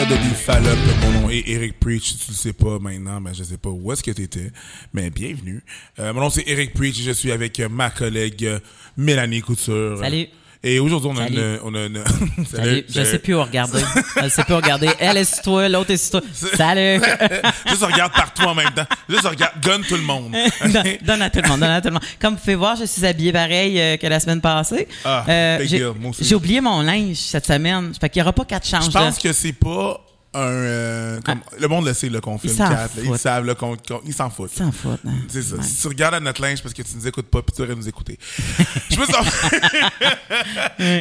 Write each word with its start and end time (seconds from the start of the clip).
épisode 0.00 0.18
de 0.18 0.34
Fallope. 0.34 0.78
Mon 1.02 1.20
nom 1.20 1.30
est 1.30 1.48
Eric 1.48 1.80
Preach. 1.80 2.04
Si 2.04 2.18
tu 2.18 2.30
le 2.30 2.36
sais 2.36 2.52
pas 2.52 2.78
maintenant, 2.78 3.20
mais 3.20 3.34
je 3.34 3.42
sais 3.42 3.58
pas 3.58 3.70
où 3.70 3.92
est-ce 3.92 4.02
que 4.02 4.10
tu 4.12 4.22
étais. 4.22 4.52
Mais 4.92 5.10
bienvenue. 5.10 5.62
Euh, 5.98 6.12
mon 6.12 6.20
nom 6.20 6.30
c'est 6.30 6.46
Eric 6.46 6.72
Preach 6.72 7.00
et 7.00 7.02
je 7.02 7.10
suis 7.10 7.32
avec 7.32 7.58
ma 7.58 7.90
collègue 7.90 8.44
euh, 8.44 8.60
Mélanie 8.96 9.40
Couture. 9.40 9.98
Salut. 9.98 10.26
Et 10.64 10.80
aujourd'hui, 10.80 11.10
on 11.12 11.16
a 11.16 11.28
une, 11.28 11.58
on 11.62 11.74
a 11.74 11.86
une- 11.86 12.02
Salut. 12.50 12.84
Je 12.88 13.04
sais 13.04 13.18
plus 13.20 13.34
où 13.34 13.42
regarder. 13.42 13.80
Je 14.22 14.28
sais 14.28 14.42
plus 14.42 14.54
où 14.54 14.56
regarder. 14.56 14.88
Elle 14.98 15.16
est 15.16 15.24
sur 15.24 15.42
toi, 15.42 15.68
l'autre 15.68 15.92
est 15.92 15.96
sur 15.96 16.20
toi. 16.20 16.30
Salut. 16.56 17.00
Juste 17.68 17.84
regarde 17.84 18.12
partout 18.12 18.42
en 18.42 18.54
même 18.54 18.72
temps. 18.74 18.86
Juste 19.08 19.26
regarde, 19.26 19.52
gonne 19.62 19.82
tout 19.82 19.94
le 19.94 20.02
monde. 20.02 20.34
donne, 20.72 20.96
donne 21.02 21.22
à 21.22 21.30
tout 21.30 21.40
le 21.42 21.48
monde, 21.48 21.60
donne 21.60 21.70
à 21.70 21.80
tout 21.80 21.88
le 21.88 21.94
monde. 21.94 22.02
Comme 22.20 22.34
vous 22.34 22.40
pouvez 22.40 22.56
voir, 22.56 22.76
je 22.76 22.86
suis 22.86 23.06
habillée 23.06 23.32
pareil 23.32 23.80
euh, 23.80 23.96
que 23.96 24.06
la 24.08 24.18
semaine 24.18 24.40
passée. 24.40 24.88
Ah, 25.04 25.58
big 25.60 25.82
j'ai, 26.20 26.34
oublié 26.34 26.60
mon 26.60 26.82
linge 26.82 27.16
cette 27.16 27.46
semaine. 27.46 27.92
Fait 28.00 28.08
qu'il 28.08 28.20
n'y 28.20 28.24
aura 28.24 28.32
pas 28.32 28.44
quatre 28.44 28.66
changes. 28.66 28.86
Je 28.86 28.90
pense 28.90 29.18
que 29.18 29.32
c'est 29.32 29.52
pas 29.52 30.00
un. 30.34 30.40
euh, 30.40 31.20
comme- 31.22 31.40
le 31.58 31.68
monde 31.68 31.86
le 31.86 31.94
sait, 31.94 32.08
là, 32.08 32.20
qu'on 32.20 32.38
filme 32.38 32.54
s'en 32.56 32.68
quatre. 32.68 32.96
là. 32.96 33.02
Ils 33.02 33.06
foutent. 33.08 33.16
savent, 33.18 33.44
là, 33.46 33.54
qu'on, 33.54 33.76
ils 34.04 34.12
s'en 34.14 34.30
foutent. 34.30 34.50
S'en 34.52 34.70
foutent, 34.72 35.00
hein. 35.06 35.14
C'est 35.28 35.42
ça. 35.42 35.56
Ouais. 35.56 35.62
Si 35.62 35.80
tu 35.80 35.88
regardes 35.88 36.14
à 36.14 36.20
notre 36.20 36.42
linge 36.42 36.62
parce 36.62 36.74
que 36.74 36.82
tu 36.82 36.94
nous 36.96 37.06
écoutes 37.06 37.28
pas, 37.28 37.42
puis 37.42 37.54
tu 37.54 37.62
devrais 37.62 37.76
nous 37.76 37.88
écouter. 37.88 38.18
Je 38.90 38.96
peux 38.96 39.06
savoir. 39.06 39.24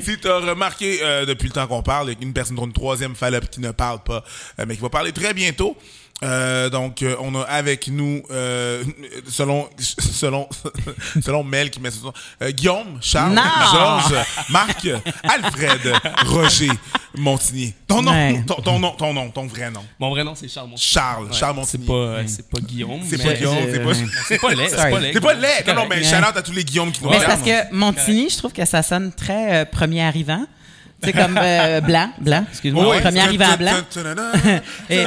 si 0.04 0.18
tu 0.20 0.28
as 0.28 0.38
remarqué 0.40 1.00
euh, 1.02 1.26
depuis 1.26 1.48
le 1.48 1.54
temps 1.54 1.68
qu'on 1.68 1.84
parle, 1.84 2.14
une 2.22 2.34
personne, 2.34 2.58
une 2.60 2.74
troisième 2.74 3.16
fallope 3.16 3.50
qui 3.50 3.60
ne 3.60 3.72
parle 3.72 4.00
pas, 4.04 4.24
euh, 4.60 4.66
mais 4.68 4.76
qui 4.76 4.82
va 4.82 4.90
parler 4.90 5.12
très 5.12 5.34
bientôt. 5.34 5.76
Euh, 6.24 6.70
donc, 6.72 7.04
euh, 7.04 7.16
on 7.20 7.36
a 7.36 7.42
avec 7.44 7.90
nous, 7.90 8.24
euh, 8.32 8.84
selon 9.30 9.70
selon 9.78 10.50
selon 11.24 11.44
Mel 11.44 11.70
qui 11.70 11.80
met 11.80 11.92
son, 11.92 12.12
euh, 12.42 12.50
Guillaume, 12.50 12.98
Charles, 13.02 13.34
Non! 13.36 13.42
Georges, 13.72 14.26
Marc, 14.50 14.88
Alfred, 15.24 15.94
Roger, 16.26 16.72
Montigny. 17.16 17.74
Ton 17.88 18.02
nom, 18.02 18.12
Ouais. 18.12 18.42
ton, 18.48 18.56
ton 18.56 18.80
nom, 18.80 18.92
ton 18.98 19.14
nom, 19.14 19.30
ton 19.30 19.46
vrai 19.46 19.70
nom. 19.70 19.84
Mon 20.00 20.10
vrai 20.10 20.24
nom, 20.24 20.34
c'est 20.34 20.48
Charles 20.48 20.70
Montigny. 20.70 20.88
Charles, 20.90 21.26
Ouais, 21.28 21.34
Charles 21.34 21.56
C'est 21.66 21.78
Montigny. 21.78 21.86
pas, 21.86 21.94
euh, 21.94 22.24
c'est 22.26 22.50
pas 22.50 22.60
Guillaume. 22.62 23.02
C'est 23.08 23.24
pas 23.24 23.34
Guillaume, 23.34 23.58
c'est 23.72 23.84
pas. 23.84 23.94
C'est 24.28 24.40
pas 24.42 24.54
laid, 24.56 24.70
c'est 24.70 24.76
pas 24.76 25.00
laid. 25.00 25.14
C'est 25.14 25.22
pas 25.22 25.34
laid. 25.36 25.64
Non, 25.68 25.76
non, 25.76 25.86
mais 25.88 26.04
shout-out 26.04 26.36
à 26.36 26.42
tous 26.42 26.52
les 26.54 26.64
Guillaumes 26.64 26.92
qui 26.92 27.04
nous 27.04 27.12
Mais 27.12 27.20
c'est 27.20 27.26
parce 27.28 27.44
que 27.44 27.72
Montigny, 27.74 28.30
je 28.32 28.38
trouve 28.38 28.54
que 28.54 28.66
ça 28.66 28.82
sonne 28.82 29.12
très 29.12 29.62
euh, 29.62 29.66
premier 29.66 30.02
arrivant. 30.02 30.46
C'est 31.04 31.14
comme 31.14 31.38
euh, 31.40 31.80
blanc, 31.82 32.12
blanc, 32.20 32.46
excuse-moi, 32.50 32.90
Oui. 32.96 33.02
premier 33.02 33.20
arrivant 33.20 33.56
blanc. 33.58 33.76
Et 34.90 35.06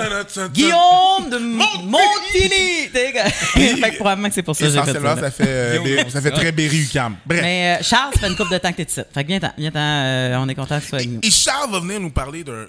Guillaume 0.53 1.31
de 1.31 1.39
Montigny! 1.39 2.89
Fait 3.81 3.91
que 3.93 3.97
probablement 3.97 4.29
que 4.29 4.35
c'est 4.35 4.43
pour 4.43 4.55
ça 4.57 4.67
que 4.67 4.71
j'ai 4.73 4.83
fait 4.83 5.01
ça. 5.01 5.17
Ça 5.17 5.31
fait, 5.31 5.45
euh, 5.49 6.09
ça 6.11 6.21
fait 6.21 6.31
très 6.31 6.53
Berry 6.53 6.83
UCAM. 6.83 7.17
Bref. 7.27 7.41
Mais 7.43 7.79
euh, 7.81 7.83
Charles, 7.85 8.13
ça 8.15 8.21
fait 8.21 8.29
une 8.29 8.37
couple 8.37 8.53
de 8.53 8.59
temps 8.59 8.71
que 8.73 8.77
t'es 8.79 8.83
ici. 8.85 9.01
Fait 9.13 9.23
que 9.23 9.29
viens-t'en, 9.29 9.51
viens-t'en, 9.59 9.79
euh, 9.81 10.37
on 10.39 10.49
est 10.49 10.55
content 10.55 10.77
que 10.79 10.83
tu 10.83 10.89
sois 10.89 10.99
avec 10.99 11.11
nous. 11.11 11.21
Et 11.23 11.31
Charles 11.31 11.71
va 11.71 11.81
venir 11.81 12.01
nous 12.01 12.11
parler 12.11 12.45
d'un 12.45 12.67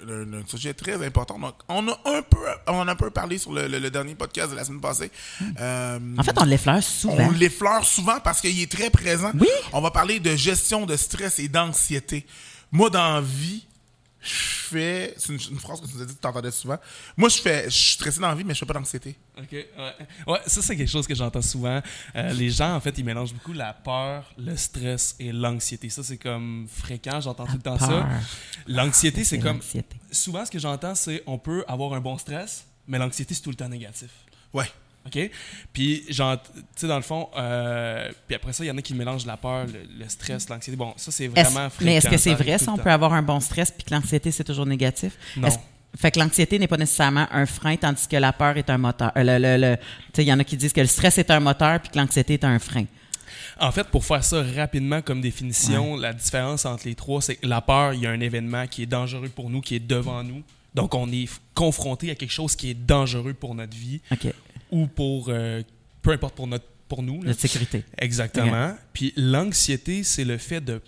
sujet 0.48 0.74
très 0.74 0.94
important. 1.04 1.38
Donc, 1.38 1.54
on 1.68 1.86
a 1.88 1.92
un 2.06 2.22
peu, 2.22 2.38
on 2.68 2.86
a 2.88 2.92
un 2.92 2.96
peu 2.96 3.10
parlé 3.10 3.38
sur 3.38 3.52
le, 3.52 3.66
le- 3.68 3.78
le 3.78 3.90
dernier 3.90 4.14
podcast 4.14 4.50
de 4.50 4.56
la 4.56 4.64
semaine 4.64 4.80
passée. 4.80 5.10
En 5.40 6.22
fait, 6.22 6.34
on 6.38 6.44
l'effleure 6.44 6.82
souvent. 6.82 7.28
on 7.28 7.30
l'effleure 7.32 7.84
souvent 7.84 8.18
parce 8.22 8.40
qu'il 8.40 8.60
est 8.60 8.70
très 8.70 8.90
présent. 8.90 9.30
Oui. 9.38 9.48
On 9.72 9.80
va 9.80 9.90
parler 9.90 10.20
de 10.20 10.34
gestion 10.36 10.86
de 10.86 10.96
stress 10.96 11.38
et 11.38 11.48
d'anxiété. 11.48 12.24
Moi, 12.72 12.90
dans 12.90 13.14
la 13.14 13.20
vie, 13.20 13.64
je 14.20 14.32
fais. 14.34 15.14
C'est 15.18 15.32
une, 15.32 15.38
une 15.50 15.58
phrase 15.60 15.80
que 15.80 15.86
tu 15.86 15.94
nous 15.94 16.02
as 16.02 16.06
dit 16.06 16.14
que 16.14 16.20
tu 16.20 16.26
entendais 16.26 16.50
souvent. 16.50 16.78
Moi, 17.16 17.28
je 17.28 17.36
fais. 17.38 17.64
Je 17.64 17.76
suis 17.76 17.92
stressé 17.94 18.20
dans 18.20 18.28
la 18.28 18.34
vie, 18.34 18.44
mais 18.44 18.54
je 18.54 18.60
fais 18.60 18.66
pas 18.66 18.74
d'anxiété. 18.74 19.16
Ok, 19.36 19.48
ouais. 19.52 19.66
Ouais, 20.26 20.38
ça, 20.46 20.62
c'est 20.62 20.76
quelque 20.76 20.88
chose 20.90 21.06
que 21.06 21.14
j'entends 21.14 21.42
souvent. 21.42 21.82
Euh, 22.16 22.32
les 22.32 22.48
gens, 22.50 22.74
en 22.74 22.80
fait, 22.80 22.96
ils 22.98 23.04
mélangent 23.04 23.34
beaucoup 23.34 23.52
la 23.52 23.72
peur, 23.74 24.32
le 24.38 24.56
stress 24.56 25.16
et 25.18 25.32
l'anxiété. 25.32 25.90
Ça, 25.90 26.02
c'est 26.02 26.16
comme 26.18 26.66
fréquent, 26.72 27.20
j'entends 27.20 27.46
tout 27.46 27.56
le 27.56 27.62
temps 27.62 27.76
peur. 27.76 27.88
ça. 27.88 28.08
L'anxiété, 28.66 29.24
c'est 29.24 29.36
C'est 29.36 29.42
comme. 29.42 29.60
Souvent, 30.10 30.46
ce 30.46 30.50
que 30.50 30.58
j'entends, 30.58 30.94
c'est 30.94 31.22
on 31.26 31.38
peut 31.38 31.64
avoir 31.68 31.92
un 31.94 32.00
bon 32.00 32.16
stress, 32.16 32.64
mais 32.86 32.98
l'anxiété, 32.98 33.34
c'est 33.34 33.42
tout 33.42 33.50
le 33.50 33.56
temps 33.56 33.68
négatif. 33.68 34.10
Ouais. 34.52 34.70
OK? 35.06 35.30
Puis, 35.72 36.04
genre, 36.08 36.40
tu 36.42 36.60
sais, 36.76 36.86
dans 36.86 36.96
le 36.96 37.02
fond, 37.02 37.28
euh, 37.36 38.08
puis 38.26 38.36
après 38.36 38.52
ça, 38.52 38.64
il 38.64 38.68
y 38.68 38.70
en 38.70 38.78
a 38.78 38.82
qui 38.82 38.94
mélangent 38.94 39.26
la 39.26 39.36
peur, 39.36 39.66
le, 39.66 39.80
le 40.04 40.08
stress, 40.08 40.48
l'anxiété. 40.48 40.76
Bon, 40.76 40.94
ça, 40.96 41.10
c'est 41.10 41.26
vraiment 41.28 41.68
fréquent. 41.70 41.84
mais 41.84 41.96
est-ce 41.96 42.08
que 42.08 42.16
c'est 42.16 42.30
ça 42.30 42.36
vrai 42.36 42.56
le 42.58 42.62
on 42.70 42.76
temps. 42.76 42.82
peut 42.82 42.90
avoir 42.90 43.12
un 43.12 43.22
bon 43.22 43.40
stress 43.40 43.70
puis 43.70 43.84
que 43.84 43.92
l'anxiété, 43.94 44.30
c'est 44.30 44.44
toujours 44.44 44.66
négatif? 44.66 45.12
Non. 45.36 45.48
Fait 45.96 46.10
que 46.10 46.18
l'anxiété 46.20 46.58
n'est 46.58 46.68
pas 46.68 46.78
nécessairement 46.78 47.26
un 47.30 47.44
frein, 47.44 47.76
tandis 47.76 48.06
que 48.08 48.16
la 48.16 48.32
peur 48.32 48.56
est 48.56 48.70
un 48.70 48.78
moteur. 48.78 49.12
Euh, 49.16 49.22
le- 49.22 49.38
le- 49.38 49.60
le- 49.60 49.76
tu 49.76 49.82
sais, 50.14 50.22
il 50.24 50.28
y 50.28 50.32
en 50.32 50.38
a 50.38 50.44
qui 50.44 50.56
disent 50.56 50.72
que 50.72 50.80
le 50.80 50.86
stress 50.86 51.18
est 51.18 51.30
un 51.30 51.40
moteur 51.40 51.80
puis 51.80 51.90
que 51.90 51.98
l'anxiété 51.98 52.34
est 52.34 52.44
un 52.44 52.58
frein. 52.58 52.84
En 53.60 53.70
fait, 53.72 53.84
pour 53.88 54.04
faire 54.04 54.24
ça 54.24 54.42
rapidement 54.56 55.02
comme 55.02 55.20
définition, 55.20 55.96
la 55.96 56.12
différence 56.14 56.64
entre 56.64 56.86
les 56.88 56.94
trois, 56.94 57.20
c'est 57.20 57.36
que 57.36 57.46
la 57.46 57.60
peur, 57.60 57.92
il 57.92 58.00
y 58.00 58.06
a 58.06 58.10
un 58.10 58.20
événement 58.20 58.66
qui 58.66 58.84
est 58.84 58.86
dangereux 58.86 59.28
pour 59.28 59.50
nous, 59.50 59.60
qui 59.60 59.74
est 59.74 59.86
devant 59.86 60.22
nous. 60.24 60.42
Donc, 60.74 60.94
on 60.94 61.12
est 61.12 61.28
confronté 61.52 62.10
à 62.10 62.14
quelque 62.14 62.30
chose 62.32 62.56
qui 62.56 62.70
est 62.70 62.74
dangereux 62.74 63.34
pour 63.34 63.54
notre 63.54 63.76
vie 63.76 64.00
OK. 64.10 64.28
Ou 64.72 64.88
pour, 64.88 65.26
euh, 65.28 65.62
peu 66.02 66.10
importe 66.10 66.34
pour, 66.34 66.48
notre, 66.48 66.66
pour 66.88 67.02
nous. 67.04 67.22
là. 67.22 67.28
Notre 67.28 67.40
sécurité. 67.40 67.84
Exactement. 67.98 68.74
Puis 68.92 69.12
l'anxiété, 69.16 70.02
c'est 70.02 70.24
le 70.24 70.36
fait 70.38 70.60
de, 70.60 70.80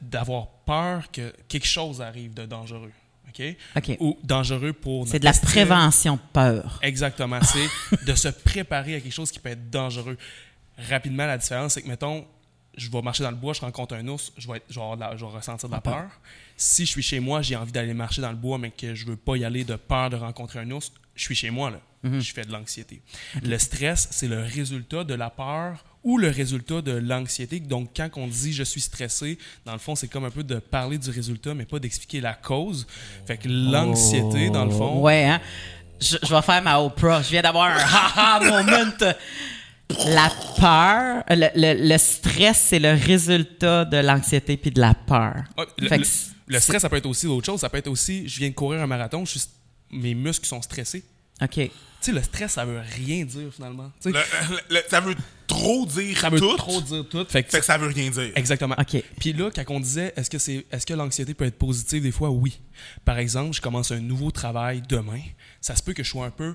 d'avoir 0.00 0.46
peur 0.64 1.10
que 1.10 1.32
quelque 1.48 1.66
chose 1.66 2.00
arrive 2.00 2.32
de 2.34 2.46
dangereux. 2.46 2.92
OK? 3.28 3.42
OK. 3.76 3.96
Ou 4.00 4.16
dangereux 4.22 4.72
pour 4.72 5.08
C'est 5.08 5.18
de 5.18 5.24
la 5.24 5.32
prévention 5.32 6.18
peur. 6.32 6.78
Exactement. 6.82 7.40
C'est 7.42 8.04
de 8.06 8.14
se 8.14 8.28
préparer 8.28 8.94
à 8.94 9.00
quelque 9.00 9.12
chose 9.12 9.30
qui 9.32 9.40
peut 9.40 9.48
être 9.50 9.70
dangereux. 9.70 10.16
Rapidement, 10.88 11.26
la 11.26 11.36
différence, 11.38 11.74
c'est 11.74 11.82
que, 11.82 11.88
mettons, 11.88 12.24
je 12.76 12.90
vais 12.90 13.02
marcher 13.02 13.22
dans 13.24 13.30
le 13.30 13.36
bois, 13.36 13.52
je 13.52 13.60
rencontre 13.60 13.94
un 13.94 14.06
ours, 14.08 14.32
je 14.36 14.46
vais, 14.48 14.56
être, 14.58 14.64
je 14.68 14.78
vais 14.78 14.96
la- 14.98 15.16
je 15.16 15.24
vais 15.24 15.30
ressentir 15.30 15.68
de 15.68 15.74
la 15.74 15.80
peur. 15.80 16.10
Si 16.56 16.84
je 16.86 16.90
suis 16.90 17.02
chez 17.02 17.20
moi, 17.20 17.42
j'ai 17.42 17.56
envie 17.56 17.72
d'aller 17.72 17.94
marcher 17.94 18.20
dans 18.22 18.30
le 18.30 18.36
bois, 18.36 18.58
mais 18.58 18.70
que 18.70 18.94
je 18.94 19.06
veux 19.06 19.16
pas 19.16 19.36
y 19.36 19.44
aller 19.44 19.64
de 19.64 19.76
peur 19.76 20.10
de 20.10 20.16
rencontrer 20.16 20.60
un 20.60 20.70
ours, 20.72 20.92
je 21.14 21.22
suis 21.22 21.34
chez 21.34 21.50
moi, 21.50 21.70
là. 21.70 21.80
Je 22.04 22.32
fais 22.32 22.42
de 22.44 22.52
l'anxiété. 22.52 23.00
Le 23.42 23.56
stress, 23.58 24.08
c'est 24.10 24.28
le 24.28 24.42
résultat 24.42 25.04
de 25.04 25.14
la 25.14 25.30
peur 25.30 25.84
ou 26.02 26.18
le 26.18 26.28
résultat 26.28 26.82
de 26.82 26.92
l'anxiété. 26.92 27.60
Donc, 27.60 27.90
quand 27.96 28.10
on 28.16 28.26
dit 28.26 28.52
je 28.52 28.62
suis 28.62 28.80
stressé, 28.82 29.38
dans 29.64 29.72
le 29.72 29.78
fond, 29.78 29.94
c'est 29.94 30.08
comme 30.08 30.24
un 30.24 30.30
peu 30.30 30.44
de 30.44 30.56
parler 30.58 30.98
du 30.98 31.08
résultat, 31.10 31.54
mais 31.54 31.64
pas 31.64 31.78
d'expliquer 31.78 32.20
la 32.20 32.34
cause. 32.34 32.86
Fait 33.26 33.38
que 33.38 33.48
l'anxiété, 33.48 34.50
dans 34.50 34.64
le 34.66 34.70
fond, 34.70 35.00
Ouais, 35.00 35.24
hein? 35.24 35.40
Je, 36.00 36.16
je 36.22 36.34
vais 36.34 36.42
faire 36.42 36.60
ma 36.62 36.78
Oprah. 36.80 37.22
Je 37.22 37.30
viens 37.30 37.40
d'avoir 37.42 37.66
un 37.70 37.78
ha-ha 37.78 38.40
moment. 38.62 38.90
La 40.06 40.30
peur, 40.58 41.24
le, 41.30 41.48
le- 41.54 41.88
le 41.88 41.98
stress, 41.98 42.58
c'est 42.68 42.78
le 42.78 42.92
résultat 42.94 43.84
de 43.84 43.98
l'anxiété 43.98 44.56
puis 44.56 44.70
de 44.70 44.80
la 44.80 44.94
peur. 44.94 45.44
Ouais, 45.56 45.64
le, 45.78 45.88
Fait 45.88 45.96
le- 45.98 46.02
que 46.02 46.08
c'est- 46.08 46.30
le 46.46 46.58
stress, 46.60 46.82
ça 46.82 46.88
peut 46.88 46.96
être 46.96 47.06
aussi 47.06 47.26
autre 47.26 47.46
chose. 47.46 47.60
Ça 47.60 47.68
peut 47.70 47.78
être 47.78 47.88
aussi, 47.88 48.26
je 48.28 48.38
viens 48.40 48.48
de 48.48 48.54
courir 48.54 48.80
un 48.82 48.86
marathon, 48.86 49.24
je 49.24 49.38
suis- 49.38 49.48
mes 49.92 50.14
muscles 50.14 50.46
sont 50.46 50.60
stressés. 50.62 51.04
OK. 51.44 51.54
Tu 51.54 51.70
sais, 52.00 52.12
le 52.12 52.22
stress, 52.22 52.52
ça 52.52 52.64
veut 52.66 52.80
rien 52.96 53.24
dire 53.24 53.48
finalement. 53.54 53.90
Tu 54.02 54.10
sais, 54.12 54.18
Le- 54.18 54.54
le- 54.56 54.74
le- 54.76 54.82
ça 54.90 55.00
veut 55.00 55.14
trop 55.46 55.86
dire 55.86 56.18
ça 56.18 56.28
veut 56.28 56.38
tout. 56.38 56.56
trop 56.56 56.80
dire 56.82 57.06
tout. 57.08 57.24
Fait 57.28 57.42
que, 57.42 57.50
Fait 57.50 57.60
que 57.60 57.64
ça 57.64 57.78
veut 57.78 57.86
rien 57.88 58.10
dire. 58.10 58.30
Exactement. 58.36 58.74
OK. 58.78 59.02
Puis 59.18 59.32
là, 59.32 59.50
quand 59.54 59.64
on 59.68 59.80
disait, 59.80 60.12
est-ce 60.16 60.28
que, 60.28 60.36
c'est, 60.38 60.66
est-ce 60.70 60.84
que 60.84 60.92
l'anxiété 60.94 61.32
peut 61.32 61.46
être 61.46 61.56
positive 61.58 62.02
des 62.02 62.12
fois? 62.12 62.28
Oui. 62.30 62.60
Par 63.06 63.18
exemple, 63.18 63.54
je 63.54 63.60
commence 63.62 63.90
un 63.90 64.00
nouveau 64.00 64.30
travail 64.30 64.82
demain. 64.86 65.20
Ça 65.62 65.74
se 65.76 65.82
peut 65.82 65.94
que 65.94 66.02
je 66.02 66.10
sois 66.10 66.26
un 66.26 66.30
peu 66.30 66.54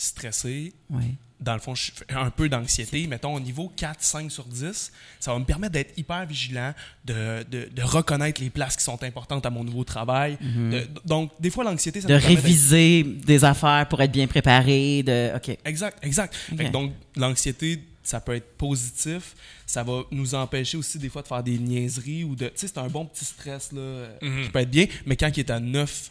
stressé. 0.00 0.72
Oui. 0.90 1.14
Dans 1.40 1.54
le 1.54 1.60
fond, 1.60 1.74
je 1.74 1.90
fais 1.92 2.04
un 2.14 2.28
peu 2.28 2.50
d'anxiété. 2.50 3.06
Mettons, 3.06 3.34
au 3.34 3.40
niveau 3.40 3.72
4, 3.74 4.02
5 4.02 4.30
sur 4.30 4.44
10, 4.44 4.92
ça 5.18 5.32
va 5.32 5.38
me 5.38 5.44
permettre 5.46 5.72
d'être 5.72 5.96
hyper 5.98 6.26
vigilant, 6.26 6.74
de, 7.06 7.42
de, 7.50 7.66
de 7.74 7.82
reconnaître 7.82 8.42
les 8.42 8.50
places 8.50 8.76
qui 8.76 8.84
sont 8.84 9.02
importantes 9.02 9.46
à 9.46 9.50
mon 9.50 9.64
nouveau 9.64 9.82
travail. 9.84 10.36
De- 10.42 10.86
donc, 11.06 11.32
des 11.40 11.48
fois, 11.48 11.64
l'anxiété, 11.64 12.02
ça 12.02 12.08
De 12.08 12.12
me 12.14 12.18
permet 12.18 12.34
d'être- 12.34 12.44
réviser 12.44 13.02
des 13.04 13.42
affaires 13.44 13.88
pour 13.88 14.02
être 14.02 14.12
bien 14.12 14.26
préparé. 14.26 15.02
De... 15.02 15.32
OK. 15.34 15.56
Exact, 15.64 15.98
exact. 16.04 16.36
Que 16.58 16.68
donc, 16.70 16.92
l'anxiété, 17.16 17.82
ça 18.02 18.20
peut 18.20 18.34
être 18.34 18.56
positif. 18.58 19.34
Ça 19.64 19.82
va 19.82 20.02
nous 20.10 20.34
empêcher 20.34 20.76
aussi 20.76 20.98
des 20.98 21.08
fois 21.08 21.22
de 21.22 21.26
faire 21.28 21.42
des 21.42 21.58
niaiseries 21.58 22.24
ou 22.24 22.36
de. 22.36 22.48
Tu 22.48 22.52
sais, 22.56 22.66
c'est 22.66 22.78
un 22.78 22.88
bon 22.88 23.06
petit 23.06 23.24
stress 23.24 23.72
là, 23.72 24.08
Mhm. 24.20 24.42
qui 24.44 24.50
peut 24.50 24.58
être 24.58 24.70
bien, 24.70 24.86
mais 25.06 25.16
quand 25.16 25.30
il 25.34 25.40
est 25.40 25.50
à 25.50 25.58
9, 25.58 26.10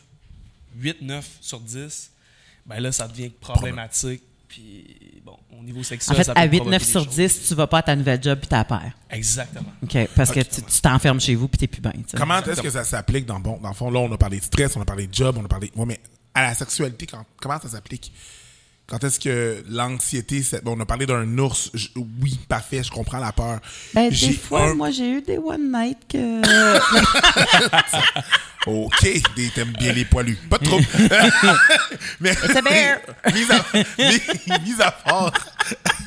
8, 0.77 1.01
9 1.03 1.27
sur 1.41 1.59
10, 1.59 2.09
ben 2.69 2.79
là, 2.79 2.91
ça 2.91 3.07
devient 3.07 3.29
problématique. 3.29 4.21
Puis, 4.47 5.21
bon, 5.23 5.37
au 5.59 5.63
niveau 5.63 5.81
En 5.81 5.83
sexuel, 5.83 6.17
fait, 6.17 6.23
ça 6.23 6.33
peut 6.33 6.39
à 6.41 6.45
8, 6.45 6.49
provoquer 6.57 6.71
9 6.71 6.81
des 6.85 6.91
sur 6.91 7.03
choses. 7.03 7.15
10, 7.15 7.47
tu 7.49 7.53
vas 7.55 7.67
pas 7.67 7.77
à 7.79 7.83
ta 7.83 7.95
nouvelle 7.95 8.21
job 8.23 8.39
puis 8.39 8.47
t'as 8.47 8.63
peur. 8.63 8.81
Exactement. 9.11 9.71
OK. 9.83 9.97
Parce 10.15 10.31
que 10.31 10.39
tu 10.39 10.61
tu 10.63 10.81
t'enfermes 10.81 11.19
chez 11.21 11.35
vous 11.35 11.47
puis 11.47 11.57
t'es 11.59 11.67
plus 11.67 11.81
bien. 11.81 11.93
Comment 12.17 12.39
est-ce 12.41 12.61
que 12.61 12.69
ça 12.69 12.83
s'applique 12.83 13.25
dans, 13.27 13.39
bon, 13.39 13.59
dans 13.61 13.69
le 13.69 13.75
fond? 13.75 13.91
Là, 13.91 13.99
on 13.99 14.11
a 14.11 14.17
parlé 14.17 14.39
de 14.39 14.43
stress, 14.43 14.75
on 14.75 14.81
a 14.81 14.85
parlé 14.85 15.05
de 15.07 15.13
job, 15.13 15.35
on 15.39 15.45
a 15.45 15.47
parlé. 15.47 15.71
Ouais, 15.75 15.85
mais 15.85 15.99
à 16.33 16.41
la 16.43 16.55
sexualité, 16.55 17.05
quand- 17.05 17.25
comment 17.39 17.59
ça 17.59 17.69
s'applique? 17.69 18.11
Quand 18.89 19.03
est-ce 19.03 19.19
que 19.19 19.63
l'anxiété, 19.69 20.41
bon, 20.63 20.75
on 20.75 20.79
a 20.79 20.85
parlé 20.85 21.05
d'un 21.05 21.37
ours, 21.37 21.69
je- 21.75 21.89
oui, 22.21 22.39
parfait, 22.49 22.81
je 22.83 22.89
comprends 22.89 23.19
la 23.19 23.31
peur. 23.31 23.59
Ben, 23.93 24.09
des 24.09 24.33
fois, 24.33 24.63
un- 24.63 24.73
moi, 24.73 24.89
j'ai 24.89 25.11
eu 25.11 25.21
des 25.21 25.37
one 25.37 25.71
night 25.71 25.99
que. 26.09 26.41
OK, 28.65 29.03
des- 29.35 29.49
t'aimes 29.51 29.73
bien 29.79 29.93
les 29.93 30.05
poilus. 30.05 30.37
Pas 30.49 30.57
de 30.57 30.65
trouble. 30.65 30.85
mais, 32.19 32.33
bear. 32.63 32.97
mis, 33.31 33.43
à, 33.51 33.63
mis- 33.97 34.21
mis 34.73 34.81
à 34.81 34.89
part. 34.91 35.33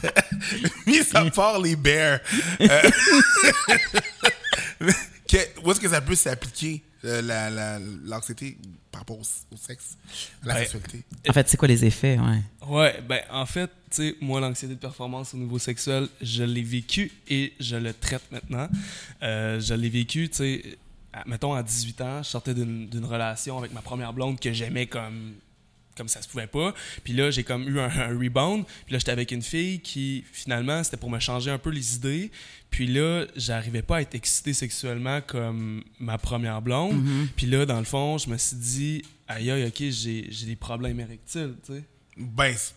mis 0.87 1.01
à 1.15 1.25
part 1.31 1.61
les 1.61 1.77
bears. 1.77 2.19
euh, 2.61 2.91
que- 5.29 5.61
où 5.65 5.71
est-ce 5.71 5.79
que 5.81 5.89
ça 5.89 6.01
peut 6.01 6.17
s'appliquer? 6.17 6.83
Euh, 7.05 7.23
la- 7.23 7.51
la- 7.51 7.79
l'anxiété 8.05 8.57
par 8.91 9.01
rapport 9.03 9.19
au, 9.19 9.23
au 9.53 9.57
sexe, 9.57 9.97
à 10.43 10.47
la 10.47 10.55
sexualité? 10.61 11.03
En 11.29 11.33
fait, 11.33 11.49
c'est 11.49 11.57
quoi 11.57 11.69
les 11.69 11.85
effets, 11.85 12.19
ouais? 12.19 12.43
Ouais, 12.69 13.01
ben 13.09 13.21
en 13.31 13.47
fait, 13.47 13.71
tu 13.91 13.97
sais, 13.97 14.17
moi, 14.21 14.41
l'anxiété 14.41 14.75
de 14.75 14.79
performance 14.81 15.35
au 15.35 15.37
niveau 15.39 15.59
sexuel, 15.59 16.09
je 16.21 16.45
l'ai 16.45 16.63
vécu 16.63 17.11
et 17.29 17.53
je 17.61 17.77
le 17.77 17.93
traite 17.93 18.23
maintenant. 18.31 18.69
Euh, 19.23 19.59
je 19.61 19.75
l'ai 19.75 19.89
vécu, 19.89 20.29
tu 20.29 20.37
sais, 20.37 20.63
mettons 21.27 21.55
à 21.55 21.63
18 21.63 22.01
ans, 22.01 22.23
je 22.23 22.29
sortais 22.29 22.55
d'une 22.55 22.89
d'une 22.89 23.05
relation 23.05 23.59
avec 23.59 23.73
ma 23.73 23.83
première 23.83 24.13
blonde 24.13 24.39
que 24.41 24.53
j'aimais 24.53 24.87
comme 24.87 25.35
comme 25.97 26.09
ça 26.09 26.23
se 26.23 26.29
pouvait 26.29 26.47
pas. 26.47 26.75
Puis 27.05 27.13
là, 27.13 27.31
j'ai 27.31 27.45
comme 27.45 27.69
eu 27.69 27.79
un, 27.81 27.85
un 27.91 28.19
rebound. 28.19 28.65
Puis 28.87 28.93
là, 28.95 28.99
j'étais 28.99 29.13
avec 29.13 29.31
une 29.31 29.43
fille 29.43 29.81
qui, 29.81 30.25
finalement, 30.33 30.83
c'était 30.83 30.97
pour 30.97 31.11
me 31.11 31.19
changer 31.19 31.51
un 31.51 31.59
peu 31.59 31.71
les 31.71 31.97
idées. 31.97 32.31
Puis 32.71 32.87
là, 32.87 33.27
j'arrivais 33.37 33.83
pas 33.83 33.97
à 33.97 34.01
être 34.01 34.15
excité 34.15 34.53
sexuellement 34.55 35.21
comme 35.21 35.85
ma 35.99 36.17
première 36.19 36.63
blonde. 36.63 37.05
Mm-hmm. 37.05 37.27
Puis 37.37 37.47
là, 37.47 37.67
dans 37.67 37.79
le 37.79 37.85
fond, 37.85 38.17
je 38.19 38.31
me 38.31 38.39
suis 38.39 38.57
dit, 38.57 39.03
aïe, 39.29 39.51
aïe, 39.51 39.65
ok, 39.67 39.75
j'ai 39.91 40.27
j'ai 40.31 40.47
des 40.47 40.57
problèmes 40.57 40.99
érectiles, 41.01 41.55
tu 41.67 41.75
sais. 41.75 41.85
Ben, 42.17 42.55
c'est- 42.57 42.73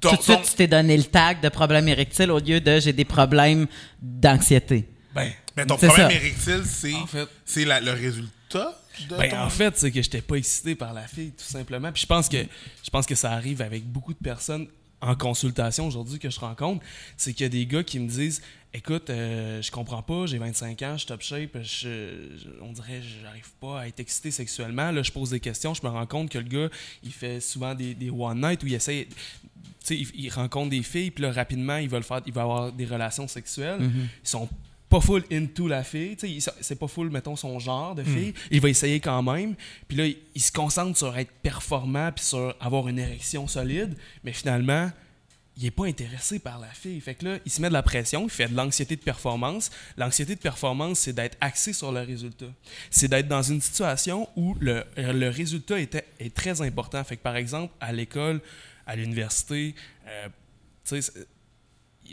Tout 0.00 0.10
de 0.16 0.22
suite, 0.22 0.36
ton- 0.36 0.42
tu 0.42 0.54
t'es 0.54 0.66
donné 0.66 0.96
le 0.96 1.04
tag 1.04 1.40
de 1.40 1.48
problème 1.48 1.86
érectile 1.88 2.30
au 2.32 2.38
lieu 2.40 2.60
de 2.60 2.80
j'ai 2.80 2.92
des 2.92 3.04
problèmes 3.04 3.66
d'anxiété. 4.02 4.88
Ben, 5.14 5.30
ben, 5.54 5.66
ton 5.66 5.76
problème 5.76 6.10
ça. 6.10 6.12
érectile, 6.12 6.62
c'est 6.64 6.94
En 6.94 7.06
fait- 7.06 7.28
le 7.56 7.90
résultat 7.92 8.80
Ben, 9.18 9.30
ton... 9.30 9.38
en 9.38 9.50
fait, 9.50 9.76
c'est 9.76 9.90
que 9.90 10.00
j'étais 10.02 10.22
pas 10.22 10.36
excité 10.36 10.74
par 10.74 10.92
la 10.92 11.06
fille, 11.06 11.30
tout 11.32 11.44
simplement. 11.44 11.90
Puis 11.92 12.02
je 12.02 12.06
pense 12.06 12.28
que 12.28 12.38
je 12.82 12.90
pense 12.90 13.06
que 13.06 13.14
ça 13.14 13.32
arrive 13.32 13.60
avec 13.62 13.84
beaucoup 13.84 14.12
de 14.12 14.18
personnes 14.18 14.66
en 15.00 15.14
consultation 15.16 15.86
aujourd'hui 15.86 16.18
que 16.18 16.30
je 16.30 16.40
rencontre. 16.40 16.82
C'est 17.16 17.32
qu'il 17.34 17.44
y 17.44 17.46
a 17.46 17.50
des 17.50 17.66
gars 17.66 17.82
qui 17.82 17.98
me 17.98 18.08
disent 18.08 18.40
Écoute, 18.76 19.08
euh, 19.08 19.62
je 19.62 19.70
comprends 19.70 20.02
pas, 20.02 20.26
j'ai 20.26 20.38
25 20.38 20.82
ans, 20.82 20.92
je 20.94 20.98
suis 20.98 21.06
top 21.06 21.22
shape, 21.22 21.58
je- 21.62 22.32
je- 22.36 22.48
on 22.60 22.72
dirait 22.72 22.98
que 22.98 23.04
j'arrive 23.22 23.52
pas 23.60 23.82
à 23.82 23.86
être 23.86 24.00
excité 24.00 24.32
sexuellement. 24.32 24.90
Là, 24.90 25.00
je 25.04 25.12
pose 25.12 25.30
des 25.30 25.38
questions, 25.38 25.74
je 25.74 25.82
me 25.84 25.88
rends 25.88 26.06
compte 26.06 26.28
que 26.28 26.38
le 26.38 26.48
gars, 26.48 26.68
il 27.04 27.12
fait 27.12 27.38
souvent 27.38 27.72
des, 27.76 27.94
des 27.94 28.10
one 28.10 28.40
night 28.40 28.64
où 28.64 28.66
il 28.66 28.74
essaie. 28.74 29.06
Tu 29.06 29.16
sais, 29.80 29.96
il, 29.96 30.08
il 30.24 30.28
rencontre 30.30 30.70
des 30.70 30.82
filles, 30.82 31.12
puis 31.12 31.22
là, 31.22 31.30
rapidement, 31.30 31.76
il 31.76 31.88
va, 31.88 31.98
le 31.98 32.02
faire, 32.02 32.20
il 32.26 32.32
va 32.32 32.42
avoir 32.42 32.72
des 32.72 32.84
relations 32.86 33.28
sexuelles. 33.28 33.78
Ils 34.24 34.28
sont 34.28 34.48
pas 34.94 35.00
full 35.00 35.24
into 35.32 35.66
la 35.68 35.82
fille, 35.82 36.16
tu 36.16 36.26
sais, 36.26 36.30
il- 36.50 36.52
c'est 36.60 36.78
pas 36.78 36.88
full, 36.88 37.10
mettons, 37.10 37.36
son 37.36 37.58
genre 37.58 37.94
de 37.94 38.02
fille. 38.04 38.34
Il 38.50 38.60
va 38.60 38.68
essayer 38.68 39.00
quand 39.00 39.22
même. 39.22 39.54
Puis 39.88 39.96
là, 39.96 40.06
il, 40.06 40.16
il 40.34 40.40
se 40.42 40.52
concentre 40.52 40.96
sur 40.96 41.16
être 41.18 41.32
performant, 41.42 42.12
puis 42.12 42.24
sur 42.24 42.54
avoir 42.60 42.86
une 42.88 42.98
érection 42.98 43.48
solide. 43.48 43.96
Mais 44.22 44.32
finalement, 44.32 44.90
il 45.56 45.66
est 45.66 45.70
pas 45.70 45.86
intéressé 45.86 46.38
par 46.38 46.58
la 46.58 46.68
fille. 46.68 47.00
Fait 47.00 47.14
que 47.14 47.24
là, 47.24 47.38
il 47.44 47.50
se 47.50 47.60
met 47.62 47.68
de 47.68 47.72
la 47.72 47.82
pression, 47.82 48.24
il 48.24 48.30
fait 48.30 48.48
de 48.48 48.54
l'anxiété 48.56 48.96
de 48.96 49.00
performance. 49.02 49.70
L'anxiété 49.96 50.34
de 50.34 50.40
performance, 50.40 50.98
c'est 51.00 51.12
d'être 51.12 51.36
axé 51.40 51.72
sur 51.72 51.92
le 51.92 52.00
résultat. 52.00 52.46
C'est 52.90 53.08
d'être 53.08 53.28
dans 53.28 53.42
une 53.42 53.60
situation 53.60 54.28
où 54.36 54.56
le, 54.60 54.84
le 54.96 55.28
résultat 55.28 55.78
était, 55.80 56.06
est 56.18 56.34
très 56.34 56.60
important. 56.62 57.02
Fait 57.04 57.16
que 57.16 57.22
par 57.22 57.36
exemple, 57.36 57.72
à 57.80 57.92
l'école, 57.92 58.40
à 58.86 58.96
l'université, 58.96 59.74
euh, 60.08 60.26
tu 60.28 60.32
sais, 60.84 61.02
c'est- 61.02 61.26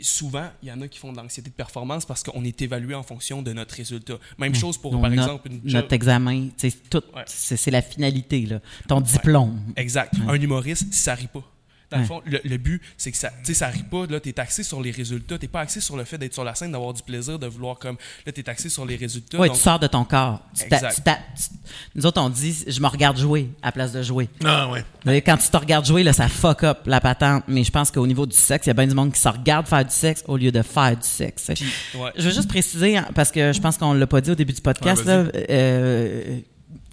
souvent, 0.00 0.48
il 0.62 0.68
y 0.68 0.72
en 0.72 0.80
a 0.80 0.88
qui 0.88 0.98
font 0.98 1.12
de 1.12 1.16
l'anxiété 1.18 1.50
de 1.50 1.54
performance 1.54 2.04
parce 2.06 2.22
qu'on 2.22 2.42
est 2.44 2.62
évalué 2.62 2.94
en 2.94 3.02
fonction 3.02 3.42
de 3.42 3.52
notre 3.52 3.74
résultat. 3.74 4.14
Même 4.38 4.54
chose 4.54 4.78
pour, 4.78 4.92
Donc, 4.92 5.02
par 5.02 5.10
notre- 5.10 5.22
exemple, 5.22 5.48
une 5.50 5.60
job. 5.68 5.82
Notre 5.82 5.92
examen, 5.92 6.48
sais, 6.56 6.70
tout, 6.88 7.02
Ouais. 7.14 7.22
c'est 7.26 7.56
c'est 7.56 7.70
la 7.70 7.82
finalité, 7.82 8.46
là. 8.46 8.60
Ton 8.88 9.00
diplôme. 9.00 9.60
Exact. 9.76 10.14
Un 10.26 10.34
humoriste, 10.34 10.92
ça 10.94 11.14
rit 11.14 11.26
pas. 11.28 11.44
Dans 11.92 11.98
le 11.98 12.02
Ouais. 12.02 12.08
fond, 12.08 12.22
le, 12.26 12.40
le 12.44 12.56
but, 12.56 12.80
c'est 12.96 13.10
que 13.12 13.16
ça, 13.18 13.28
tu 13.30 13.36
sais, 13.44 13.54
ça 13.54 13.68
rit 13.68 13.82
pas. 13.84 14.06
Là, 14.08 14.18
t'es 14.18 14.38
axé 14.40 14.62
sur 14.62 14.80
les 14.80 14.90
résultats. 14.90 15.38
T'es 15.38 15.46
pas 15.48 15.60
axé 15.60 15.80
sur 15.80 15.96
le 15.96 16.04
fait 16.04 16.18
d'être 16.18 16.32
sur 16.32 16.42
la 16.44 16.54
scène, 16.54 16.72
d'avoir 16.72 16.92
du 16.94 17.02
plaisir, 17.02 17.38
de 17.38 17.46
vouloir 17.46 17.78
comme. 17.78 17.96
Là, 18.26 18.32
t'es 18.32 18.48
axé 18.48 18.68
sur 18.68 18.84
les 18.86 18.96
résultats. 18.96 19.38
Oui, 19.38 19.48
donc- 19.48 19.56
tu 19.56 19.62
sors 19.62 19.78
de 19.78 19.86
ton 19.86 20.04
corps. 20.04 20.40
Tu 20.56 20.68
t'a- 20.68 20.76
Exact. 20.76 20.94
tu 20.94 21.00
t'a- 21.02 21.18
tu- 21.36 21.56
nous 21.94 22.06
autres, 22.06 22.20
on 22.20 22.30
dit, 22.30 22.64
je 22.66 22.80
me 22.80 22.86
regarde 22.86 23.18
jouer 23.18 23.48
à 23.62 23.66
la 23.68 23.72
place 23.72 23.92
de 23.92 24.02
jouer. 24.02 24.28
Ah, 24.44 24.70
ouais. 24.70 25.20
Quand 25.22 25.36
tu 25.36 25.48
te 25.48 25.56
regardes 25.56 25.84
jouer, 25.86 26.02
là, 26.02 26.12
ça 26.12 26.28
fuck 26.28 26.64
up 26.64 26.78
la 26.86 27.00
patente. 27.00 27.44
Mais 27.48 27.62
je 27.64 27.70
pense 27.70 27.90
qu'au 27.90 28.06
niveau 28.06 28.24
du 28.26 28.36
sexe, 28.36 28.66
il 28.66 28.70
y 28.70 28.72
a 28.72 28.74
bien 28.74 28.86
du 28.86 28.94
monde 28.94 29.12
qui 29.12 29.20
se 29.20 29.28
regarde 29.28 29.66
faire 29.66 29.84
du 29.84 29.94
sexe 29.94 30.24
au 30.26 30.36
lieu 30.36 30.50
de 30.50 30.62
faire 30.62 30.96
du 30.96 31.06
sexe. 31.06 31.48
ouais. 31.48 32.10
Je 32.16 32.22
veux 32.28 32.34
juste 32.34 32.48
préciser, 32.48 32.96
hein, 32.96 33.06
parce 33.14 33.30
que 33.30 33.52
je 33.52 33.60
pense 33.60 33.76
qu'on 33.76 33.92
l'a 33.92 34.06
pas 34.06 34.20
dit 34.20 34.30
au 34.30 34.34
début 34.34 34.52
du 34.52 34.60
podcast, 34.60 35.04
Ouais, 35.04 35.06
là, 35.24 35.24
euh, 35.50 36.38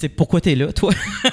sais, 0.01 0.09
pourquoi 0.09 0.41
t'es 0.41 0.55
là, 0.55 0.71
toi? 0.73 0.91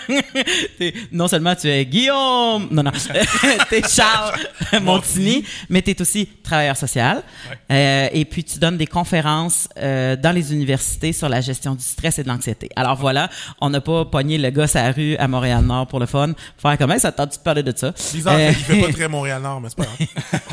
T'es- 0.79 0.95
non 1.13 1.29
seulement 1.29 1.55
tu 1.55 1.69
es 1.69 1.85
Guillaume, 1.87 2.69
non, 2.71 2.83
non, 2.83 2.91
t'es 3.71 3.83
Charles 3.89 4.35
Montigny, 4.83 5.45
mais 5.69 5.83
t'es 5.83 6.01
aussi 6.01 6.27
travailleur 6.43 6.77
social. 6.77 7.23
Euh, 7.71 8.09
et 8.13 8.25
puis, 8.25 8.45
tu 8.45 8.59
donnes 8.59 8.77
des 8.77 8.87
conférences 8.87 9.69
euh, 9.79 10.17
dans 10.17 10.33
les 10.33 10.53
universités 10.53 11.13
sur 11.13 11.29
la 11.29 11.41
gestion 11.41 11.75
du 11.75 11.83
stress 11.85 12.19
et 12.19 12.23
de 12.23 12.29
l'anxiété. 12.29 12.69
Alors 12.77 12.97
voilà, 12.97 13.29
on 13.61 13.71
n'a 13.71 13.81
pas 13.81 14.05
pogné 14.05 14.39
le 14.39 14.51
gosse 14.51 14.77
à 14.77 14.83
la 14.85 14.93
rue 14.93 15.17
à 15.17 15.29
Montréal-Nord 15.29 15.87
pour 15.87 16.01
le 16.01 16.07
fun. 16.07 16.33
Faire 16.59 16.77
comment 16.79 16.99
ça 16.99 17.11
de 17.11 17.39
parler 17.43 17.63
de 17.63 17.73
ça? 17.77 17.93
Bizarre, 18.13 18.35
Euh, 18.37 18.49
il 18.51 18.55
fait 18.55 18.81
pas 18.81 18.93
très 18.93 19.09
Montréal-Nord, 19.09 19.61
mais 19.61 19.69
c'est 19.69 19.77
pas 19.77 19.85
grave. 19.85 20.51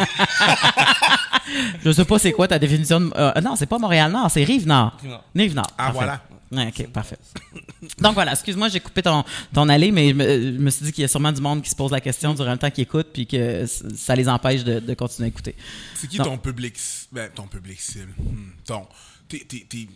je 1.83 1.91
sais 1.91 2.05
pas 2.05 2.19
c'est 2.19 2.31
quoi 2.31 2.47
ta 2.47 2.57
définition 2.59 2.99
de... 3.01 3.41
non, 3.41 3.55
c'est 3.55 3.65
pas 3.65 3.77
Montréal-Nord, 3.77 4.29
c'est 4.31 4.43
Rive-Nord. 4.43 4.97
Rive-Nord. 5.35 5.67
Ah, 5.77 5.91
voilà. 5.93 6.21
Ouais, 6.53 6.67
ok, 6.67 6.87
parfait. 6.91 7.17
Donc 7.99 8.13
voilà, 8.13 8.33
excuse-moi, 8.33 8.69
j'ai 8.69 8.79
coupé 8.79 9.01
ton, 9.01 9.23
ton 9.53 9.67
allée, 9.69 9.91
mais 9.91 10.09
je 10.09 10.13
me, 10.13 10.23
je 10.53 10.57
me 10.59 10.69
suis 10.69 10.85
dit 10.85 10.91
qu'il 10.91 11.01
y 11.01 11.05
a 11.05 11.07
sûrement 11.07 11.31
du 11.31 11.41
monde 11.41 11.61
qui 11.61 11.69
se 11.69 11.75
pose 11.75 11.91
la 11.91 12.01
question 12.01 12.33
durant 12.33 12.51
le 12.51 12.57
temps 12.57 12.69
qu'ils 12.71 12.83
écoutent, 12.83 13.11
puis 13.11 13.25
que 13.25 13.65
ça 13.65 14.15
les 14.15 14.29
empêche 14.29 14.63
de, 14.63 14.79
de 14.79 14.93
continuer 14.93 15.27
à 15.27 15.29
écouter. 15.29 15.55
C'est 15.95 16.07
qui 16.07 16.17
ton 16.17 16.37
public 16.37 16.75
ben, 17.11 17.29
ton 17.33 17.47
public 17.47 17.79
cible? 17.79 18.13
Hmm, 18.17 18.51
Ton, 18.65 18.87
tes, 19.27 19.39
tes, 19.45 19.65
tes, 19.65 19.89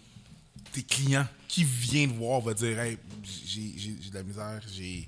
tes 0.71 0.83
clients 0.83 1.27
qui 1.47 1.63
viennent 1.63 2.11
te 2.11 2.17
voir 2.17 2.41
va 2.41 2.53
dire 2.53 2.79
Hey, 2.79 2.97
j'ai 3.45 4.09
de 4.09 4.15
la 4.15 4.23
misère, 4.23 4.59
j'ai 4.73 5.07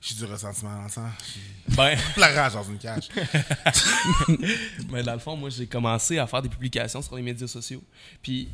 j'ai 0.00 0.14
du 0.14 0.24
ressentiment 0.24 0.76
dans 0.76 0.84
le 0.84 0.88
sang, 0.88 1.08
j'ai 1.34 1.74
Ben, 1.74 1.98
la 2.16 2.28
rage 2.28 2.52
dans 2.52 2.62
une 2.62 2.78
cage. 2.78 3.08
mais 4.90 5.02
dans 5.02 5.14
le 5.14 5.18
fond, 5.18 5.36
moi, 5.36 5.50
j'ai 5.50 5.66
commencé 5.66 6.18
à 6.18 6.26
faire 6.28 6.42
des 6.42 6.48
publications 6.48 7.02
sur 7.02 7.16
les 7.16 7.22
médias 7.22 7.48
sociaux. 7.48 7.82
Puis, 8.22 8.48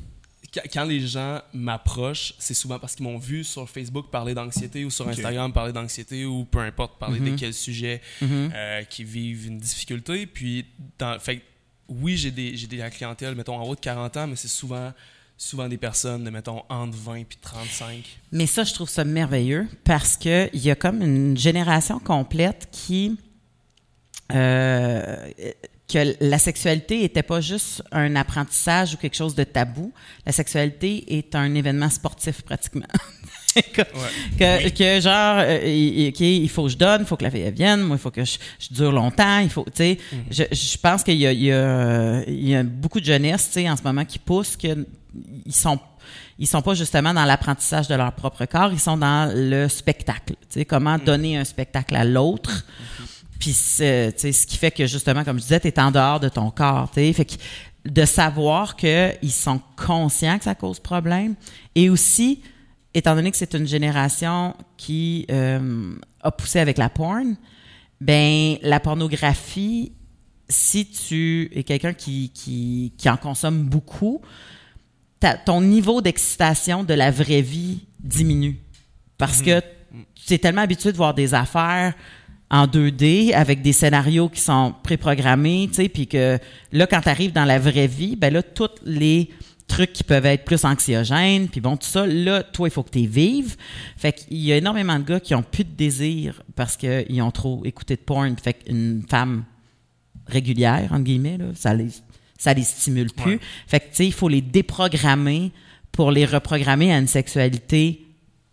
quand- 0.72 0.84
les 0.84 1.00
gens 1.06 1.40
m'approchent, 1.54 2.34
c'est 2.38 2.54
souvent 2.54 2.78
parce 2.78 2.94
qu'ils 2.94 3.04
m'ont 3.04 3.18
vu 3.18 3.44
sur 3.44 3.68
Facebook 3.70 4.10
parler 4.10 4.34
d'anxiété 4.34 4.84
ou 4.84 4.90
sur 4.90 5.06
Instagram 5.08 5.52
parler 5.52 5.72
d'anxiété 5.72 6.24
ou 6.26 6.44
peu 6.44 6.58
importe 6.60 6.98
parler 6.98 7.20
de 7.20 7.36
quel 7.36 7.54
sujet 7.54 8.00
euh, 8.54 8.82
qui 8.84 9.04
vivent 9.04 9.46
une 9.46 9.58
difficulté. 9.58 10.26
Puis, 10.26 10.66
dans, 10.98 11.18
fait, 11.18 11.42
oui, 11.88 12.16
j'ai 12.16 12.30
des, 12.30 12.56
j'ai 12.56 12.66
des 12.66 12.78
la 12.78 12.90
clientèle, 12.90 13.34
mettons, 13.34 13.56
en 13.56 13.62
haut 13.64 13.74
de 13.74 13.80
40 13.80 14.16
ans, 14.16 14.26
mais 14.26 14.36
c'est 14.36 14.48
souvent, 14.48 14.92
souvent 15.36 15.68
des 15.68 15.76
personnes 15.78 16.24
de, 16.24 16.30
mettons, 16.30 16.62
entre 16.68 16.96
20 16.96 17.14
et 17.16 17.26
35. 17.40 18.18
Mais 18.32 18.46
ça, 18.46 18.64
je 18.64 18.72
trouve 18.74 18.88
ça 18.88 19.04
merveilleux 19.04 19.66
parce 19.84 20.16
que 20.16 20.48
il 20.52 20.60
y 20.60 20.70
a 20.70 20.74
comme 20.74 21.02
une 21.02 21.36
génération 21.36 21.98
complète 21.98 22.68
qui 22.72 23.16
euh, 24.32 25.30
que 25.92 26.16
la 26.20 26.38
sexualité 26.38 27.04
était 27.04 27.22
pas 27.22 27.40
juste 27.40 27.82
un 27.92 28.16
apprentissage 28.16 28.94
ou 28.94 28.96
quelque 28.96 29.16
chose 29.16 29.34
de 29.34 29.44
tabou. 29.44 29.92
La 30.26 30.32
sexualité 30.32 31.18
est 31.18 31.34
un 31.34 31.54
événement 31.54 31.90
sportif 31.90 32.42
pratiquement. 32.42 32.86
que, 33.54 33.82
que, 34.38 34.68
que 34.70 35.00
genre, 35.00 35.36
euh, 35.40 35.60
il, 35.66 36.18
il 36.20 36.48
faut 36.48 36.64
que 36.64 36.70
je 36.70 36.76
donne, 36.76 37.02
il 37.02 37.06
faut 37.06 37.16
que 37.16 37.24
la 37.24 37.30
fille 37.30 37.50
vienne, 37.50 37.82
moi 37.82 37.96
il 37.96 38.00
faut 38.00 38.10
que 38.10 38.24
je, 38.24 38.38
je 38.58 38.74
dure 38.74 38.92
longtemps, 38.92 39.40
il 39.40 39.50
faut, 39.50 39.64
tu 39.64 39.70
sais, 39.74 39.98
je, 40.30 40.44
je 40.50 40.78
pense 40.78 41.02
qu'il 41.04 41.16
y 41.18 41.26
a, 41.26 41.32
y, 41.32 41.48
y 42.28 42.62
beaucoup 42.62 43.00
de 43.00 43.04
jeunesse, 43.04 43.48
tu 43.48 43.60
sais, 43.60 43.68
en 43.68 43.76
ce 43.76 43.82
moment 43.82 44.04
qui 44.06 44.18
poussent 44.18 44.56
que 44.56 44.86
ils 45.44 45.54
sont 45.54 45.78
ils 46.38 46.46
sont 46.46 46.62
pas 46.62 46.74
justement 46.74 47.12
dans 47.14 47.24
l'apprentissage 47.24 47.86
de 47.88 47.94
leur 47.94 48.12
propre 48.12 48.46
corps, 48.46 48.72
ils 48.72 48.80
sont 48.80 48.96
dans 48.96 49.30
le 49.32 49.68
spectacle. 49.68 50.32
Tu 50.50 50.60
sais, 50.60 50.64
comment 50.64 50.96
donner 50.98 51.36
un 51.36 51.44
spectacle 51.44 51.94
à 51.94 52.04
l'autre. 52.04 52.64
C'est- 53.11 53.11
tu 53.50 53.52
sais, 53.52 54.32
ce 54.32 54.46
qui 54.46 54.56
fait 54.56 54.70
que 54.70 54.86
justement, 54.86 55.24
comme 55.24 55.38
je 55.38 55.42
disais, 55.42 55.60
tu 55.60 55.68
es 55.68 55.80
en 55.80 55.90
dehors 55.90 56.20
de 56.20 56.28
ton 56.28 56.50
corps. 56.50 56.90
tu 56.90 57.00
sais. 57.00 57.12
Fait 57.12 57.24
que 57.24 57.34
de 57.84 58.04
savoir 58.04 58.76
qu'ils 58.76 59.32
sont 59.32 59.60
conscients 59.76 60.38
que 60.38 60.44
ça 60.44 60.54
cause 60.54 60.78
problème 60.78 61.34
et 61.74 61.90
aussi, 61.90 62.42
étant 62.94 63.14
donné 63.14 63.30
que 63.30 63.36
c'est 63.36 63.54
une 63.54 63.66
génération 63.66 64.54
qui 64.76 65.26
euh, 65.30 65.94
a 66.20 66.30
poussé 66.30 66.60
avec 66.60 66.78
la 66.78 66.88
porn, 66.88 67.36
ben 68.00 68.56
la 68.62 68.78
pornographie, 68.78 69.92
si 70.48 70.86
tu 70.86 71.50
es 71.54 71.64
quelqu'un 71.64 71.92
qui, 71.92 72.30
qui, 72.30 72.92
qui 72.96 73.08
en 73.08 73.16
consomme 73.16 73.64
beaucoup, 73.64 74.20
ton 75.44 75.60
niveau 75.60 76.00
d'excitation 76.02 76.84
de 76.84 76.94
la 76.94 77.10
vraie 77.10 77.42
vie 77.42 77.86
diminue. 78.00 78.58
Parce 79.18 79.40
que 79.40 79.60
tu 80.14 80.34
es 80.34 80.38
tellement 80.38 80.62
habitué 80.62 80.90
de 80.90 80.96
voir 80.96 81.14
des 81.14 81.32
affaires 81.34 81.94
en 82.52 82.66
2D 82.66 83.32
avec 83.32 83.62
des 83.62 83.72
scénarios 83.72 84.28
qui 84.28 84.40
sont 84.40 84.74
préprogrammés, 84.82 85.68
tu 85.68 85.76
sais, 85.76 85.88
puis 85.88 86.06
que 86.06 86.38
là, 86.70 86.86
quand 86.86 87.00
tu 87.00 87.08
arrives 87.08 87.32
dans 87.32 87.46
la 87.46 87.58
vraie 87.58 87.86
vie, 87.86 88.14
ben 88.14 88.30
là, 88.30 88.42
tous 88.42 88.68
les 88.84 89.30
trucs 89.66 89.94
qui 89.94 90.04
peuvent 90.04 90.26
être 90.26 90.44
plus 90.44 90.62
anxiogènes, 90.66 91.48
puis 91.48 91.62
bon, 91.62 91.78
tout 91.78 91.86
ça, 91.86 92.06
là, 92.06 92.42
toi, 92.42 92.68
il 92.68 92.70
faut 92.70 92.82
que 92.82 92.90
tu 92.90 93.06
vives. 93.06 93.56
Fait 93.96 94.12
qu'il 94.12 94.36
y 94.36 94.52
a 94.52 94.58
énormément 94.58 94.98
de 94.98 95.04
gars 95.04 95.18
qui 95.18 95.34
ont 95.34 95.42
plus 95.42 95.64
de 95.64 95.70
désir 95.70 96.42
parce 96.54 96.76
qu'ils 96.76 97.22
ont 97.22 97.30
trop 97.30 97.64
écouté 97.64 97.96
de 97.96 98.02
porn. 98.02 98.36
Fait 98.36 98.52
qu'une 98.52 99.02
femme 99.08 99.44
régulière, 100.26 100.88
entre 100.92 101.04
guillemets, 101.04 101.38
là, 101.38 101.46
ça 101.54 101.72
les, 101.72 101.88
ça 102.36 102.52
les 102.52 102.64
stimule 102.64 103.12
plus. 103.12 103.36
Ouais. 103.36 103.40
Fait 103.66 103.80
que, 103.80 103.86
tu 103.86 103.94
sais, 103.94 104.06
il 104.06 104.12
faut 104.12 104.28
les 104.28 104.42
déprogrammer 104.42 105.52
pour 105.90 106.10
les 106.10 106.26
reprogrammer 106.26 106.92
à 106.92 106.98
une 106.98 107.06
sexualité 107.06 108.04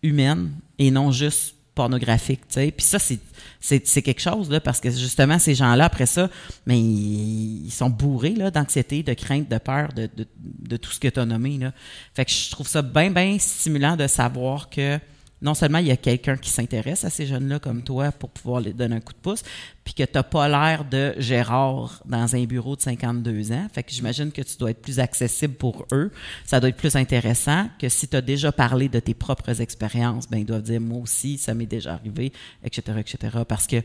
humaine 0.02 0.52
et 0.78 0.90
non 0.90 1.12
juste 1.12 1.54
pornographique, 1.74 2.40
tu 2.48 2.54
sais. 2.54 2.70
Puis 2.70 2.84
ça, 2.84 2.98
c'est, 2.98 4.02
quelque 4.02 4.20
chose, 4.20 4.50
là, 4.50 4.60
parce 4.60 4.80
que 4.80 4.90
justement, 4.90 5.38
ces 5.38 5.54
gens-là, 5.54 5.84
après 5.84 6.06
ça, 6.06 6.28
mais 6.66 6.78
ils, 6.78 7.66
ils 7.66 7.70
sont 7.70 7.90
bourrés, 7.90 8.34
là, 8.34 8.50
d'anxiété, 8.50 9.02
de 9.02 9.14
crainte, 9.14 9.48
de 9.48 9.58
peur, 9.58 9.92
de, 9.94 10.08
de, 10.16 10.26
de 10.38 10.76
tout 10.76 10.90
ce 10.90 11.00
que 11.00 11.08
tu 11.08 11.20
as 11.20 11.26
nommé, 11.26 11.58
là. 11.58 11.72
Fait 12.14 12.24
que 12.24 12.30
je 12.30 12.50
trouve 12.50 12.66
ça 12.68 12.82
bien, 12.82 13.10
bien 13.10 13.38
stimulant 13.38 13.96
de 13.96 14.06
savoir 14.06 14.70
que 14.70 14.98
non 15.42 15.54
seulement 15.54 15.78
il 15.78 15.86
y 15.86 15.90
a 15.90 15.96
quelqu'un 15.96 16.36
qui 16.36 16.50
s'intéresse 16.50 17.04
à 17.04 17.10
ces 17.10 17.26
jeunes-là 17.26 17.58
comme 17.58 17.82
toi 17.82 18.12
pour 18.12 18.30
pouvoir 18.30 18.60
les 18.60 18.72
donner 18.72 18.96
un 18.96 19.00
coup 19.00 19.12
de 19.12 19.18
pouce, 19.18 19.42
puis 19.84 19.94
que 19.94 20.02
tu 20.02 20.12
n'as 20.14 20.22
pas 20.22 20.48
l'air 20.48 20.84
de 20.84 21.14
Gérard 21.18 22.02
dans 22.04 22.36
un 22.36 22.44
bureau 22.44 22.76
de 22.76 22.82
52 22.82 23.52
ans. 23.52 23.66
Fait 23.72 23.82
que 23.82 23.90
j'imagine 23.90 24.32
que 24.32 24.42
tu 24.42 24.56
dois 24.58 24.70
être 24.70 24.82
plus 24.82 25.00
accessible 25.00 25.54
pour 25.54 25.86
eux. 25.92 26.10
Ça 26.44 26.60
doit 26.60 26.68
être 26.68 26.76
plus 26.76 26.96
intéressant 26.96 27.68
que 27.78 27.88
si 27.88 28.06
tu 28.08 28.16
as 28.16 28.20
déjà 28.20 28.52
parlé 28.52 28.88
de 28.88 29.00
tes 29.00 29.14
propres 29.14 29.60
expériences, 29.60 30.28
ben 30.28 30.38
ils 30.38 30.46
doivent 30.46 30.62
dire 30.62 30.80
moi 30.80 31.00
aussi, 31.00 31.38
ça 31.38 31.54
m'est 31.54 31.66
déjà 31.66 31.94
arrivé, 31.94 32.32
etc., 32.62 32.98
etc. 32.98 33.38
Parce 33.48 33.66
que 33.66 33.82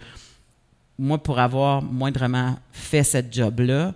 moi, 0.98 1.22
pour 1.22 1.40
avoir 1.40 1.82
moindrement 1.82 2.58
fait 2.72 3.04
cette 3.04 3.34
job-là, 3.34 3.94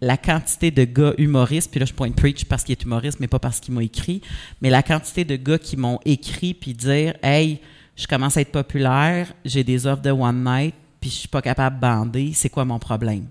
la 0.00 0.16
quantité 0.16 0.70
de 0.70 0.84
gars 0.84 1.14
humoristes, 1.18 1.70
puis 1.70 1.80
là 1.80 1.86
je 1.86 1.92
pointe 1.92 2.14
Preach 2.14 2.44
parce 2.44 2.64
qu'il 2.64 2.72
est 2.72 2.82
humoriste, 2.82 3.20
mais 3.20 3.26
pas 3.26 3.38
parce 3.38 3.60
qu'il 3.60 3.74
m'a 3.74 3.82
écrit, 3.82 4.22
mais 4.60 4.70
la 4.70 4.82
quantité 4.82 5.24
de 5.24 5.36
gars 5.36 5.58
qui 5.58 5.76
m'ont 5.76 5.98
écrit 6.04 6.54
puis 6.54 6.74
dire 6.74 7.14
Hey, 7.22 7.60
je 7.96 8.06
commence 8.06 8.36
à 8.36 8.40
être 8.40 8.52
populaire, 8.52 9.32
j'ai 9.44 9.64
des 9.64 9.86
offres 9.86 10.02
de 10.02 10.10
one 10.10 10.44
night, 10.44 10.74
puis 11.00 11.10
je 11.10 11.16
suis 11.16 11.28
pas 11.28 11.42
capable 11.42 11.76
de 11.76 11.80
bander, 11.80 12.32
c'est 12.32 12.48
quoi 12.48 12.64
mon 12.64 12.78
problème? 12.78 13.26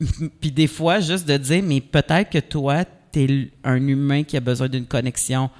puis 0.40 0.50
des 0.50 0.66
fois, 0.66 1.00
juste 1.00 1.26
de 1.26 1.36
dire, 1.36 1.62
mais 1.62 1.80
peut-être 1.80 2.30
que 2.30 2.38
toi, 2.38 2.84
tu 3.12 3.20
es 3.20 3.50
un 3.64 3.86
humain 3.86 4.22
qui 4.22 4.36
a 4.36 4.40
besoin 4.40 4.68
d'une 4.68 4.86
connexion 4.86 5.50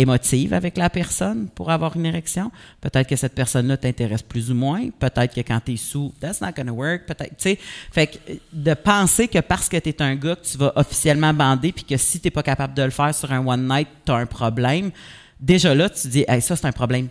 émotive 0.00 0.54
avec 0.54 0.76
la 0.76 0.90
personne 0.90 1.48
pour 1.54 1.70
avoir 1.70 1.96
une 1.96 2.06
érection. 2.06 2.50
Peut-être 2.80 3.08
que 3.08 3.16
cette 3.16 3.34
personne-là 3.34 3.76
t'intéresse 3.76 4.22
plus 4.22 4.50
ou 4.50 4.54
moins. 4.54 4.88
Peut-être 4.98 5.34
que 5.34 5.40
quand 5.40 5.60
tu 5.64 5.74
es 5.74 5.76
sous, 5.76 6.12
that's 6.20 6.40
not 6.40 6.52
gonna 6.56 6.72
work. 6.72 7.06
Peut-être, 7.06 7.36
tu 7.36 7.50
sais. 7.50 7.58
Fait 7.92 8.06
que 8.06 8.18
de 8.52 8.74
penser 8.74 9.28
que 9.28 9.38
parce 9.38 9.68
que 9.68 9.76
tu 9.76 9.90
es 9.90 10.02
un 10.02 10.16
gars 10.16 10.36
que 10.36 10.46
tu 10.46 10.58
vas 10.58 10.72
officiellement 10.76 11.34
bander 11.34 11.72
puis 11.72 11.84
que 11.84 11.96
si 11.96 12.20
tu 12.20 12.30
pas 12.30 12.42
capable 12.42 12.74
de 12.74 12.82
le 12.82 12.90
faire 12.90 13.14
sur 13.14 13.32
un 13.32 13.46
one 13.46 13.68
night, 13.68 13.88
tu 14.04 14.12
as 14.12 14.16
un 14.16 14.26
problème. 14.26 14.90
Déjà 15.38 15.74
là, 15.74 15.88
tu 15.88 16.08
dis, 16.08 16.24
hey, 16.28 16.40
ça, 16.42 16.56
c'est 16.56 16.66
un 16.66 16.72
problème 16.72 17.08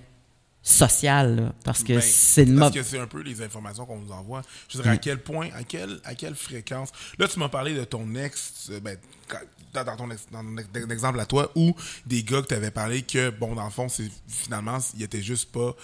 social, 0.61 1.35
là, 1.37 1.53
parce 1.63 1.83
que 1.83 1.93
Ben, 1.93 2.01
c'est 2.01 2.43
une 2.43 2.59
Parce 2.59 2.73
que 2.75 2.83
c'est 2.83 2.99
un 2.99 3.07
peu 3.07 3.21
les 3.21 3.41
informations 3.41 3.85
qu'on 3.85 3.99
nous 3.99 4.11
envoie. 4.11 4.41
Je 4.67 4.77
veux 4.77 4.83
dire, 4.83 4.91
à 4.91 4.97
quel 4.97 5.19
point, 5.21 5.49
à 5.55 5.63
quelle, 5.63 5.99
à 6.03 6.15
quelle 6.15 6.35
fréquence? 6.35 6.89
Là, 7.17 7.27
tu 7.27 7.39
m'as 7.39 7.49
parlé 7.49 7.73
de 7.73 7.83
ton 7.85 8.13
ex, 8.15 8.67
euh, 8.71 8.79
ben, 8.79 8.97
dans, 9.73 9.95
ton, 9.95 10.07
dans 10.07 10.15
ton 10.73 10.89
exemple 10.89 11.19
à 11.19 11.25
toi, 11.25 11.51
ou 11.55 11.73
des 12.05 12.23
gars 12.23 12.41
que 12.41 12.47
tu 12.47 12.53
avais 12.55 12.71
parlé 12.71 13.01
que, 13.03 13.29
bon, 13.29 13.55
dans 13.55 13.63
le 13.65 13.71
fond, 13.71 13.87
c'est 13.87 14.09
finalement, 14.27 14.77
ils 14.95 15.03
étaient 15.03 15.21
juste 15.21 15.51
pas 15.51 15.75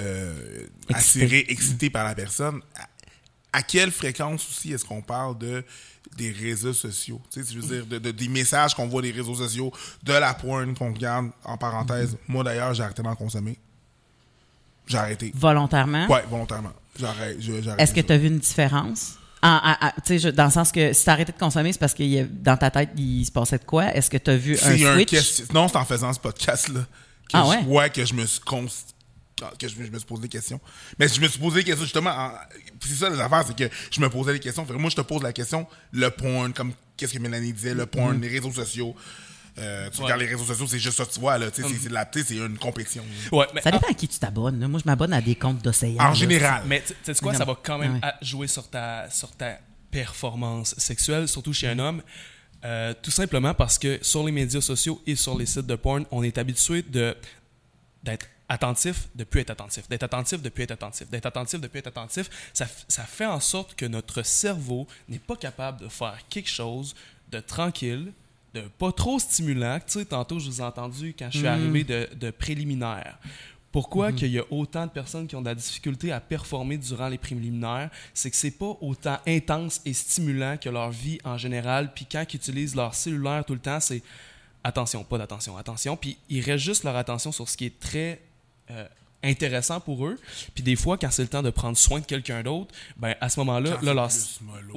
euh, 0.00 0.66
Excités. 0.88 1.24
attirés, 1.24 1.44
excités 1.48 1.90
par 1.90 2.04
la 2.04 2.14
personne. 2.14 2.60
À, 2.76 3.58
à 3.58 3.62
quelle 3.62 3.92
fréquence 3.92 4.48
aussi 4.48 4.72
est-ce 4.72 4.84
qu'on 4.84 5.02
parle 5.02 5.38
de 5.38 5.64
des 6.16 6.30
réseaux 6.32 6.72
sociaux? 6.72 7.20
Tu 7.32 7.42
sais, 7.44 7.52
je 7.52 7.58
veux 7.60 7.66
dire, 7.76 7.86
de, 7.86 7.98
de- 7.98 8.10
des 8.10 8.28
messages 8.28 8.74
qu'on 8.74 8.88
voit 8.88 9.00
des 9.02 9.10
réseaux 9.12 9.36
sociaux, 9.36 9.72
de 10.02 10.12
la 10.12 10.34
porn 10.34 10.74
qu'on 10.74 10.92
regarde, 10.92 11.30
en 11.44 11.56
parenthèse. 11.56 12.16
Moi, 12.28 12.42
d'ailleurs, 12.44 12.74
j'ai 12.74 12.82
arrêté 12.82 13.02
d'en 13.02 13.14
consommer. 13.14 13.56
J'ai 14.86 14.98
arrêté. 14.98 15.32
Volontairement? 15.34 16.06
Ouais, 16.08 16.24
volontairement. 16.28 16.72
J'arrête. 16.98 17.38
Est-ce 17.78 17.92
que 17.94 18.00
tu 18.00 18.12
as 18.12 18.18
vu 18.18 18.28
une 18.28 18.38
différence? 18.38 19.14
Je- 19.42 20.30
dans 20.30 20.44
le 20.46 20.50
sens 20.50 20.72
que 20.72 20.92
si 20.92 21.04
tu 21.04 21.10
arrêté 21.10 21.32
de 21.32 21.38
consommer, 21.38 21.72
c'est 21.72 21.78
parce 21.78 21.94
que 21.94 22.02
il 22.02 22.08
y 22.10 22.18
a- 22.20 22.24
dans 22.24 22.56
ta 22.56 22.70
tête, 22.70 22.90
il 22.96 23.24
se 23.24 23.32
passait 23.32 23.58
de 23.58 23.64
quoi? 23.64 23.94
Est-ce 23.94 24.08
que 24.10 24.16
tu 24.16 24.30
as 24.30 24.36
vu 24.36 24.58
un 24.62 24.70
un 24.70 24.94
switch? 24.94 25.10
question- 25.10 25.44
Non, 25.52 25.68
c'est 25.68 25.76
en 25.76 25.84
faisant 25.84 26.12
ce 26.12 26.20
podcast-là. 26.20 26.80
que 26.80 27.36
Ah 27.38 27.44
je- 27.62 27.66
ouais? 27.68 27.90
que 27.90 28.04
je 28.04 28.14
me 28.14 28.24
suis 28.26 28.40
cons- 28.40 28.66
que 29.58 29.66
je, 29.68 29.74
je 29.74 29.90
me 29.90 29.98
suis 29.98 30.06
posé 30.06 30.22
des 30.22 30.28
questions. 30.28 30.60
Mais 30.98 31.08
je 31.08 31.20
me 31.20 31.26
suis 31.28 31.38
posé 31.40 31.56
des 31.56 31.64
questions 31.64 31.84
justement. 31.84 32.30
C'est 32.80 32.94
ça 32.94 33.10
les 33.10 33.18
affaires, 33.20 33.44
c'est 33.46 33.56
que 33.56 33.74
je 33.90 34.00
me 34.00 34.08
posais 34.08 34.32
des 34.34 34.38
questions. 34.40 34.64
Fait 34.64 34.72
que 34.74 34.78
moi, 34.78 34.90
je 34.90 34.96
te 34.96 35.00
pose 35.00 35.22
la 35.22 35.32
question 35.32 35.66
le 35.92 36.08
porn, 36.10 36.52
comme 36.52 36.72
qu'est-ce 36.96 37.12
que 37.14 37.18
Mélanie 37.18 37.52
disait, 37.52 37.74
le 37.74 37.84
Mm-hmm. 37.84 37.86
porn, 37.86 38.20
les 38.20 38.28
réseaux 38.28 38.52
sociaux. 38.52 38.94
Euh, 39.56 39.88
tu 39.90 39.98
Ouais. 39.98 40.04
regardes 40.04 40.20
les 40.20 40.26
réseaux 40.26 40.44
sociaux, 40.44 40.66
c'est 40.66 40.78
juste 40.80 40.96
ça 40.98 41.04
que 41.04 41.12
tu 41.12 41.20
vois 41.20 41.38
là. 41.38 41.48
tu 41.50 41.62
sais, 41.62 41.68
Mm. 41.68 41.72
c'est- 41.72 41.78
C'est 41.84 41.88
de 41.88 41.94
la- 41.94 42.08
c'est 42.12 42.34
une 42.34 42.58
compétition. 42.58 43.04
Ouais, 43.30 43.46
mais 43.54 43.60
Ça 43.62 43.70
dépend 43.70 43.86
à 43.88 43.94
qui 43.94 44.08
tu 44.08 44.18
t'abonnes. 44.18 44.58
là. 44.58 44.66
Moi, 44.66 44.80
je 44.82 44.88
m'abonne 44.88 45.12
à 45.12 45.20
des 45.20 45.36
comptes 45.36 45.62
d'océan. 45.62 46.00
En 46.00 46.08
là. 46.08 46.14
général. 46.14 46.62
Mais 46.66 46.82
tu 46.82 46.94
sais 47.04 47.14
quoi, 47.22 47.32
Non. 47.32 47.38
ça 47.38 47.44
va 47.44 47.56
quand 47.62 47.78
même 47.78 47.94
Ouais. 48.02 48.12
jouer 48.20 48.46
sur 48.48 48.68
ta, 48.68 49.08
sur 49.10 49.30
ta 49.30 49.58
performance 49.92 50.74
sexuelle, 50.76 51.28
surtout 51.28 51.52
chez 51.52 51.68
un 51.68 51.78
homme. 51.78 52.02
Euh, 52.64 52.94
tout 53.00 53.10
simplement 53.10 53.54
parce 53.54 53.78
que 53.78 53.98
sur 54.02 54.24
les 54.24 54.32
médias 54.32 54.60
sociaux 54.60 55.00
et 55.06 55.14
sur 55.16 55.36
les 55.38 55.46
sites 55.46 55.66
de 55.66 55.76
porn, 55.76 56.04
on 56.10 56.22
est 56.22 56.36
habitué 56.38 56.82
de 56.82 57.16
d'être 58.02 58.26
attentif, 58.48 59.08
de 59.14 59.24
plus 59.24 59.40
être 59.40 59.50
attentif, 59.50 59.88
d'être 59.88 60.02
attentif, 60.02 60.42
de 60.42 60.48
plus 60.50 60.64
être 60.64 60.72
attentif, 60.72 61.08
d'être 61.10 61.24
attentif, 61.26 61.60
de 61.60 61.66
plus 61.68 61.78
être 61.78 61.86
attentif. 61.86 62.28
Ça, 62.52 62.66
ça 62.88 63.02
fait 63.04 63.24
en 63.24 63.40
sorte 63.40 63.74
que 63.74 63.86
notre 63.86 64.22
cerveau 64.22 64.86
n'est 65.08 65.18
pas 65.18 65.36
capable 65.36 65.80
de 65.80 65.88
faire 65.88 66.18
quelque 66.28 66.50
chose 66.50 66.94
de 67.30 67.40
tranquille, 67.40 68.12
de 68.54 68.60
pas 68.78 68.92
trop 68.92 69.18
stimulant. 69.18 69.78
Tu 69.86 69.98
sais, 69.98 70.04
tantôt, 70.04 70.38
je 70.38 70.46
vous 70.48 70.60
ai 70.60 70.64
entendu 70.64 71.14
quand 71.18 71.28
je 71.30 71.38
suis 71.38 71.46
arrivé 71.52 71.84
de, 71.84 72.08
de 72.14 72.30
préliminaire. 72.30 73.18
Pourquoi 73.72 74.12
qu'il 74.12 74.30
y 74.30 74.38
a 74.38 74.44
autant 74.52 74.86
de 74.86 74.90
personnes 74.92 75.26
qui 75.26 75.34
ont 75.34 75.40
de 75.42 75.46
la 75.48 75.54
difficulté 75.56 76.12
à 76.12 76.20
performer 76.20 76.78
durant 76.78 77.08
les 77.08 77.18
préliminaires, 77.18 77.90
c'est 78.14 78.30
que 78.30 78.36
c'est 78.36 78.52
pas 78.52 78.76
autant 78.80 79.18
intense 79.26 79.80
et 79.84 79.92
stimulant 79.92 80.56
que 80.56 80.68
leur 80.68 80.90
vie 80.92 81.18
en 81.24 81.36
général. 81.36 81.92
Puis 81.92 82.06
quand 82.10 82.24
ils 82.32 82.36
utilisent 82.36 82.76
leur 82.76 82.94
cellulaire 82.94 83.44
tout 83.44 83.54
le 83.54 83.58
temps, 83.58 83.80
c'est 83.80 84.00
attention, 84.62 85.02
pas 85.02 85.18
d'attention, 85.18 85.56
attention. 85.56 85.96
Puis 85.96 86.16
ils 86.30 86.40
restent 86.40 86.64
juste 86.64 86.84
leur 86.84 86.94
attention 86.94 87.32
sur 87.32 87.48
ce 87.48 87.56
qui 87.56 87.66
est 87.66 87.80
très 87.80 88.20
euh, 88.70 88.86
intéressant 89.24 89.80
pour 89.80 90.06
eux. 90.06 90.20
Puis 90.54 90.62
des 90.62 90.76
fois, 90.76 90.96
quand 90.96 91.10
c'est 91.10 91.22
le 91.22 91.28
temps 91.28 91.42
de 91.42 91.50
prendre 91.50 91.76
soin 91.76 91.98
de 91.98 92.06
quelqu'un 92.06 92.44
d'autre, 92.44 92.72
ben 92.96 93.16
à 93.20 93.28
ce 93.28 93.40
moment-là, 93.40 93.70
là, 93.82 93.92
c'est 94.08 94.38
leur- 94.72 94.76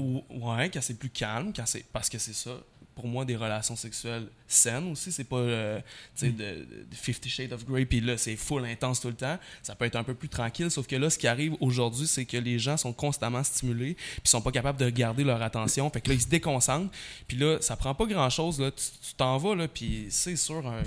ouais, 0.57 0.71
quand 0.71 0.81
c'est 0.81 0.97
plus 0.97 1.09
calme, 1.11 1.53
quand 1.55 1.67
c'est 1.67 1.85
parce 1.93 2.09
que 2.09 2.17
c'est 2.17 2.33
ça. 2.33 2.57
Pour 2.97 3.07
moi, 3.07 3.25
des 3.25 3.35
relations 3.35 3.75
sexuelles 3.75 4.25
saines 4.47 4.91
aussi, 4.91 5.11
c'est 5.11 5.23
pas 5.23 5.37
euh, 5.37 5.79
tu 6.17 6.25
sais, 6.25 6.31
de, 6.31 6.65
de 6.89 6.95
Fifty 6.95 7.29
Shades 7.29 7.53
of 7.53 7.63
Grey, 7.63 7.85
puis 7.85 8.01
là, 8.01 8.17
c'est 8.17 8.35
full 8.35 8.65
intense 8.65 9.01
tout 9.01 9.09
le 9.09 9.13
temps. 9.13 9.37
Ça 9.61 9.75
peut 9.75 9.85
être 9.85 9.97
un 9.97 10.03
peu 10.03 10.15
plus 10.15 10.29
tranquille, 10.29 10.71
sauf 10.71 10.87
que 10.87 10.95
là, 10.95 11.11
ce 11.11 11.19
qui 11.19 11.27
arrive 11.27 11.53
aujourd'hui, 11.59 12.07
c'est 12.07 12.25
que 12.25 12.37
les 12.37 12.57
gens 12.57 12.75
sont 12.75 12.93
constamment 12.93 13.43
stimulés, 13.43 13.93
puis 13.93 14.21
sont 14.25 14.41
pas 14.41 14.51
capables 14.51 14.79
de 14.79 14.89
garder 14.89 15.23
leur 15.23 15.43
attention. 15.43 15.87
Fait 15.91 16.01
que 16.01 16.09
là, 16.09 16.15
ils 16.15 16.21
se 16.21 16.27
déconcentrent, 16.27 16.91
puis 17.27 17.37
là, 17.37 17.59
ça 17.61 17.75
prend 17.75 17.93
pas 17.93 18.07
grand-chose. 18.07 18.59
Là, 18.59 18.71
tu 18.71 19.13
t'en 19.15 19.37
vas, 19.37 19.53
là, 19.53 19.67
puis 19.67 20.07
c'est 20.09 20.35
sûr 20.35 20.67
euh, 20.67 20.81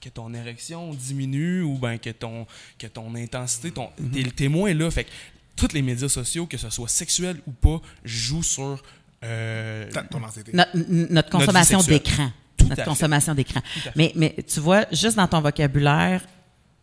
que 0.00 0.08
ton 0.08 0.34
érection 0.34 0.92
diminue 0.92 1.62
ou 1.62 1.78
ben 1.78 1.98
que 1.98 2.10
ton, 2.10 2.48
que 2.80 2.88
ton 2.88 3.14
intensité, 3.14 3.70
ton, 3.70 3.90
t'es, 4.12 4.24
t'es 4.24 4.48
moins 4.48 4.74
là. 4.74 4.90
Fait 4.90 5.04
que 5.04 5.10
tous 5.58 5.72
les 5.72 5.82
médias 5.82 6.08
sociaux, 6.08 6.46
que 6.46 6.56
ce 6.56 6.70
soit 6.70 6.88
sexuel 6.88 7.40
ou 7.46 7.50
pas, 7.50 7.82
jouent 8.04 8.42
sur 8.42 8.82
euh, 9.24 9.90
Ta- 9.90 10.02
Ton 10.02 10.22
anxiété. 10.22 10.52
Notre, 10.54 11.30
consommation 11.30 11.80
d'écran. 11.80 12.30
Notre 12.68 12.84
consommation 12.84 13.34
d'écran. 13.34 13.60
Mais, 13.96 14.12
mais 14.14 14.36
tu 14.46 14.60
vois, 14.60 14.84
juste 14.92 15.16
dans 15.16 15.26
ton 15.26 15.40
vocabulaire, 15.40 16.22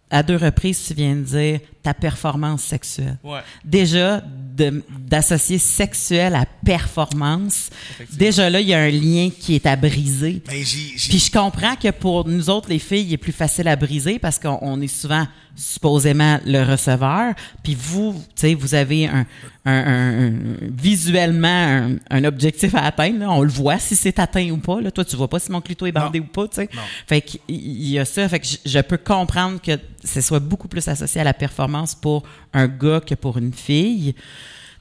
à 0.10 0.24
deux 0.24 0.36
reprises, 0.38 0.86
tu 0.88 0.94
viens 0.94 1.16
de 1.16 1.22
dire 1.22 1.60
ta 1.86 1.94
performance 1.94 2.64
sexuelle. 2.64 3.18
Ouais, 3.24 3.40
Déjà, 3.64 4.22
de- 4.22 4.84
d'associer 5.00 5.58
sexuel 5.60 6.34
à 6.36 6.46
performance, 6.66 7.70
déjà 8.14 8.50
là, 8.50 8.60
il 8.60 8.68
y 8.68 8.74
a 8.74 8.80
un 8.80 8.90
lien 8.90 9.30
qui 9.40 9.56
est 9.56 9.66
à 9.66 9.76
briser. 9.76 10.42
J'ai- 10.50 11.10
Puis 11.10 11.20
je 11.20 11.32
comprends 11.32 11.76
que 11.76 11.92
pour 11.92 12.28
nous 12.28 12.50
autres, 12.50 12.70
les 12.70 12.80
filles, 12.80 13.06
il 13.08 13.14
est 13.14 13.18
plus 13.18 13.32
facile 13.34 13.68
à 13.68 13.76
briser 13.76 14.18
parce 14.20 14.40
qu'on 14.40 14.58
on 14.62 14.82
est 14.82 14.88
souvent 14.88 15.28
supposément 15.58 16.40
le 16.46 16.64
receveur. 16.64 17.34
Puis 17.64 17.76
vous, 17.76 18.14
tu 18.30 18.42
sais, 18.42 18.54
vous 18.56 18.76
avez 18.76 19.08
un, 19.08 19.26
un- 19.66 19.72
un- 19.74 20.28
un- 20.28 20.34
visuellement 20.70 21.48
un, 21.48 21.96
un 22.10 22.24
objectif 22.24 22.76
à 22.76 22.82
atteindre. 22.86 23.20
là. 23.20 23.32
On 23.32 23.42
le 23.42 23.50
voit 23.50 23.80
si 23.80 23.96
c'est 23.96 24.20
atteint 24.20 24.50
ou 24.52 24.58
pas. 24.58 24.82
Là. 24.82 24.92
Toi, 24.92 25.06
tu 25.06 25.16
vois 25.16 25.30
pas 25.30 25.40
si 25.40 25.52
mon 25.52 25.62
clito 25.62 25.86
est 25.86 25.92
bandé 25.92 26.20
ou 26.20 26.26
pas. 26.26 26.48
tu 26.48 26.56
sais. 26.56 26.70
Non. 26.74 26.82
Fait 27.08 27.22
qu'il 27.22 27.40
il 27.48 27.90
y 27.90 28.00
a 28.00 28.06
ça. 28.06 28.28
Fait 28.28 28.40
que 28.40 28.48
je, 28.48 28.58
je 28.66 28.80
peux 28.80 28.98
comprendre 28.98 29.62
que 29.62 29.80
ce 30.04 30.22
soit 30.22 30.40
beaucoup 30.40 30.68
plus 30.68 30.86
associé 30.88 31.22
à 31.22 31.24
la 31.24 31.34
performance 31.34 31.66
pour 32.02 32.24
un 32.54 32.68
gars 32.68 33.02
que 33.02 33.16
pour 33.16 33.38
une 33.38 33.54
fille. 33.54 34.14
Tu 34.14 34.22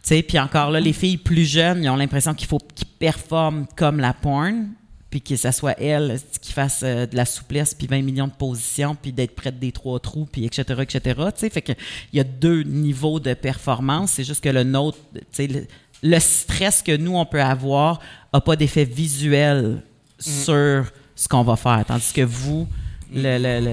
sais, 0.02 0.22
puis 0.22 0.38
encore 0.38 0.70
là, 0.70 0.80
les 0.80 0.92
filles 0.92 1.16
plus 1.16 1.44
jeunes, 1.44 1.82
ils 1.82 1.88
ont 1.88 1.96
l'impression 1.96 2.34
qu'il 2.34 2.46
faut 2.46 2.58
qu'ils 2.58 2.86
performent 2.86 3.66
comme 3.76 4.00
la 4.00 4.12
porn, 4.12 4.68
puis 5.10 5.20
que 5.20 5.36
ça 5.36 5.52
soit 5.52 5.78
elle 5.80 6.18
qui 6.40 6.52
fasse 6.52 6.80
euh, 6.82 7.06
de 7.06 7.16
la 7.16 7.24
souplesse, 7.24 7.74
puis 7.74 7.86
20 7.86 8.02
millions 8.02 8.26
de 8.26 8.32
positions, 8.32 8.94
puis 8.94 9.12
d'être 9.12 9.34
près 9.34 9.52
des 9.52 9.72
trois 9.72 10.00
trous, 10.00 10.26
puis 10.30 10.44
etc., 10.44 10.82
etc. 10.82 11.00
Tu 11.00 11.40
sais, 11.40 11.50
fait 11.50 11.62
que 11.62 11.72
il 12.12 12.16
y 12.16 12.20
a 12.20 12.24
deux 12.24 12.62
niveaux 12.62 13.20
de 13.20 13.34
performance. 13.34 14.12
C'est 14.12 14.24
juste 14.24 14.42
que 14.42 14.48
le 14.48 14.64
nôtre, 14.64 14.98
le, 15.38 15.66
le 16.02 16.18
stress 16.18 16.82
que 16.82 16.96
nous, 16.96 17.16
on 17.16 17.26
peut 17.26 17.42
avoir 17.42 18.00
a 18.32 18.40
pas 18.40 18.56
d'effet 18.56 18.84
visuel 18.84 19.82
sur 20.18 20.86
ce 21.14 21.28
qu'on 21.28 21.42
va 21.42 21.56
faire, 21.56 21.84
tandis 21.86 22.12
que 22.12 22.22
vous, 22.22 22.66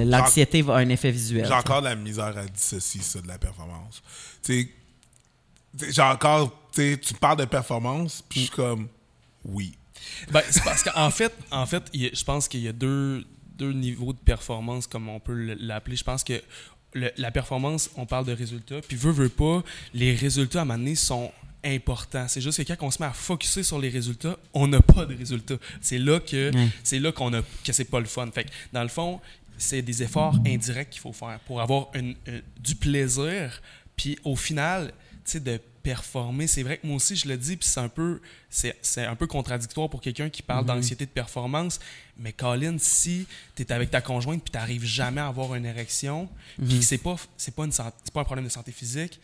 l'anxiété 0.05 0.61
va 0.61 0.73
avoir 0.73 0.85
un 0.85 0.89
effet 0.89 1.11
visuel. 1.11 1.45
J'ai 1.45 1.53
encore 1.53 1.81
de 1.81 1.87
la 1.87 1.95
misère 1.95 2.37
à 2.37 2.45
dissocier 2.45 3.01
ça 3.01 3.21
de 3.21 3.27
la 3.27 3.37
performance. 3.37 4.01
Tu 4.43 4.69
sais, 5.79 5.91
j'ai 5.91 6.01
encore, 6.01 6.51
tu 6.73 6.81
sais, 6.93 6.97
tu 6.97 7.13
parles 7.13 7.37
de 7.37 7.45
performance, 7.45 8.23
puis 8.27 8.41
je 8.41 8.45
suis 8.47 8.55
comme, 8.55 8.87
oui. 9.45 9.73
Ben, 10.31 10.41
c'est 10.49 10.63
parce 10.63 10.83
qu'en 10.83 11.09
fait, 11.11 11.33
en 11.51 11.65
fait 11.65 11.83
a- 11.93 12.09
je 12.15 12.23
pense 12.23 12.47
qu'il 12.47 12.61
y 12.61 12.67
a 12.67 12.73
deux, 12.73 13.23
deux 13.57 13.71
niveaux 13.73 14.13
de 14.13 14.17
performance, 14.17 14.87
comme 14.87 15.07
on 15.09 15.19
peut 15.19 15.55
l'appeler. 15.59 15.95
Je 15.95 16.03
pense 16.03 16.23
que 16.23 16.41
le- 16.93 17.11
la 17.17 17.31
performance, 17.31 17.89
on 17.95 18.05
parle 18.05 18.25
de 18.25 18.33
résultats, 18.33 18.81
puis 18.81 18.97
veut, 18.97 19.11
veut 19.11 19.29
pas, 19.29 19.63
les 19.93 20.15
résultats 20.15 20.59
à 20.59 20.61
un 20.63 20.65
moment 20.65 20.79
donné 20.79 20.95
sont 20.95 21.31
importants. 21.63 22.27
C'est 22.27 22.41
juste 22.41 22.63
que 22.63 22.73
quand 22.73 22.85
on 22.87 22.91
se 22.91 23.01
met 23.01 23.07
à 23.07 23.13
focuser 23.13 23.63
sur 23.63 23.79
les 23.79 23.89
résultats, 23.89 24.37
on 24.53 24.67
n'a 24.67 24.81
pas 24.81 25.05
de 25.05 25.15
résultats. 25.15 25.57
C'est 25.81 25.97
là 25.99 26.19
que 26.19 26.53
Ouais. 26.53 26.67
c'est 26.83 26.99
là 26.99 27.11
qu'on 27.11 27.33
a 27.33 27.41
que 27.63 27.73
c'est 27.73 27.85
pas 27.85 27.99
le 27.99 28.05
fun. 28.05 28.29
Fait 28.31 28.45
que, 28.45 28.49
dans 28.73 28.83
le 28.83 28.89
fond, 28.89 29.19
c'est 29.57 29.81
des 29.81 30.01
efforts 30.03 30.37
indirects 30.45 30.89
qu'il 30.89 31.01
faut 31.01 31.13
faire 31.13 31.39
pour 31.45 31.61
avoir 31.61 31.89
une- 31.93 32.15
une- 32.25 32.41
du 32.59 32.75
plaisir. 32.75 33.61
Puis 33.95 34.17
au 34.23 34.35
final, 34.35 34.91
tu 35.23 35.33
sais, 35.33 35.39
de 35.39 35.59
performer, 35.83 36.45
c'est 36.45 36.61
vrai 36.61 36.77
que 36.77 36.85
moi 36.85 36.95
aussi 36.97 37.15
je 37.15 37.27
le 37.27 37.37
dis, 37.37 37.57
puis 37.57 37.67
c'est 37.67 37.79
un 37.79 37.89
peu, 37.89 38.21
c'est, 38.51 38.75
c'est 38.83 39.03
un 39.05 39.15
peu 39.15 39.25
contradictoire 39.25 39.89
pour 39.89 39.99
quelqu'un 39.99 40.29
qui 40.29 40.43
parle 40.43 40.63
d'anxiété 40.65 41.05
de 41.05 41.09
performance. 41.11 41.79
Mais 42.17 42.33
Colin, 42.33 42.77
si 42.77 43.25
tu 43.55 43.63
es 43.63 43.71
avec 43.71 43.89
ta 43.89 43.99
conjointe 44.01 44.43
puis 44.43 44.51
tu 44.79 44.85
jamais 44.87 45.21
à 45.21 45.27
avoir 45.27 45.55
une 45.55 45.65
érection, 45.65 46.29
puis 46.63 46.79
que 46.79 46.85
c'est 46.85 46.99
pas, 46.99 47.15
c'est 47.35 47.53
pas 47.55 47.65
une 47.65 47.71
c'est 47.71 47.83
pas 48.13 48.21
un 48.21 48.23
problème 48.23 48.45
de 48.45 48.51
santé 48.51 48.71
physique, 48.71 49.19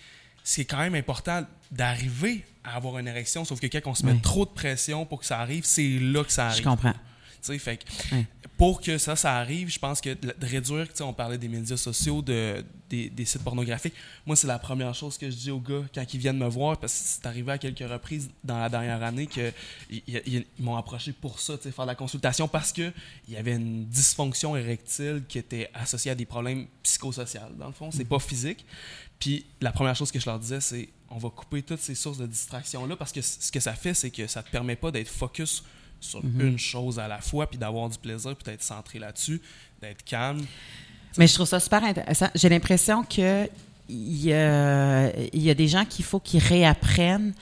c'est 0.49 0.63
quand 0.63 0.77
même 0.77 0.95
important 0.95 1.45
d'arriver 1.71 2.45
à 2.63 2.75
avoir 2.77 2.97
une 2.99 3.07
érection. 3.09 3.43
Sauf 3.43 3.59
que 3.59 3.67
quand 3.67 3.81
on 3.85 3.93
se 3.95 4.05
met 4.05 4.13
Oui. 4.13 4.21
trop 4.21 4.45
de 4.45 4.49
pression 4.51 5.05
pour 5.05 5.19
que 5.19 5.25
ça 5.25 5.39
arrive, 5.41 5.65
c'est 5.65 5.99
là 5.99 6.23
que 6.23 6.31
ça 6.31 6.47
arrive. 6.47 6.59
Je 6.63 6.69
comprends. 6.69 6.93
Tu 6.93 6.97
sais, 7.41 7.59
fait 7.59 7.77
que. 7.77 7.83
Pour 8.57 8.81
que 8.81 8.97
ça, 8.97 9.15
ça 9.15 9.35
arrive, 9.37 9.69
je 9.69 9.77
pense 9.77 10.01
que 10.01 10.09
de 10.15 10.33
de 10.37 10.45
réduire, 10.47 10.87
tu 10.89 10.95
sais, 10.95 11.03
on 11.03 11.13
parlait 11.13 11.37
des 11.37 11.47
médias 11.47 11.77
sociaux, 11.77 12.21
de, 12.23 12.65
des, 12.89 13.09
des 13.09 13.25
sites 13.25 13.43
pornographiques. 13.43 13.93
Moi, 14.25 14.35
c'est 14.35 14.47
la 14.47 14.57
première 14.57 14.95
chose 14.95 15.17
que 15.17 15.29
je 15.29 15.35
dis 15.35 15.51
aux 15.51 15.59
gars 15.59 15.83
quand 15.93 16.13
ils 16.13 16.19
viennent 16.19 16.39
me 16.39 16.47
voir, 16.47 16.77
parce 16.77 16.93
que 16.93 16.99
c'est 17.05 17.25
arrivé 17.27 17.51
à 17.51 17.57
quelques 17.59 17.87
reprises 17.87 18.29
dans 18.43 18.57
la 18.59 18.67
dernière 18.69 19.03
année 19.03 19.27
qu'ils 19.27 19.53
ils, 20.07 20.45
m'ont 20.59 20.75
approché 20.75 21.13
pour 21.13 21.39
ça, 21.39 21.55
tu 21.57 21.63
sais, 21.63 21.71
faire 21.71 21.85
la 21.85 21.95
consultation, 21.95 22.47
parce 22.47 22.71
qu'il 22.71 22.91
y 23.29 23.35
avait 23.35 23.53
une 23.55 23.85
dysfonction 23.85 24.55
érectile 24.55 25.23
qui 25.27 25.37
était 25.37 25.69
associée 25.75 26.11
à 26.11 26.15
des 26.15 26.25
problèmes 26.25 26.65
psychosociaux. 26.81 27.41
Dans 27.59 27.67
le 27.67 27.73
fond, 27.73 27.91
c'est 27.91 28.05
pas 28.05 28.19
physique. 28.19 28.65
Puis 29.19 29.45
la 29.61 29.71
première 29.71 29.95
chose 29.95 30.11
que 30.11 30.19
je 30.19 30.25
leur 30.25 30.39
disais, 30.39 30.61
c'est 30.61 30.89
on 31.09 31.17
va 31.19 31.29
couper 31.29 31.61
toutes 31.63 31.79
ces 31.79 31.95
sources 31.95 32.17
de 32.17 32.25
distraction-là, 32.27 32.95
parce 32.95 33.11
que 33.11 33.21
c- 33.21 33.37
ce 33.39 33.51
que 33.51 33.59
ça 33.59 33.73
fait, 33.73 33.93
c'est 33.93 34.09
que 34.11 34.25
ça 34.27 34.41
te 34.43 34.49
permet 34.49 34.75
pas 34.75 34.91
d'être 34.91 35.07
focus 35.09 35.63
sur 35.99 36.21
une 36.23 36.57
chose 36.59 36.99
à 36.99 37.07
la 37.07 37.19
fois, 37.19 37.47
puis 37.49 37.57
d'avoir 37.57 37.89
du 37.89 37.97
plaisir, 37.97 38.35
puis 38.35 38.45
d'être 38.45 38.63
centré 38.63 38.99
là-dessus, 38.99 39.41
d'être 39.81 40.03
calme. 40.03 40.45
Mais 41.17 41.27
je 41.27 41.33
trouve 41.33 41.47
ça 41.47 41.59
super 41.59 41.83
intéressant. 41.83 42.27
J'ai 42.35 42.49
l'impression 42.49 43.03
que 43.03 43.47
il 43.89 44.25
y 44.25 44.33
a, 44.33 45.09
il 45.33 45.41
y 45.41 45.49
a 45.49 45.53
des 45.53 45.67
gens 45.67 45.85
qu'il 45.85 46.03
faut 46.05 46.19
qu'ils 46.19 46.41
réapprennent 46.43 47.33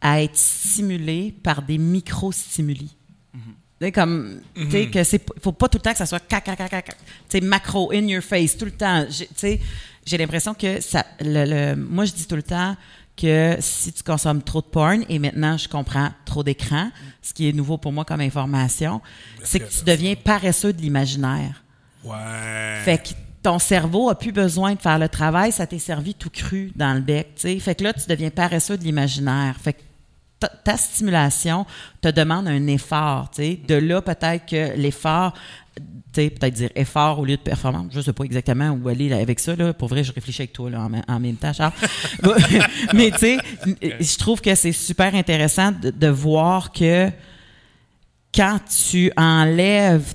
à 0.00 0.22
être 0.22 0.36
stimulés 0.36 1.34
par 1.42 1.62
des 1.62 1.78
micro-stimuli. 1.78 2.90
Tu 3.34 3.86
sais, 3.86 3.92
comme, 3.92 4.40
tu 4.54 4.70
sais, 4.70 4.90
que 4.90 5.02
c'est, 5.04 5.22
faut 5.42 5.52
pas 5.52 5.66
tout 5.68 5.78
le 5.78 5.82
temps 5.82 5.92
que 5.92 5.98
ça 5.98 6.04
soit 6.06 6.20
cac, 6.20 6.44
cac, 6.44 6.58
cac, 6.58 6.70
cac, 6.70 6.84
cac. 6.84 6.96
tu 7.30 7.40
macro, 7.40 7.90
in 7.92 8.06
your 8.06 8.22
face, 8.22 8.56
tout 8.56 8.66
le 8.66 8.72
temps. 8.72 9.06
J'ai- 9.08 9.26
Tu 9.26 9.32
sais, 9.36 9.60
j'ai 10.04 10.18
l'impression 10.18 10.52
que 10.54 10.80
ça, 10.82 11.04
le, 11.20 11.44
le- 11.46 11.76
moi, 11.76 12.04
je 12.04 12.12
dis 12.12 12.26
tout 12.26 12.36
le 12.36 12.42
temps 12.42 12.76
que 13.20 13.56
si 13.60 13.92
tu 13.92 14.02
consommes 14.02 14.42
trop 14.42 14.60
de 14.60 14.66
porn, 14.66 15.04
et 15.08 15.18
maintenant, 15.18 15.56
je 15.56 15.68
comprends 15.68 16.10
trop 16.24 16.42
d'écran, 16.42 16.90
ce 17.22 17.34
qui 17.34 17.48
est 17.48 17.52
nouveau 17.52 17.78
pour 17.78 17.92
moi 17.92 18.04
comme 18.04 18.20
information, 18.20 19.00
c'est 19.42 19.60
que 19.60 19.70
tu 19.70 19.84
deviens 19.84 20.14
paresseux 20.14 20.72
de 20.72 20.80
l'imaginaire. 20.80 21.62
Ouais. 22.04 22.80
Fait 22.84 22.98
que 22.98 23.10
ton 23.42 23.58
cerveau 23.58 24.10
a 24.10 24.14
plus 24.14 24.32
besoin 24.32 24.74
de 24.74 24.80
faire 24.80 24.98
le 24.98 25.08
travail, 25.08 25.52
ça 25.52 25.66
t'est 25.66 25.78
servi 25.78 26.14
tout 26.14 26.30
cru 26.30 26.72
dans 26.76 26.94
le 26.94 27.00
bec, 27.00 27.34
tu 27.36 27.42
sais. 27.42 27.58
Fait 27.58 27.74
que 27.74 27.84
là, 27.84 27.92
tu 27.92 28.08
deviens 28.08 28.30
paresseux 28.30 28.76
de 28.76 28.84
l'imaginaire. 28.84 29.56
Fait 29.60 29.74
que 29.74 29.80
ta, 30.38 30.48
ta 30.48 30.76
stimulation 30.76 31.66
te 32.00 32.08
demande 32.08 32.48
un 32.48 32.66
effort, 32.66 33.30
tu 33.30 33.42
sais. 33.42 33.60
De 33.66 33.74
là, 33.74 34.02
peut-être 34.02 34.46
que 34.46 34.76
l'effort, 34.76 35.34
peut-être 36.12 36.54
dire 36.54 36.70
effort 36.74 37.18
au 37.20 37.24
lieu 37.24 37.36
de 37.36 37.42
performance. 37.42 37.86
Je 37.92 38.00
sais 38.00 38.12
pas 38.12 38.24
exactement 38.24 38.70
où 38.70 38.88
aller 38.88 39.08
là, 39.08 39.18
avec 39.18 39.38
ça, 39.40 39.54
là. 39.54 39.72
Pour 39.72 39.88
vrai, 39.88 40.02
je 40.04 40.12
réfléchis 40.12 40.42
avec 40.42 40.52
toi, 40.52 40.68
là, 40.70 40.80
en, 40.80 40.88
même- 40.88 41.04
en 41.08 41.20
même 41.20 41.36
temps, 41.36 41.52
Charles. 41.52 41.72
Mais 42.94 43.10
tu 43.12 43.18
sais, 43.18 43.38
je 44.00 44.18
trouve 44.18 44.40
que 44.40 44.54
c'est 44.54 44.72
super 44.72 45.14
intéressant 45.14 45.72
de, 45.72 45.90
de 45.90 46.06
voir 46.08 46.72
que 46.72 47.10
quand 48.34 48.58
tu 48.88 49.12
enlèves 49.16 50.14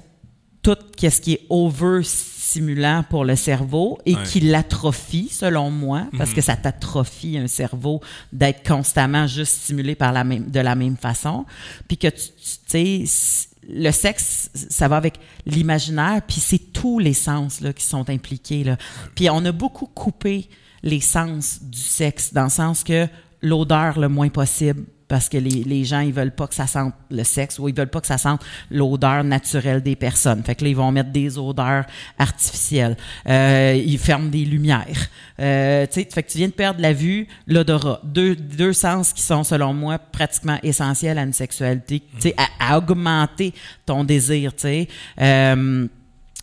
tout 0.62 0.78
ce 1.00 1.22
qui 1.22 1.34
est 1.34 1.42
over-stimulant 1.50 3.04
pour 3.10 3.24
le 3.26 3.36
cerveau 3.36 4.00
et 4.06 4.16
Ouais. 4.16 4.24
qui 4.24 4.40
l'atrophie, 4.40 5.30
selon 5.32 5.70
moi, 5.70 6.08
parce 6.18 6.34
que 6.34 6.42
ça 6.42 6.56
t'atrophie 6.56 7.38
un 7.38 7.48
cerveau 7.48 8.02
d'être 8.34 8.68
constamment 8.68 9.28
juste 9.28 9.62
stimulé 9.64 9.96
par 9.96 10.12
la 10.12 10.24
même, 10.24 10.50
de 10.50 10.60
la 10.60 10.76
même 10.76 10.98
façon. 10.98 11.46
Puis 11.88 11.98
que 11.98 12.08
tu, 12.08 12.30
tu 12.68 13.06
sais, 13.06 13.48
le 13.68 13.92
sexe, 13.92 14.50
ça 14.54 14.88
va 14.88 14.98
avec 14.98 15.16
l'imaginaire, 15.46 16.22
puis 16.28 16.40
c'est 16.40 16.72
tous 16.74 17.00
les 17.00 17.14
sens 17.14 17.62
là, 17.62 17.74
qui 17.74 17.84
sont 17.84 18.10
impliqués. 18.10 18.64
Là. 18.64 18.78
Puis 19.16 19.30
on 19.30 19.44
a 19.46 19.52
beaucoup 19.52 19.88
coupé 19.88 20.50
les 20.84 21.02
sens 21.02 21.60
du 21.62 21.80
sexe, 21.80 22.34
dans 22.34 22.44
le 22.44 22.50
sens 22.50 22.84
que 22.84 23.08
l'odeur 23.42 24.00
le 24.00 24.08
moins 24.08 24.30
possible, 24.30 24.86
parce 25.08 25.30
que 25.30 25.38
les, 25.38 25.64
les 25.64 25.84
gens, 25.84 26.00
ils 26.00 26.14
veulent 26.14 26.34
pas 26.36 26.48
que 26.48 26.56
ça 26.56 26.68
sente 26.68 26.94
le 27.12 27.24
sexe 27.24 27.60
ou 27.60 27.70
ils 27.70 27.76
veulent 27.76 27.90
pas 27.90 28.02
que 28.02 28.08
ça 28.08 28.18
sente 28.18 28.42
l'odeur 28.72 29.24
naturelle 29.24 29.84
des 29.84 29.96
personnes. 29.96 30.44
Fait 30.44 30.56
que 30.56 30.64
là, 30.64 30.70
ils 30.70 30.76
vont 30.76 30.92
mettre 30.92 31.12
des 31.12 31.38
odeurs 31.38 31.86
artificielles. 32.18 32.98
Euh, 33.28 33.80
ils 33.86 34.00
ferment 34.00 34.30
des 34.30 34.46
lumières. 34.46 35.08
Euh, 35.40 35.86
tu 35.86 36.02
sais, 36.02 36.08
fait 36.12 36.24
que 36.24 36.32
tu 36.32 36.38
viens 36.40 36.48
de 36.48 36.54
perdre 36.54 36.82
la 36.82 36.94
vue, 36.94 37.28
l'odorat. 37.48 38.02
Deux, 38.04 38.36
deux 38.36 38.74
sens 38.74 39.14
qui 39.14 39.22
sont, 39.22 39.44
selon 39.44 39.74
moi, 39.74 40.00
pratiquement 40.00 40.60
essentiels 40.64 41.20
à 41.20 41.24
une 41.24 41.34
sexualité, 41.34 42.02
tu 42.16 42.22
sais, 42.22 42.36
à, 42.38 42.74
à 42.74 42.78
augmenter 42.78 43.54
ton 43.86 44.04
désir, 44.04 44.56
tu 44.56 44.62
sais. 44.62 44.88
Euh, 45.22 45.88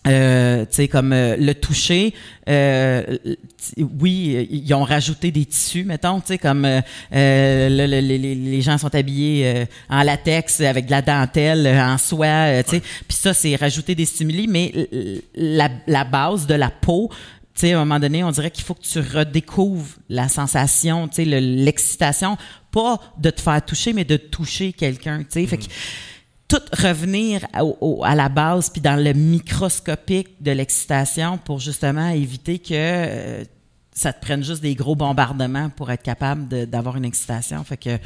euh, 0.06 0.62
tu 0.62 0.68
sais, 0.72 0.88
comme 0.88 1.12
euh, 1.12 1.36
le 1.36 1.54
toucher, 1.54 2.12
euh, 2.48 3.18
oui, 4.00 4.48
ils 4.50 4.74
ont 4.74 4.82
rajouté 4.82 5.30
des 5.30 5.44
tissus, 5.44 5.84
mettons, 5.84 6.20
tu 6.20 6.28
sais, 6.28 6.38
comme 6.38 6.64
euh, 6.64 6.80
euh, 7.14 7.68
le- 7.68 7.86
le- 8.00 8.16
les, 8.16 8.60
gens 8.62 8.78
sont 8.78 8.92
habillés 8.94 9.46
euh, 9.46 9.64
en 9.88 10.02
latex 10.02 10.60
avec 10.60 10.86
de 10.86 10.90
la 10.90 11.02
dentelle, 11.02 11.66
en 11.68 11.98
soie, 11.98 12.62
tu 12.64 12.70
sais, 12.70 12.80
puis 12.80 13.16
ça, 13.16 13.32
c'est 13.32 13.54
rajouter 13.54 13.94
des 13.94 14.04
stimuli, 14.06 14.48
mais 14.48 14.72
la, 15.36 15.68
la 15.86 16.04
base 16.04 16.46
de 16.48 16.54
la 16.54 16.70
peau, 16.70 17.08
tu 17.54 17.60
sais, 17.60 17.72
à 17.72 17.76
un 17.76 17.84
moment 17.84 18.00
donné, 18.00 18.24
on 18.24 18.30
dirait 18.32 18.50
qu'il 18.50 18.64
faut 18.64 18.74
que 18.74 18.82
tu 18.82 18.98
redécouvres 18.98 19.96
la 20.08 20.28
sensation, 20.28 21.06
tu 21.06 21.16
sais, 21.16 21.24
le- 21.24 21.38
l'excitation, 21.38 22.36
pas 22.72 22.98
de 23.18 23.30
te 23.30 23.40
faire 23.40 23.64
toucher, 23.64 23.92
mais 23.92 24.04
de 24.04 24.16
toucher 24.16 24.72
quelqu'un, 24.72 25.18
tu 25.18 25.26
sais, 25.30 25.46
fait 25.46 25.58
que 25.58 25.64
tout 26.52 26.62
revenir 26.86 27.46
à, 27.52 27.64
au- 27.64 28.04
à 28.04 28.14
la 28.14 28.28
base 28.28 28.68
puis 28.68 28.80
dans 28.82 28.96
le 29.02 29.12
microscopique 29.14 30.42
de 30.42 30.50
l'excitation 30.50 31.38
pour 31.38 31.58
justement 31.60 32.08
éviter 32.08 32.58
que 32.58 32.72
euh, 32.74 33.44
ça 33.94 34.12
te 34.12 34.20
prenne 34.20 34.42
juste 34.44 34.60
des 34.62 34.74
gros 34.74 34.94
bombardements 34.94 35.70
pour 35.70 35.90
être 35.90 36.02
capable 36.02 36.66
d'avoir 36.68 36.96
une 36.96 37.04
excitation. 37.06 37.62
Fait 37.64 37.76
que 37.76 37.98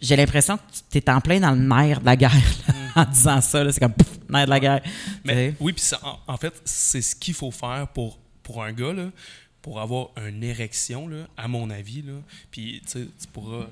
j'ai 0.00 0.16
l'impression 0.16 0.56
que 0.58 0.62
tu 0.90 0.98
es 0.98 1.10
en 1.10 1.20
plein 1.20 1.40
dans 1.40 1.52
le 1.52 1.58
nerf 1.62 2.00
de 2.00 2.06
la 2.06 2.16
guerre 2.16 2.32
là, 2.68 3.02
en 3.02 3.10
disant 3.10 3.40
ça. 3.40 3.70
C'est 3.72 3.80
comme 3.80 3.92
pouf, 3.94 4.18
nerf 4.28 4.44
de 4.46 4.50
la 4.50 4.60
guerre. 4.60 4.82
Mais 5.24 5.54
oui, 5.60 5.72
puis 5.72 5.84
en, 6.02 6.32
en 6.32 6.36
fait, 6.36 6.52
c'est 6.64 7.00
ce 7.02 7.14
qu'il 7.16 7.34
faut 7.34 7.50
faire 7.50 7.88
pour, 7.94 8.18
pour 8.42 8.62
un 8.62 8.72
gars, 8.72 8.92
là, 8.92 9.06
pour 9.66 9.80
avoir 9.80 10.10
une 10.24 10.44
érection, 10.44 11.08
là, 11.08 11.26
à 11.36 11.48
mon 11.48 11.70
avis. 11.70 12.00
Là, 12.00 12.12
puis 12.52 12.80
tu 12.88 13.08
pourras, 13.32 13.66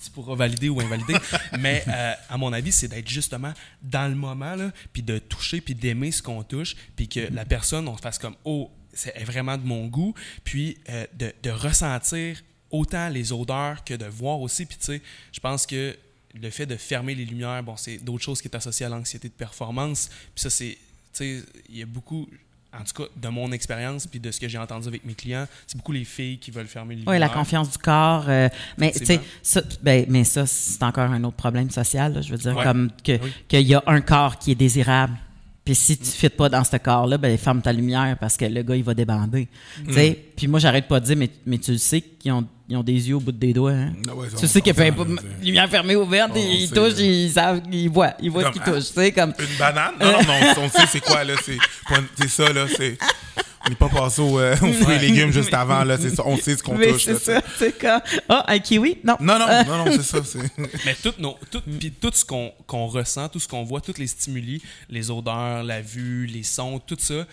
tu 0.00 0.08
pourras 0.12 0.36
valider 0.36 0.68
ou 0.68 0.80
invalider. 0.80 1.16
mais 1.58 1.82
euh, 1.88 2.12
à 2.28 2.38
mon 2.38 2.52
avis, 2.52 2.70
c'est 2.70 2.86
d'être 2.86 3.08
justement 3.08 3.52
dans 3.82 4.08
le 4.08 4.14
moment, 4.14 4.54
là, 4.54 4.70
puis 4.92 5.02
de 5.02 5.18
toucher, 5.18 5.60
puis 5.60 5.74
d'aimer 5.74 6.12
ce 6.12 6.22
qu'on 6.22 6.44
touche, 6.44 6.76
puis 6.94 7.08
que 7.08 7.18
la 7.32 7.44
personne, 7.44 7.88
on 7.88 7.96
se 7.96 8.00
fasse 8.00 8.16
comme 8.16 8.36
Oh, 8.44 8.70
c'est 8.92 9.24
vraiment 9.24 9.58
de 9.58 9.66
mon 9.66 9.88
goût, 9.88 10.14
puis 10.44 10.78
euh, 10.88 11.04
de, 11.14 11.34
de 11.42 11.50
ressentir 11.50 12.40
autant 12.70 13.08
les 13.08 13.32
odeurs 13.32 13.82
que 13.82 13.94
de 13.94 14.06
voir 14.06 14.40
aussi. 14.40 14.66
Puis 14.66 14.78
tu 14.78 14.84
sais, 14.84 15.02
je 15.32 15.40
pense 15.40 15.66
que 15.66 15.98
le 16.32 16.50
fait 16.50 16.66
de 16.66 16.76
fermer 16.76 17.16
les 17.16 17.24
lumières, 17.24 17.64
bon, 17.64 17.76
c'est 17.76 17.98
d'autres 17.98 18.22
choses 18.22 18.40
qui 18.40 18.46
est 18.46 18.54
associé 18.54 18.86
à 18.86 18.88
l'anxiété 18.88 19.28
de 19.28 19.34
performance. 19.34 20.10
Puis 20.32 20.42
ça, 20.42 20.48
c'est, 20.48 20.78
tu 21.12 21.40
sais, 21.40 21.42
il 21.68 21.78
y 21.78 21.82
a 21.82 21.86
beaucoup, 21.86 22.28
en 22.72 22.84
tout 22.84 23.02
cas, 23.02 23.08
de 23.16 23.28
mon 23.28 23.50
expérience, 23.52 24.06
puis 24.06 24.20
de 24.20 24.30
ce 24.30 24.38
que 24.38 24.48
j'ai 24.48 24.58
entendu 24.58 24.86
avec 24.88 25.04
mes 25.04 25.14
clients, 25.14 25.46
c'est 25.66 25.76
beaucoup 25.76 25.92
les 25.92 26.04
filles 26.04 26.38
qui 26.38 26.50
veulent 26.50 26.66
fermer 26.68 26.94
les 26.96 27.02
Oui, 27.06 27.18
la 27.18 27.28
confiance 27.28 27.70
du 27.70 27.78
corps. 27.78 28.26
euh, 28.28 28.48
mais 28.78 28.92
ça, 29.42 29.60
ben, 29.82 30.06
mais 30.08 30.24
ça, 30.24 30.46
c'est 30.46 30.82
encore 30.82 31.10
un 31.10 31.22
autre 31.24 31.36
problème 31.36 31.70
social. 31.70 32.14
là, 32.14 32.20
je 32.20 32.30
veux 32.30 32.38
dire, 32.38 32.56
Ouais. 32.56 32.62
comme 32.64 32.90
que 33.04 33.12
Oui. 33.22 33.32
qu'il 33.48 33.66
y 33.66 33.74
a 33.74 33.82
un 33.86 34.00
corps 34.00 34.38
qui 34.38 34.52
est 34.52 34.54
désirable. 34.56 35.14
Puis 35.64 35.74
si 35.74 35.96
tu 35.96 36.04
ne 36.04 36.08
fites 36.10 36.36
pas 36.36 36.48
dans 36.48 36.64
ce 36.64 36.76
corps-là, 36.76 37.18
ben 37.18 37.36
ferme 37.36 37.60
ta 37.60 37.72
lumière 37.72 38.16
parce 38.18 38.36
que 38.36 38.44
le 38.46 38.62
gars, 38.62 38.74
il 38.76 38.82
va 38.84 38.94
débander. 38.94 39.46
Sais, 39.90 40.18
Puis 40.36 40.46
moi, 40.48 40.58
j'arrête 40.58 40.88
pas 40.88 41.00
de 41.00 41.04
dire, 41.06 41.16
mais, 41.16 41.30
mais 41.46 41.58
tu 41.58 41.72
le 41.72 41.78
sais 41.78 42.00
qu'ils 42.00 42.32
ont, 42.32 42.46
ils 42.70 42.76
ont 42.76 42.82
des 42.82 43.08
yeux 43.08 43.16
au 43.16 43.20
bout 43.20 43.32
des 43.32 43.52
doigts. 43.52 43.72
Hein? 43.72 43.92
Ah 44.08 44.14
ouais, 44.14 44.28
tu 44.28 44.44
on- 44.44 44.48
sais 44.48 44.60
qu'il 44.62 44.72
on 44.72 44.76
fait 44.76 44.92
pas 44.92 45.04
lumière 45.42 45.68
fermée 45.68 45.96
ouverte, 45.96 46.30
On 46.34 46.38
ils 46.38 46.68
sait, 46.68 46.74
touchent, 46.74 46.98
ils 47.00 47.30
savent, 47.32 47.60
ils 47.70 47.88
voient, 47.90 48.14
ils 48.22 48.30
voient 48.30 48.44
ce 48.44 48.50
qu'ils 48.52 48.62
touchent. 48.62 48.88
Tu 48.88 48.94
sais, 48.94 49.12
comme 49.12 49.34
Une 49.38 49.58
banane? 49.58 49.94
Non, 50.00 50.12
non, 50.12 50.22
non, 50.22 50.34
on 50.62 50.68
sait 50.70 50.86
c'est 50.90 51.00
quoi, 51.00 51.24
là. 51.24 51.34
C'est, 51.44 51.58
ça, 52.28 52.52
là. 52.52 52.66
C'est, 52.68 52.96
n'est 53.68 53.74
pas 53.76 53.88
passé 53.88 54.22
au, 54.22 54.38
euh, 54.40 54.54
aux 54.62 54.72
fruits 54.72 54.96
et 54.96 54.98
légumes 54.98 55.32
juste 55.32 55.52
avant, 55.52 55.84
là. 55.84 55.98
C'est 55.98 56.14
ça, 56.14 56.22
on 56.26 56.36
sait 56.36 56.56
ce 56.56 56.62
qu'on 56.62 56.76
touche. 56.78 57.04
c'est 57.04 57.12
là, 57.12 57.18
ça, 57.18 57.42
c'est 57.58 57.78
comme, 57.78 58.00
ah, 58.28 58.44
un 58.48 58.58
kiwi? 58.58 58.98
Non. 59.04 59.16
Non, 59.20 59.38
non, 59.38 59.46
Euh, 59.48 59.64
non, 59.64 59.84
non, 59.84 59.92
c'est 59.92 60.02
ça. 60.02 60.24
c'est- 60.24 60.38
Mais 60.86 60.94
tout, 61.02 61.12
nos, 61.18 61.36
tout, 61.50 61.60
puis 61.78 61.90
tout 61.92 62.10
ce 62.14 62.24
qu'on 62.24 62.86
ressent, 62.86 63.28
tout 63.28 63.38
ce 63.40 63.46
qu'on 63.48 63.64
voit, 63.64 63.80
tous 63.80 63.98
les 63.98 64.06
stimuli, 64.06 64.62
les 64.88 65.10
odeurs, 65.10 65.62
la 65.64 65.80
vue, 65.82 66.26
les 66.26 66.42
sons, 66.42 66.80
tout 66.84 66.96
ça, 66.98 67.26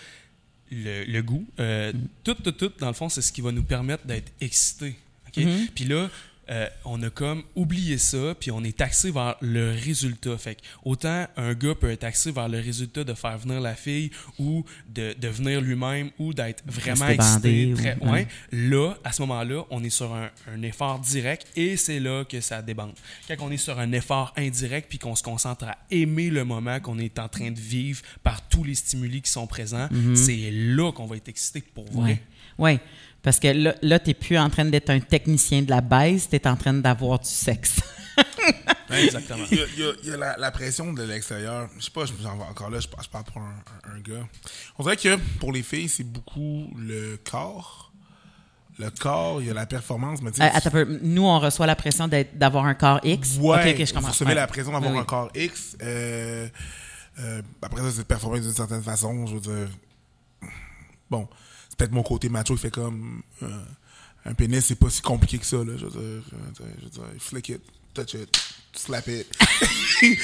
le, 0.72 1.06
le 1.06 1.22
goût, 1.22 1.46
euh, 1.60 1.94
tout, 2.26 2.34
tout, 2.36 2.52
tout, 2.52 2.72
dans 2.80 2.88
le 2.88 2.94
fond, 2.94 3.08
c'est 3.08 3.22
ce 3.22 3.32
qui 3.32 3.40
va 3.42 3.52
nous 3.54 3.64
permettre 3.64 4.06
d'être 4.06 4.32
excités. 4.42 4.96
Ok? 5.44 5.72
Puis 5.76 5.86
là, 5.86 6.10
euh, 6.50 6.66
on 6.86 7.04
a 7.04 7.10
comme 7.10 7.44
oublié 7.56 7.98
ça, 7.98 8.34
puis 8.40 8.52
on 8.52 8.64
est 8.64 8.80
axé 8.80 9.12
vers 9.12 9.36
le 9.42 9.72
résultat. 9.74 10.38
Fait 10.38 10.56
que 10.56 10.62
autant 10.86 11.28
un 11.36 11.54
gars 11.54 11.76
peut 11.76 11.92
être 11.92 12.06
axé 12.06 12.32
vers 12.32 12.48
le 12.48 12.58
résultat 12.62 13.04
de 13.04 13.14
faire 13.14 13.38
venir 13.38 13.60
la 13.60 13.76
fille 13.76 14.12
ou 14.40 14.64
de, 14.88 15.14
de 15.20 15.28
venir 15.28 15.60
lui-même 15.60 16.10
ou 16.18 16.34
d'être 16.34 16.64
vraiment 16.66 17.08
excité. 17.16 17.66
ou- 17.74 18.10
ouais. 18.14 18.28
Là, 18.54 18.94
à 19.04 19.12
ce 19.12 19.22
moment-là, 19.24 19.66
on 19.72 19.84
est 19.84 19.90
sur 19.90 20.14
un, 20.14 20.30
un 20.50 20.62
effort 20.62 21.00
direct 21.00 21.48
et 21.58 21.76
c'est 21.76 22.00
là 22.00 22.24
que 22.24 22.40
ça 22.40 22.62
débande. 22.62 22.94
Quand 23.28 23.36
on 23.42 23.52
est 23.52 23.58
sur 23.58 23.78
un 23.78 23.92
effort 23.92 24.34
indirect 24.38 24.86
puis 24.88 25.00
qu'on 25.00 25.16
se 25.18 25.24
concentre 25.24 25.66
à 25.66 25.78
aimer 25.92 26.30
le 26.30 26.46
moment 26.46 26.80
qu'on 26.80 26.98
est 26.98 27.20
en 27.20 27.28
train 27.28 27.52
de 27.52 27.60
vivre 27.60 28.02
par 28.24 28.48
tous 28.48 28.64
les 28.64 28.76
stimuli 28.76 29.22
qui 29.22 29.32
sont 29.32 29.48
présents, 29.48 29.90
c'est 30.16 30.50
là 30.52 30.94
qu'on 30.94 31.08
va 31.08 31.18
être 31.18 31.28
excité 31.28 31.62
pour 31.74 31.92
vrai. 31.92 32.22
Oui, 32.58 32.64
ouais. 32.74 32.80
Parce 33.24 33.40
que 33.40 33.48
là, 33.48 33.76
là 33.82 34.00
tu 34.00 34.10
n'es 34.10 34.14
plus 34.14 34.38
en 34.38 34.50
train 34.50 34.66
d'être 34.66 34.90
un 34.90 35.00
technicien 35.00 35.62
de 35.62 35.70
la 35.70 35.82
baise, 35.82 36.28
tu 36.30 36.36
es 36.36 36.48
en 36.48 36.56
train 36.56 36.74
d'avoir 36.74 37.20
du 37.20 37.28
sexe. 37.30 37.80
Exactement. 38.90 39.44
Il 39.52 39.58
y 39.58 39.62
a, 39.62 39.66
il 39.76 39.80
y 39.80 39.88
a- 39.88 39.94
il 40.04 40.10
y 40.10 40.14
a 40.14 40.18
la, 40.18 40.38
la 40.38 40.52
pression 40.52 40.94
de 40.94 41.04
l'extérieur. 41.04 41.70
Je 41.78 41.84
sais 41.86 41.92
pas, 41.92 42.06
je 42.06 42.14
j'en 42.22 42.38
vais 42.38 42.44
encore 42.46 42.70
là, 42.70 42.80
je, 42.80 42.88
parle- 42.88 43.04
je 43.04 43.10
parle 43.10 43.24
pour 43.26 43.38
un, 43.42 43.56
un- 43.86 43.96
un 43.98 44.00
gars. 44.00 44.26
On 44.78 44.84
dirait 44.84 44.96
que 44.98 45.18
pour 45.40 45.52
les 45.52 45.62
filles, 45.64 45.90
c'est 45.90 46.04
beaucoup 46.06 46.68
le 46.78 47.18
corps. 47.30 47.92
Le 48.80 48.90
corps, 48.92 49.42
il 49.42 49.48
y 49.48 49.50
a 49.50 49.54
la 49.56 49.66
performance, 49.66 50.22
mais 50.22 50.32
tu 50.32 50.42
Euh, 50.42 50.48
peu. 50.72 51.00
Nous, 51.02 51.24
on 51.26 51.40
reçoit 51.40 51.66
la 51.66 51.76
pression 51.76 52.08
d'avoir 52.36 52.66
un 52.66 52.76
corps 52.76 53.00
X. 53.04 53.38
Ouais, 53.42 53.58
Ok, 53.74 53.80
ok, 53.80 53.86
je 53.86 53.94
vous 54.00 54.08
recevez 54.08 54.30
Ouais. 54.30 54.36
la 54.36 54.48
pression 54.48 54.72
d'avoir 54.72 54.92
Oui, 54.94 55.00
un 55.00 55.04
corps 55.04 55.30
X. 55.36 55.76
euh, 55.82 56.48
euh, 57.20 57.42
après 57.62 57.82
ça, 57.82 57.90
c'est 57.92 57.98
de 58.00 58.04
performer 58.04 58.40
d'une 58.40 58.54
certaine 58.54 58.84
façon. 58.84 59.26
Je 59.26 59.34
veux 59.36 59.42
dire. 59.42 59.68
Bon, 61.10 61.28
peut-être 61.78 61.92
mon 61.92 62.04
côté 62.04 62.28
macho 62.30 62.56
qui 62.56 62.62
fait 62.62 62.72
comme. 62.72 63.22
euh, 63.44 63.48
un 64.26 64.34
pénis, 64.34 64.66
c'est 64.66 64.76
pas 64.76 64.90
si 64.90 65.02
compliqué 65.02 65.38
que 65.38 65.46
ça. 65.46 65.58
Là, 65.58 65.74
je 65.78 65.86
veux 65.86 65.92
dire, 65.92 66.24
je 66.94 67.00
veux 67.00 67.08
flick 67.20 67.48
it, 67.50 67.62
touch 67.94 68.14
it, 68.16 68.30
slap 68.76 69.08
it. 69.08 69.26
tu 70.00 70.18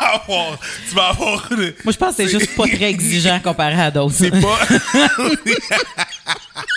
vas 0.00 0.14
avoir. 0.14 0.58
Tu 0.88 0.94
vas 0.94 1.08
avoir. 1.08 1.52
une- 1.52 1.74
Moi, 1.84 1.92
je 1.92 1.96
pense 1.96 2.16
que 2.16 2.26
c'est 2.26 2.28
juste 2.38 2.54
pas 2.54 2.66
très 2.66 2.90
exigeant 2.90 3.40
comparé 3.44 3.80
à 3.80 3.90
d'autres. 3.90 4.14
c'est 4.14 4.30
pas. 4.30 4.58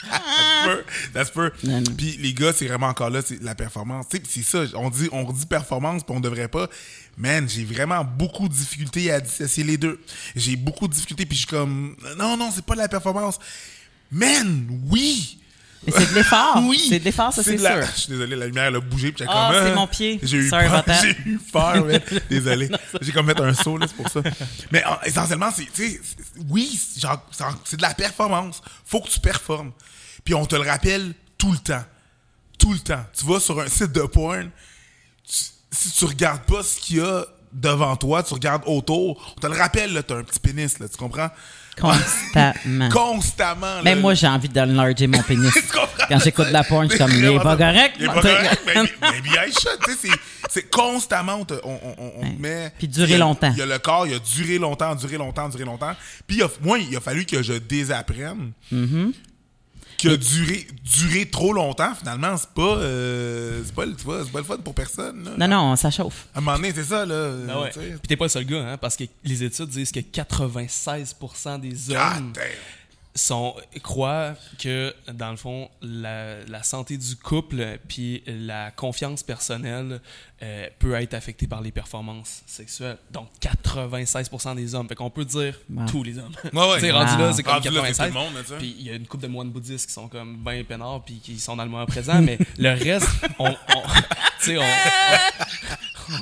That's 0.10 0.66
peu. 0.66 0.84
That's 1.14 1.32
peu. 1.32 1.52
Non, 1.64 1.80
non. 1.82 1.92
Puis 1.98 2.18
les 2.20 2.34
gars, 2.34 2.54
c'est 2.54 2.68
vraiment 2.68 2.88
encore 2.88 3.10
là, 3.10 3.22
c'est 3.26 3.42
la 3.42 3.56
performance. 3.56 4.06
C'est 4.10 4.44
ça. 4.44 4.64
On 4.76 4.90
dit, 4.90 5.10
on 5.12 5.24
dit 5.32 5.46
performance, 5.46 6.04
puis 6.04 6.16
on 6.16 6.20
devrait 6.20 6.48
pas. 6.48 6.70
Man, 7.18 7.48
j'ai 7.48 7.64
vraiment 7.66 8.04
beaucoup 8.04 8.48
de 8.48 8.54
difficultés 8.54 9.12
à 9.12 9.20
dissocier 9.20 9.64
les 9.64 9.78
deux. 9.78 10.00
J'ai 10.36 10.56
beaucoup 10.56 10.88
de 10.88 10.94
difficultés, 10.94 11.26
puis 11.26 11.36
je 11.36 11.42
suis 11.42 11.48
comme, 11.50 11.96
non, 12.18 12.38
non, 12.38 12.50
c'est 12.54 12.66
pas 12.66 12.74
de 12.74 12.80
la 12.80 12.88
performance. 12.88 13.38
Man, 14.14 14.68
oui. 14.90 15.40
Mais 15.86 15.92
c'est 15.98 16.10
de 16.12 16.16
l'effort. 16.16 16.62
Oui. 16.68 16.86
C'est 16.88 17.00
de 17.00 17.04
l'effort, 17.04 17.34
ça, 17.34 17.44
c'est 17.44 17.58
la- 17.58 17.82
sûr. 17.86 17.94
Je 17.96 18.00
suis 18.02 18.12
désolé, 18.12 18.36
la 18.38 18.46
lumière 18.46 18.64
elle 18.66 18.76
a 18.78 18.80
bougé, 18.80 19.12
puis 19.12 19.26
Ah, 19.28 19.50
c'est 19.52 19.58
euh, 19.72 19.76
mon 19.76 19.88
pied. 19.88 20.18
J'ai 20.24 20.38
eu 20.38 20.50
peur. 20.50 20.84
J'ai 21.02 21.18
eu 21.26 21.40
peur, 21.52 21.86
man. 21.86 22.00
Désolé. 22.30 22.70
J'ai 23.02 23.12
comme 23.12 23.26
mettre 23.26 23.44
un 23.44 23.54
saut, 23.54 23.78
là, 23.78 23.88
c'est 23.88 23.96
pour 23.98 24.08
ça. 24.10 24.22
Mais 24.72 24.82
euh, 24.86 24.90
essentiellement, 25.06 25.50
c'est, 25.52 26.00
oui, 26.50 26.80
c'est 26.94 27.02
genre, 27.02 27.22
de 27.72 27.82
la 27.82 27.94
performance. 27.94 28.62
Faut 28.86 29.02
que 29.02 29.10
tu 29.10 29.20
performes. 29.20 29.72
Puis 30.24 30.34
on 30.34 30.46
te 30.46 30.56
le 30.56 30.62
rappelle 30.70 31.14
tout 31.38 31.52
le 31.52 31.58
temps. 31.58 31.84
Tout 32.58 32.72
le 32.72 32.80
temps. 32.80 33.04
Tu 33.18 33.26
vas 33.26 33.42
sur 33.42 33.60
un 33.60 33.68
site 33.68 33.92
de 33.92 34.04
porn, 34.04 34.50
tu- 35.28 35.44
si 35.72 35.92
tu 35.92 36.06
regardes 36.06 36.44
pas 36.44 36.64
ce 36.64 36.80
qu'il 36.80 36.98
y 36.98 37.02
a 37.02 37.26
devant 37.52 37.96
toi, 37.98 38.24
tu 38.24 38.34
regardes 38.34 38.64
autour, 38.68 39.34
on 39.36 39.40
te 39.42 39.48
le 39.48 39.58
rappelle, 39.58 39.92
là, 39.92 40.02
t'as 40.02 40.16
un 40.16 40.24
petit 40.24 40.40
pénis, 40.40 40.80
là, 40.80 40.88
tu 40.88 40.96
comprends? 40.98 41.30
Constamment. 41.80 42.90
Constamment, 42.90 43.82
là. 43.82 43.96
Moi, 43.96 44.14
j'ai 44.14 44.28
envie 44.28 44.50
d'enlarger 44.50 45.08
mon 45.08 45.22
pénis. 45.22 45.54
Quand 46.10 46.20
j'écoute 46.20 46.48
de 46.48 46.54
la 46.54 46.64
porn, 46.64 46.86
je 46.90 46.96
suis 46.96 47.00
comme, 47.04 47.12
il 47.14 47.26
est 47.26 47.40
pas 47.40 47.56
correct. 47.58 47.96
Il 48.00 48.06
est 48.06 48.08
pas 48.08 48.22
correct, 48.22 48.62
mais, 49.02 49.22
bien 49.22 49.42
c'est- 50.50 50.70
constamment, 50.70 51.38
on, 51.42 51.46
te- 51.46 51.54
on, 51.64 51.80
on, 52.22 52.40
met... 52.40 52.72
Puis 52.78 52.88
durer 52.88 53.18
longtemps. 53.18 53.52
Il 53.54 53.58
y 53.60 53.62
a 53.62 53.66
le 53.66 53.80
corps, 53.80 54.06
il 54.06 54.14
a 54.14 54.20
duré 54.20 54.60
longtemps, 54.60 54.94
duré 54.96 55.18
longtemps, 55.18 55.50
duré 55.50 55.64
longtemps. 55.66 55.94
Puis 56.28 56.38
il 56.38 56.44
a- 56.44 56.50
moi, 56.62 56.78
il 56.80 56.96
a 56.96 57.00
fallu 57.00 57.26
que 57.26 57.42
je 57.42 57.54
désapprenne 57.54 58.52
Mm-hmm. 58.72 59.12
Qui 60.08 60.14
a 60.14 60.18
duré, 60.18 60.68
duré 60.84 61.26
trop 61.30 61.54
longtemps, 61.54 61.94
finalement, 61.96 62.36
c'est 62.38 62.50
pas, 62.50 62.62
euh, 62.78 63.62
c'est 63.66 63.74
pas, 63.76 63.86
le- 63.86 63.96
tu 63.96 64.04
vois, 64.04 64.24
c'est 64.24 64.32
pas 64.32 64.40
le 64.40 64.46
fun 64.46 64.58
pour 64.58 64.74
personne. 64.74 65.24
Là. 65.38 65.48
Non, 65.48 65.56
non, 65.70 65.76
ça 65.76 65.90
chauffe. 65.92 66.28
À 66.34 66.40
un 66.40 66.42
moment 66.42 66.58
donné, 66.58 66.72
c'est 66.74 66.84
ça, 66.84 67.06
là. 67.06 67.32
Ah 67.50 67.62
ouais. 67.62 67.70
tu 67.72 67.80
sais. 67.80 67.88
Puis 67.92 68.08
t'es 68.08 68.18
pas 68.18 68.26
le 68.26 68.30
seul 68.30 68.46
gars, 68.46 68.72
hein, 68.74 68.78
parce 68.78 68.96
que 68.96 69.04
les 69.24 69.44
études 69.44 69.70
disent 69.70 69.92
que 69.92 70.00
96% 70.00 71.60
des 71.60 71.70
God 71.70 71.98
hommes 71.98 72.32
damn. 72.34 72.44
Sont, 73.16 73.56
croient 73.84 74.34
que, 74.58 74.94
dans 75.12 75.30
le 75.32 75.38
fond, 75.38 75.70
la, 75.82 76.44
la 76.46 76.64
santé 76.64 76.98
du 76.98 77.16
couple 77.16 77.78
puis 77.88 78.24
la 78.26 78.72
confiance 78.72 79.22
personnelle 79.22 80.02
euh, 80.42 80.68
peut 80.80 80.94
être 80.96 81.14
affectée 81.14 81.46
par 81.48 81.62
les 81.62 81.72
performances 81.72 82.42
sexuelles. 82.48 82.98
Donc, 83.12 83.28
96% 83.42 84.56
des 84.56 84.74
hommes. 84.76 84.88
Fait 84.88 84.96
qu'on 84.96 85.10
peut 85.12 85.26
dire 85.26 85.60
Wow. 85.70 85.86
tous 85.86 86.04
les 86.04 86.18
hommes. 86.18 86.34
Ouais, 86.54 86.60
ouais. 86.60 86.74
Tu 86.80 86.82
sais, 86.82 86.92
rendu 86.92 87.18
là, 87.18 87.34
c'est 87.34 87.44
comme 87.44 87.54
Rendu 87.54 87.70
là, 87.70 87.82
c'est 87.86 87.94
96. 87.94 88.08
tout 88.08 88.14
le 88.14 88.20
monde, 88.20 88.34
là, 88.34 88.42
tu 88.42 88.48
sais. 88.48 88.58
Puis 88.58 88.76
il 88.80 88.86
y 88.88 88.90
a 88.90 88.96
une 88.96 89.06
couple 89.08 89.24
de 89.24 89.30
moines 89.30 89.50
bouddhistes 89.52 89.88
qui 89.88 89.94
sont 89.94 90.08
comme 90.08 90.38
bien 90.44 90.64
peinards 90.64 91.04
puis 91.06 91.20
qui 91.22 91.40
sont 91.40 91.56
dans 91.56 91.64
le 91.66 91.70
moment 91.70 91.86
présent, 91.86 92.22
mais 92.22 92.38
le 92.58 92.70
reste, 92.72 93.08
on, 93.40 93.50
on- 93.50 93.56
tu 94.40 94.46
sais, 94.46 94.58
on, 94.58 94.64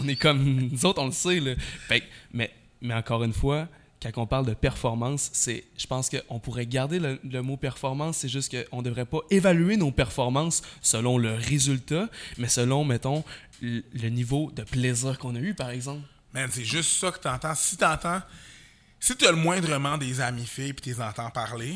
on 0.02 0.08
est 0.08 0.16
comme 0.18 0.70
nous 0.72 0.86
autres, 0.86 1.02
on 1.02 1.06
le 1.08 1.12
sait. 1.12 1.40
Là. 1.40 1.54
Fait 1.88 2.02
que- 2.02 2.06
mais, 2.34 2.52
mais 2.82 2.94
encore 2.94 3.24
une 3.24 3.34
fois, 3.34 3.68
quand 4.02 4.18
on 4.18 4.26
parle 4.26 4.46
de 4.46 4.54
performance, 4.54 5.30
c'est, 5.34 5.64
je 5.78 5.86
pense 5.86 6.10
qu'on 6.10 6.40
pourrait 6.40 6.66
garder 6.66 7.00
le, 7.00 7.20
le 7.24 7.42
mot 7.42 7.58
performance, 7.58 8.18
c'est 8.18 8.30
juste 8.30 8.52
qu'on 8.52 8.78
ne 8.80 8.84
devrait 8.84 9.06
pas 9.06 9.20
évaluer 9.30 9.78
nos 9.78 9.92
performances 9.92 10.64
selon 10.82 11.18
le 11.18 11.36
résultat, 11.36 12.10
mais 12.38 12.48
selon, 12.48 12.84
mettons, 12.84 13.24
le, 13.62 13.84
le 13.94 14.10
niveau 14.10 14.52
de 14.56 14.64
plaisir 14.64 15.20
qu'on 15.20 15.36
a 15.36 15.40
eu, 15.40 15.54
par 15.54 15.70
exemple. 15.70 16.02
Man, 16.34 16.50
c'est 16.52 16.66
juste 16.66 16.92
ça 16.92 17.12
que 17.12 17.20
t'entends. 17.20 17.54
Si 17.54 17.78
t'entends, 17.78 18.22
si 19.00 19.16
t'as 19.16 19.32
le 19.32 19.38
moindrement 19.38 19.98
des 19.98 20.22
amis 20.22 20.46
filles 20.46 20.74
puis 20.74 20.94
t'es 20.94 21.02
entends 21.02 21.30
parler, 21.30 21.76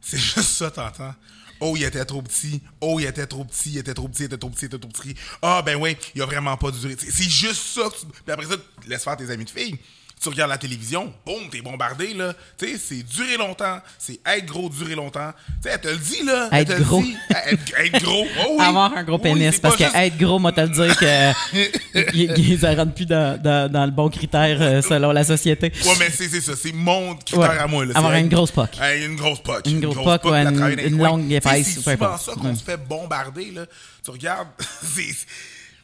c'est 0.00 0.18
juste 0.18 0.42
ça 0.42 0.70
t'entends. 0.70 1.14
Oh, 1.60 1.74
il 1.76 1.84
était 1.84 2.04
trop 2.06 2.22
petit. 2.22 2.62
Oh, 2.80 2.98
il 2.98 3.06
était 3.06 3.26
trop 3.26 3.44
petit. 3.44 3.72
Il 3.72 3.78
était 3.78 3.92
trop 3.92 4.08
petit. 4.08 4.22
Il 4.22 4.26
était 4.26 4.38
trop 4.38 4.48
petit. 4.48 4.64
Il 4.64 4.66
était 4.66 4.78
trop 4.78 4.90
petit. 4.90 5.14
Ah, 5.42 5.60
ben 5.60 5.76
oui, 5.76 5.94
il 6.14 6.22
a 6.22 6.26
vraiment 6.26 6.56
pas 6.56 6.70
duré. 6.70 6.96
C'est 6.98 7.10
c'est 7.10 7.28
juste 7.28 7.62
ça. 7.74 7.82
Que 7.82 8.00
tu... 8.00 8.06
Puis 8.06 8.32
après 8.32 8.46
ça, 8.46 8.54
tu 8.82 8.88
laisses 8.88 9.04
faire 9.04 9.16
tes 9.16 9.30
amis 9.30 9.44
de 9.44 9.50
filles. 9.50 9.78
Tu 10.22 10.28
regardes 10.28 10.50
la 10.50 10.58
télévision, 10.58 11.10
boum, 11.24 11.48
t'es 11.50 11.62
bombardé, 11.62 12.12
là. 12.12 12.34
Tu 12.58 12.66
sais, 12.68 12.78
c'est 12.78 13.02
durer 13.02 13.38
longtemps. 13.38 13.78
C'est 13.98 14.20
être 14.26 14.44
gros, 14.44 14.68
durer 14.68 14.94
longtemps. 14.94 15.32
Tu 15.62 15.68
sais, 15.68 15.70
elle 15.74 15.80
te 15.80 15.88
le 15.88 15.96
dit, 15.96 16.22
là. 16.24 16.48
Elle 16.52 16.60
Être 16.60 16.74
te 16.74 16.78
le 16.78 16.84
gros. 16.84 17.00
dit. 17.02 17.16
Être, 17.50 17.74
être 17.78 18.02
gros. 18.04 18.26
Oh 18.46 18.46
oui. 18.58 18.64
Avoir 18.66 18.94
un 18.98 19.02
gros 19.02 19.16
pénis. 19.18 19.58
parce 19.58 19.76
que 19.76 19.84
juste- 19.84 19.96
être 19.96 20.18
gros, 20.18 20.38
moi, 20.38 20.52
te 20.52 20.60
le 20.60 20.68
dire 20.68 20.94
que 20.98 21.32
il- 22.14 22.58
ça 22.60 22.74
rentre 22.74 22.92
plus 22.92 23.06
dans, 23.06 23.40
dans- 23.40 23.72
dans 23.72 23.84
le 23.86 23.90
bon 23.92 24.10
critère 24.10 24.58
euh, 24.60 24.82
selon 24.82 25.10
la 25.12 25.24
société. 25.24 25.72
Ouais, 25.86 25.94
mais 25.98 26.10
c'est 26.10 26.28
ça. 26.40 26.52
C'est 26.54 26.72
mon 26.72 27.14
critère 27.16 27.38
Ouais. 27.50 27.58
à 27.58 27.66
moi, 27.66 27.86
là. 27.86 27.92
Avoir 27.96 28.12
une 28.14 28.28
grosse 28.28 28.50
poque. 28.50 28.76
Une 28.96 29.16
grosse 29.16 29.40
poque. 29.40 29.66
Une 29.66 29.80
grosse 29.80 30.04
poque 30.04 30.24
ou 30.26 30.34
une- 30.34 30.98
longue 30.98 31.32
épaisse, 31.32 31.66
C'est 31.66 31.80
souvent 31.96 32.18
ça 32.18 32.32
qu'on 32.32 32.54
se 32.54 32.62
fait 32.62 32.76
bombarder, 32.76 33.52
là. 33.52 33.64
Tu 34.04 34.10
regardes, 34.10 34.48
c'est... 34.82 35.14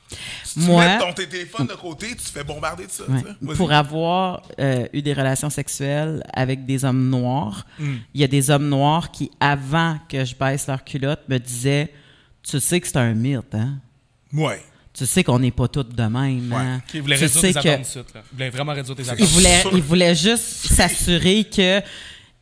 Tu 0.08 0.60
Moi- 0.60 0.86
mets 0.86 0.98
ton 0.98 1.12
téléphone 1.12 1.66
de 1.66 1.74
côté, 1.74 2.08
tu 2.10 2.16
te 2.16 2.28
fais 2.30 2.44
bombarder 2.44 2.86
de 2.86 2.90
ça. 2.90 3.04
Ouais. 3.08 3.20
tu. 3.40 3.56
Pour 3.56 3.72
avoir 3.72 4.42
euh, 4.60 4.86
eu 4.92 5.02
des 5.02 5.12
relations 5.12 5.50
sexuelles 5.50 6.22
avec 6.32 6.64
des 6.64 6.84
hommes 6.84 7.08
noirs, 7.10 7.66
Hmm. 7.78 7.96
il 8.14 8.20
y 8.20 8.24
a 8.24 8.28
des 8.28 8.50
hommes 8.50 8.68
noirs 8.68 9.10
qui, 9.10 9.30
avant 9.40 9.98
que 10.08 10.24
je 10.24 10.34
baisse 10.34 10.66
leur 10.68 10.84
culotte, 10.84 11.20
me 11.28 11.38
disaient 11.38 11.92
Tu 12.48 12.60
sais 12.60 12.80
que 12.80 12.86
c'est 12.86 12.96
un 12.96 13.12
mythe, 13.12 13.54
hein? 13.54 13.74
Ouais. 14.32 14.62
Tu 14.94 15.04
sais 15.04 15.24
qu'on 15.24 15.40
n'est 15.40 15.50
pas 15.50 15.66
tous 15.68 15.82
de 15.82 16.02
même, 16.04 16.52
Ouais. 16.52 16.56
hein? 16.58 16.80
Tu 16.88 17.00
réduire 17.00 17.28
sais 17.28 17.52
tes 17.52 17.52
que- 17.54 17.58
attentes 17.68 17.80
de 17.80 17.84
suite. 17.84 18.14
Là. 18.14 18.20
Il 18.30 18.36
voulait 18.36 18.50
vraiment 18.50 18.72
réduire 18.72 18.96
tes 18.96 19.02
Il 19.02 19.10
attentes. 19.10 19.26
voulait, 19.28 19.60
sûr. 19.60 19.70
il 19.74 19.82
voulait 19.82 20.14
juste 20.14 20.44
s'assurer 20.72 21.44
que, 21.44 21.82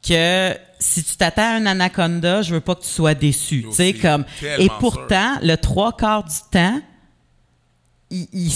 que 0.07 0.55
si 0.79 1.03
tu 1.03 1.16
t'attends 1.16 1.42
à 1.55 1.57
un 1.57 1.66
anaconda, 1.66 2.42
je 2.42 2.55
veux 2.55 2.61
pas 2.61 2.74
que 2.74 2.83
tu 2.83 2.90
sois 2.90 3.14
déçu. 3.14 3.64
Tu 3.70 3.72
sais, 3.74 3.94
comme, 3.94 4.24
et 4.59 4.68
pourtant, 4.79 5.38
le 5.42 5.57
trois 5.57 5.96
quarts 5.96 6.24
du 6.24 6.35
temps, 6.50 6.81
il, 8.33 8.50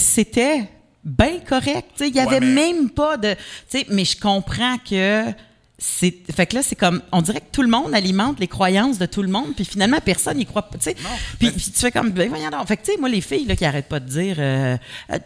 bien 1.03 1.39
correct. 1.47 1.91
Il 2.01 2.07
y 2.07 2.11
Ouais, 2.13 2.19
avait 2.21 2.39
mais- 2.39 2.53
même 2.73 2.89
pas 2.89 3.17
de. 3.17 3.35
Mais 3.89 4.05
je 4.05 4.19
comprends 4.19 4.77
que. 4.77 5.25
C'est, 5.81 6.13
fait 6.35 6.45
que 6.45 6.55
là, 6.55 6.61
c'est 6.61 6.75
comme, 6.75 7.01
on 7.13 7.21
dirait 7.21 7.39
que 7.39 7.53
tout 7.53 7.61
le 7.61 7.69
monde 7.69 7.95
alimente 7.95 8.37
les 8.41 8.49
croyances 8.49 8.97
de 8.97 9.05
tout 9.05 9.21
le 9.21 9.29
monde, 9.29 9.55
puis 9.55 9.63
finalement, 9.63 9.99
personne 10.03 10.35
n'y 10.35 10.45
croit 10.45 10.63
pas, 10.63 10.77
tu 10.77 10.83
sais. 10.83 10.95
Puis, 11.39 11.53
tu 11.53 11.71
fais 11.71 11.89
comme, 11.89 12.09
ben 12.11 12.27
voyons 12.27 12.49
donc. 12.49 12.67
Fait 12.67 12.75
que, 12.75 12.83
tu 12.85 12.91
sais, 12.91 12.97
moi, 12.97 13.07
les 13.07 13.21
filles, 13.21 13.45
là, 13.45 13.55
qui 13.55 13.63
arrêtent 13.63 13.87
pas 13.87 14.01
de 14.01 14.09
dire, 14.09 14.35
euh, 14.39 14.75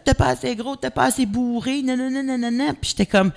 t'es 0.06 0.14
pas 0.14 0.28
assez 0.28 0.56
gros, 0.56 0.76
t'es 0.76 0.92
pas 0.92 1.06
assez 1.06 1.26
bourré, 1.26 1.82
non, 1.82 1.98
non, 1.98 2.12
non, 2.12 2.22
non, 2.22 2.38
non, 2.38 2.52
non. 2.52 2.76
Puis 2.80 2.92
j'étais 2.92 3.08
comme, 3.08 3.32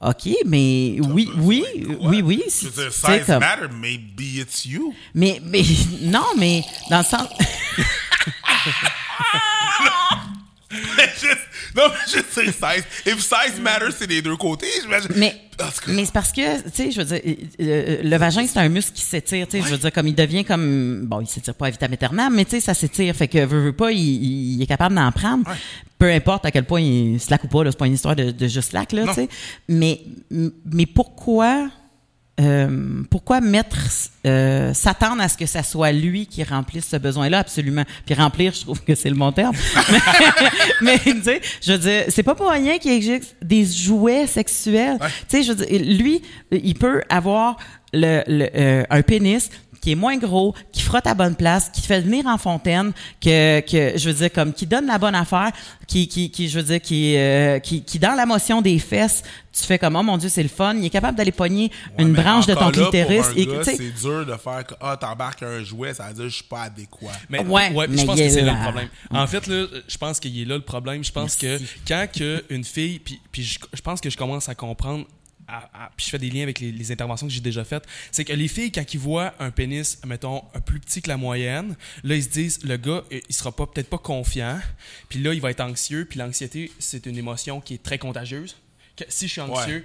OK, 0.00 0.28
mais 0.44 0.96
oui, 0.98 1.28
oui, 1.38 1.64
oui, 2.00 2.20
oui. 2.20 2.42
Je 2.48 2.66
veux 2.66 2.82
dire, 2.82 2.92
tu 2.92 2.98
sais, 2.98 3.18
size 3.18 3.26
comme- 3.26 3.38
matter, 3.38 3.68
maybe 3.72 4.20
it's 4.40 4.64
you. 4.64 4.92
Mais, 5.14 5.40
mais 5.44 5.62
non, 6.00 6.24
mais 6.36 6.64
dans 6.90 6.98
le 6.98 7.04
sens. 7.04 7.28
Juste- 10.70 11.48
non, 11.76 11.84
mais 11.88 12.12
juste 12.12 12.38
dire 12.38 12.52
size. 12.54 12.84
If 13.06 13.20
size 13.20 13.60
matters, 13.60 13.92
c'est 13.98 14.06
des 14.06 14.22
deux 14.22 14.36
côtés, 14.36 14.68
j'imagine. 14.82 15.10
Mais, 15.16 15.34
mais 15.88 16.04
c'est 16.04 16.12
parce 16.12 16.32
que, 16.32 16.62
tu 16.62 16.70
sais, 16.72 16.90
je 16.92 17.00
veux 17.00 17.04
dire, 17.04 17.20
euh, 17.60 18.00
le 18.04 18.16
vagin, 18.16 18.46
c'est 18.46 18.58
un 18.58 18.68
muscle 18.68 18.92
qui 18.92 19.02
s'étire, 19.02 19.46
tu 19.48 19.58
sais, 19.60 19.66
je 19.66 19.72
veux 19.72 19.78
dire, 19.78 19.92
comme 19.92 20.06
il 20.06 20.14
devient 20.14 20.44
comme, 20.44 21.06
bon, 21.06 21.20
il 21.20 21.26
s'étire 21.26 21.54
pas 21.54 21.66
à 21.66 21.70
vitam 21.70 21.92
aeternam, 21.92 22.32
mais 22.34 22.44
tu 22.44 22.52
sais, 22.52 22.60
ça 22.60 22.74
s'étire, 22.74 23.14
fait 23.16 23.28
que, 23.28 23.44
veut, 23.44 23.64
veut 23.64 23.72
pas, 23.72 23.90
il, 23.92 24.54
il 24.56 24.62
est 24.62 24.66
capable 24.66 24.94
d'en 24.94 25.10
prendre. 25.12 25.48
Ouais. 25.48 25.56
Peu 25.98 26.10
importe 26.10 26.46
à 26.46 26.50
quel 26.50 26.64
point 26.64 26.80
il 26.80 27.20
slack 27.20 27.44
ou 27.44 27.48
pas, 27.48 27.64
là, 27.64 27.72
c'est 27.72 27.78
pas 27.78 27.86
une 27.86 27.94
histoire 27.94 28.16
de, 28.16 28.30
de 28.30 28.48
juste 28.48 28.70
slack, 28.70 28.92
là, 28.92 29.06
tu 29.08 29.14
sais. 29.14 29.28
Mais, 29.68 30.00
mais 30.30 30.86
pourquoi, 30.86 31.68
euh, 32.40 33.02
pourquoi 33.10 33.40
mettre, 33.40 33.76
euh, 34.26 34.72
s'attendre 34.72 35.20
à 35.22 35.28
ce 35.28 35.36
que 35.36 35.46
ça 35.46 35.62
soit 35.62 35.92
lui 35.92 36.26
qui 36.26 36.42
remplisse 36.42 36.88
ce 36.88 36.96
besoin-là, 36.96 37.40
absolument. 37.40 37.84
Puis 38.06 38.14
remplir, 38.14 38.52
je 38.54 38.60
trouve 38.62 38.82
que 38.82 38.94
c'est 38.94 39.10
le 39.10 39.16
bon 39.16 39.32
terme. 39.32 39.54
mais 40.80 40.98
tu 40.98 41.22
sais, 41.22 41.40
je 41.60 41.72
veux 41.72 41.78
dire, 41.78 42.04
c'est 42.08 42.22
pas 42.22 42.34
pour 42.34 42.50
rien 42.50 42.78
qu'il 42.78 42.92
existe 42.92 43.36
des 43.42 43.66
jouets 43.66 44.26
sexuels. 44.26 44.96
Ouais. 45.00 45.08
Tu 45.28 45.36
sais, 45.36 45.42
je 45.42 45.52
veux 45.52 45.66
dire, 45.66 45.98
lui, 45.98 46.22
il 46.50 46.74
peut 46.74 47.02
avoir 47.08 47.58
le, 47.92 48.22
le, 48.26 48.48
euh, 48.54 48.84
un 48.88 49.02
pénis 49.02 49.50
qui 49.80 49.92
est 49.92 49.96
moins 49.96 50.16
gros, 50.18 50.54
qui 50.72 50.82
frotte 50.82 51.06
à 51.06 51.14
bonne 51.14 51.34
place, 51.36 51.70
qui 51.70 51.80
te 51.80 51.86
fait 51.86 52.00
venir 52.00 52.26
en 52.26 52.38
fontaine, 52.38 52.92
que, 53.20 53.60
que 53.60 53.98
je 53.98 54.08
veux 54.10 54.14
dire 54.14 54.32
comme 54.32 54.52
qui 54.52 54.66
donne 54.66 54.86
la 54.86 54.98
bonne 54.98 55.14
affaire, 55.14 55.50
qui 55.86 56.06
qui, 56.08 56.30
qui 56.30 56.48
je 56.48 56.58
veux 56.58 56.64
dire 56.64 56.80
qui 56.80 57.16
euh, 57.16 57.58
qui 57.60 57.82
qui 57.82 57.98
dans 57.98 58.14
la 58.14 58.26
motion 58.26 58.60
des 58.62 58.78
fesses, 58.78 59.22
tu 59.52 59.62
fais 59.64 59.78
comme 59.78 59.96
oh 59.96 60.02
mon 60.02 60.16
dieu, 60.18 60.28
c'est 60.28 60.42
le 60.42 60.48
fun, 60.48 60.74
il 60.76 60.84
est 60.84 60.90
capable 60.90 61.16
d'aller 61.16 61.32
pogner 61.32 61.70
Ouais, 61.98 62.04
une 62.04 62.12
branche 62.12 62.46
de 62.46 62.54
ton 62.54 62.70
clitoris 62.70 63.26
pour 63.28 63.36
un 63.36 63.40
et 63.40 63.46
gars, 63.46 63.58
tu 63.58 63.64
sais 63.64 63.76
c'est 63.76 64.00
dur 64.06 64.26
de 64.26 64.36
faire 64.36 64.66
que 64.66 64.74
ah 64.80 64.96
t'embarques 64.96 65.42
un 65.42 65.62
jouet, 65.64 65.94
ça 65.94 66.08
veut 66.08 66.14
dire 66.14 66.24
je 66.28 66.34
suis 66.36 66.44
pas 66.44 66.62
adéquat. 66.62 67.08
Mais, 67.28 67.40
Ouais, 67.44 67.72
ouais, 67.72 67.88
mais 67.88 67.96
je 67.98 68.04
pense 68.04 68.16
il 68.16 68.20
que 68.22 68.26
est 68.26 68.30
c'est 68.30 68.40
là 68.42 68.52
là. 68.52 68.58
le 68.58 68.62
problème. 68.64 68.88
En 69.10 69.26
fait, 69.26 69.46
là, 69.46 69.66
je 69.88 69.96
pense 69.98 70.20
qu'il 70.20 70.40
est 70.40 70.44
là 70.44 70.56
le 70.56 70.62
problème. 70.62 71.02
Je 71.02 71.10
pense 71.12 71.36
Merci. 71.42 71.64
que 71.64 71.70
quand 71.88 72.06
que 72.14 72.44
une 72.50 72.64
fille, 72.64 72.98
puis, 73.00 73.20
puis 73.32 73.42
je, 73.42 73.58
je 73.72 73.80
pense 73.80 74.00
que 74.00 74.10
je 74.10 74.16
commence 74.16 74.48
à 74.48 74.54
comprendre, 74.54 75.04
à- 75.50 75.84
à- 75.86 75.90
puis 75.96 76.06
je 76.06 76.10
fais 76.10 76.18
des 76.18 76.30
liens 76.30 76.42
avec 76.42 76.60
les, 76.60 76.70
les 76.72 76.92
interventions 76.92 77.26
que 77.26 77.32
j'ai 77.32 77.40
déjà 77.40 77.64
faites, 77.64 77.84
c'est 78.12 78.24
que 78.24 78.32
les 78.32 78.48
filles, 78.48 78.70
quand 78.72 78.94
ils 78.94 79.00
voient 79.00 79.34
un 79.40 79.50
pénis, 79.50 79.98
mettons, 80.06 80.42
un 80.54 80.60
plus 80.60 80.80
petit 80.80 81.02
que 81.02 81.08
la 81.08 81.16
moyenne, 81.16 81.76
là, 82.04 82.14
ils 82.14 82.22
se 82.24 82.28
disent, 82.28 82.60
le 82.64 82.76
gars, 82.76 83.02
euh, 83.12 83.20
il 83.28 83.34
sera 83.34 83.52
pas 83.52 83.66
peut-être 83.66 83.88
pas 83.90 83.98
confiant, 83.98 84.58
puis 85.08 85.20
là, 85.22 85.34
il 85.34 85.40
va 85.40 85.50
être 85.50 85.60
anxieux, 85.60 86.06
puis 86.08 86.18
l'anxiété, 86.18 86.70
c'est 86.78 87.06
une 87.06 87.16
émotion 87.18 87.60
qui 87.60 87.74
est 87.74 87.82
très 87.82 87.98
contagieuse. 87.98 88.56
Que 88.96 89.04
si 89.08 89.26
je 89.28 89.32
suis 89.32 89.40
anxieux, 89.40 89.84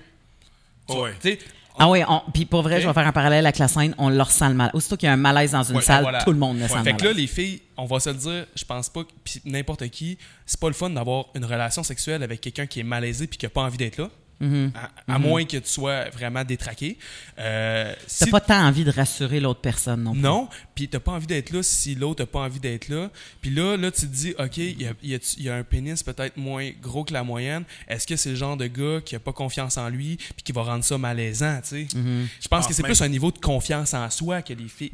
tu, 0.90 0.96
Ouais. 0.96 1.14
tu 1.22 1.30
sais, 1.32 1.40
Ah 1.78 1.90
oui, 1.90 2.00
puis 2.34 2.46
pour 2.46 2.62
vrai, 2.62 2.80
je 2.80 2.88
vais 2.88 2.94
faire 2.94 3.06
un 3.08 3.12
parallèle 3.12 3.46
avec 3.46 3.58
la 3.58 3.68
scène, 3.68 3.94
on 3.98 4.08
leur 4.10 4.32
sent 4.32 4.48
le 4.48 4.54
mal. 4.54 4.70
Aussitôt 4.74 4.96
qu'il 4.96 5.08
y 5.08 5.10
a 5.10 5.14
un 5.14 5.18
malaise 5.18 5.52
dans 5.52 5.64
une 5.64 5.76
Ouais, 5.76 5.82
salle, 5.82 6.04
voilà. 6.04 6.24
tout 6.24 6.32
le 6.32 6.38
monde 6.38 6.58
le 6.58 6.68
sent 6.70 6.74
Ouais. 6.74 6.80
le 6.80 6.86
Fait 6.86 6.96
que 6.96 7.04
là, 7.04 7.12
les 7.12 7.28
filles, 7.28 7.62
on 7.76 7.84
va 7.86 8.00
se 8.00 8.10
le 8.12 8.16
dire, 8.16 8.46
je 8.56 8.64
pense 8.64 8.88
pas 8.88 9.04
puis 9.26 9.42
n'importe 9.44 9.90
qui, 9.90 10.18
c'est 10.46 10.58
pas 10.60 10.68
le 10.70 10.74
fun 10.74 10.90
d'avoir 10.90 11.26
une 11.36 11.44
relation 11.44 11.84
sexuelle 11.84 12.24
avec 12.24 12.40
quelqu'un 12.40 12.66
qui 12.66 12.80
est 12.80 12.84
malaisé 12.84 13.28
puis 13.28 13.38
qui 13.38 13.46
a 13.46 13.50
pas 13.50 13.62
envie 13.64 13.78
d'être 13.78 13.98
là. 13.98 14.10
Mm-hmm. 14.42 14.72
À, 15.08 15.16
à 15.16 15.18
moins 15.18 15.46
que 15.46 15.58
tu 15.58 15.68
sois 15.70 16.10
vraiment 16.10 16.44
détraqué. 16.44 16.98
Euh, 17.40 17.94
T'as 17.94 18.26
si- 18.26 18.30
pas 18.32 18.42
tant 18.42 18.66
envie 18.68 18.84
de 18.84 18.92
rassurer 18.92 19.40
l'autre 19.40 19.62
personne 19.62 20.04
non 20.04 20.12
plus. 20.12 20.22
non, 20.22 20.50
puis 20.76 20.90
t'as 20.90 21.00
pas 21.00 21.14
envie 21.14 21.28
d'être 21.28 21.52
là 21.52 21.64
si 21.64 21.96
l'autre 21.96 22.24
a 22.24 22.26
pas 22.26 22.40
envie 22.40 22.60
d'être 22.60 22.90
là. 22.90 23.10
Puis 23.42 23.50
là, 23.50 23.78
là, 23.78 23.92
tu 23.92 24.02
te 24.02 24.06
dis, 24.08 24.34
OK, 24.38 24.58
il 24.58 24.82
y 24.82 24.88
a, 24.88 24.92
il 25.02 25.10
y 25.12 25.16
a- 25.16 25.36
il 25.38 25.44
y 25.44 25.50
a 25.50 25.56
un 25.56 25.64
pénis 25.64 26.04
peut-être 26.04 26.36
moins 26.38 26.70
gros 26.82 27.04
que 27.06 27.14
la 27.14 27.24
moyenne. 27.24 27.64
Est-ce 27.88 28.06
que 28.06 28.16
c'est 28.18 28.32
le 28.32 28.36
genre 28.36 28.58
de 28.58 28.68
gars 28.68 29.00
qui 29.04 29.16
a 29.16 29.20
pas 29.20 29.32
confiance 29.34 29.78
en 29.78 29.88
lui 29.90 30.18
puis 30.18 30.44
qui 30.44 30.52
va 30.52 30.64
rendre 30.64 30.84
ça 30.84 30.98
malaisant, 30.98 31.60
tu 31.62 31.70
sais? 31.70 31.98
Mm-hmm. 31.98 32.26
Je 32.42 32.48
pense 32.50 32.66
Ah, 32.66 32.68
que 32.68 32.74
c'est 32.74 32.82
même- 32.84 32.92
plus 32.92 33.02
un 33.02 33.08
niveau 33.08 33.32
de 33.32 33.40
confiance 33.40 33.94
en 33.94 34.10
soi 34.10 34.42
que 34.42 34.54
les 34.54 34.68
filles. 34.68 34.92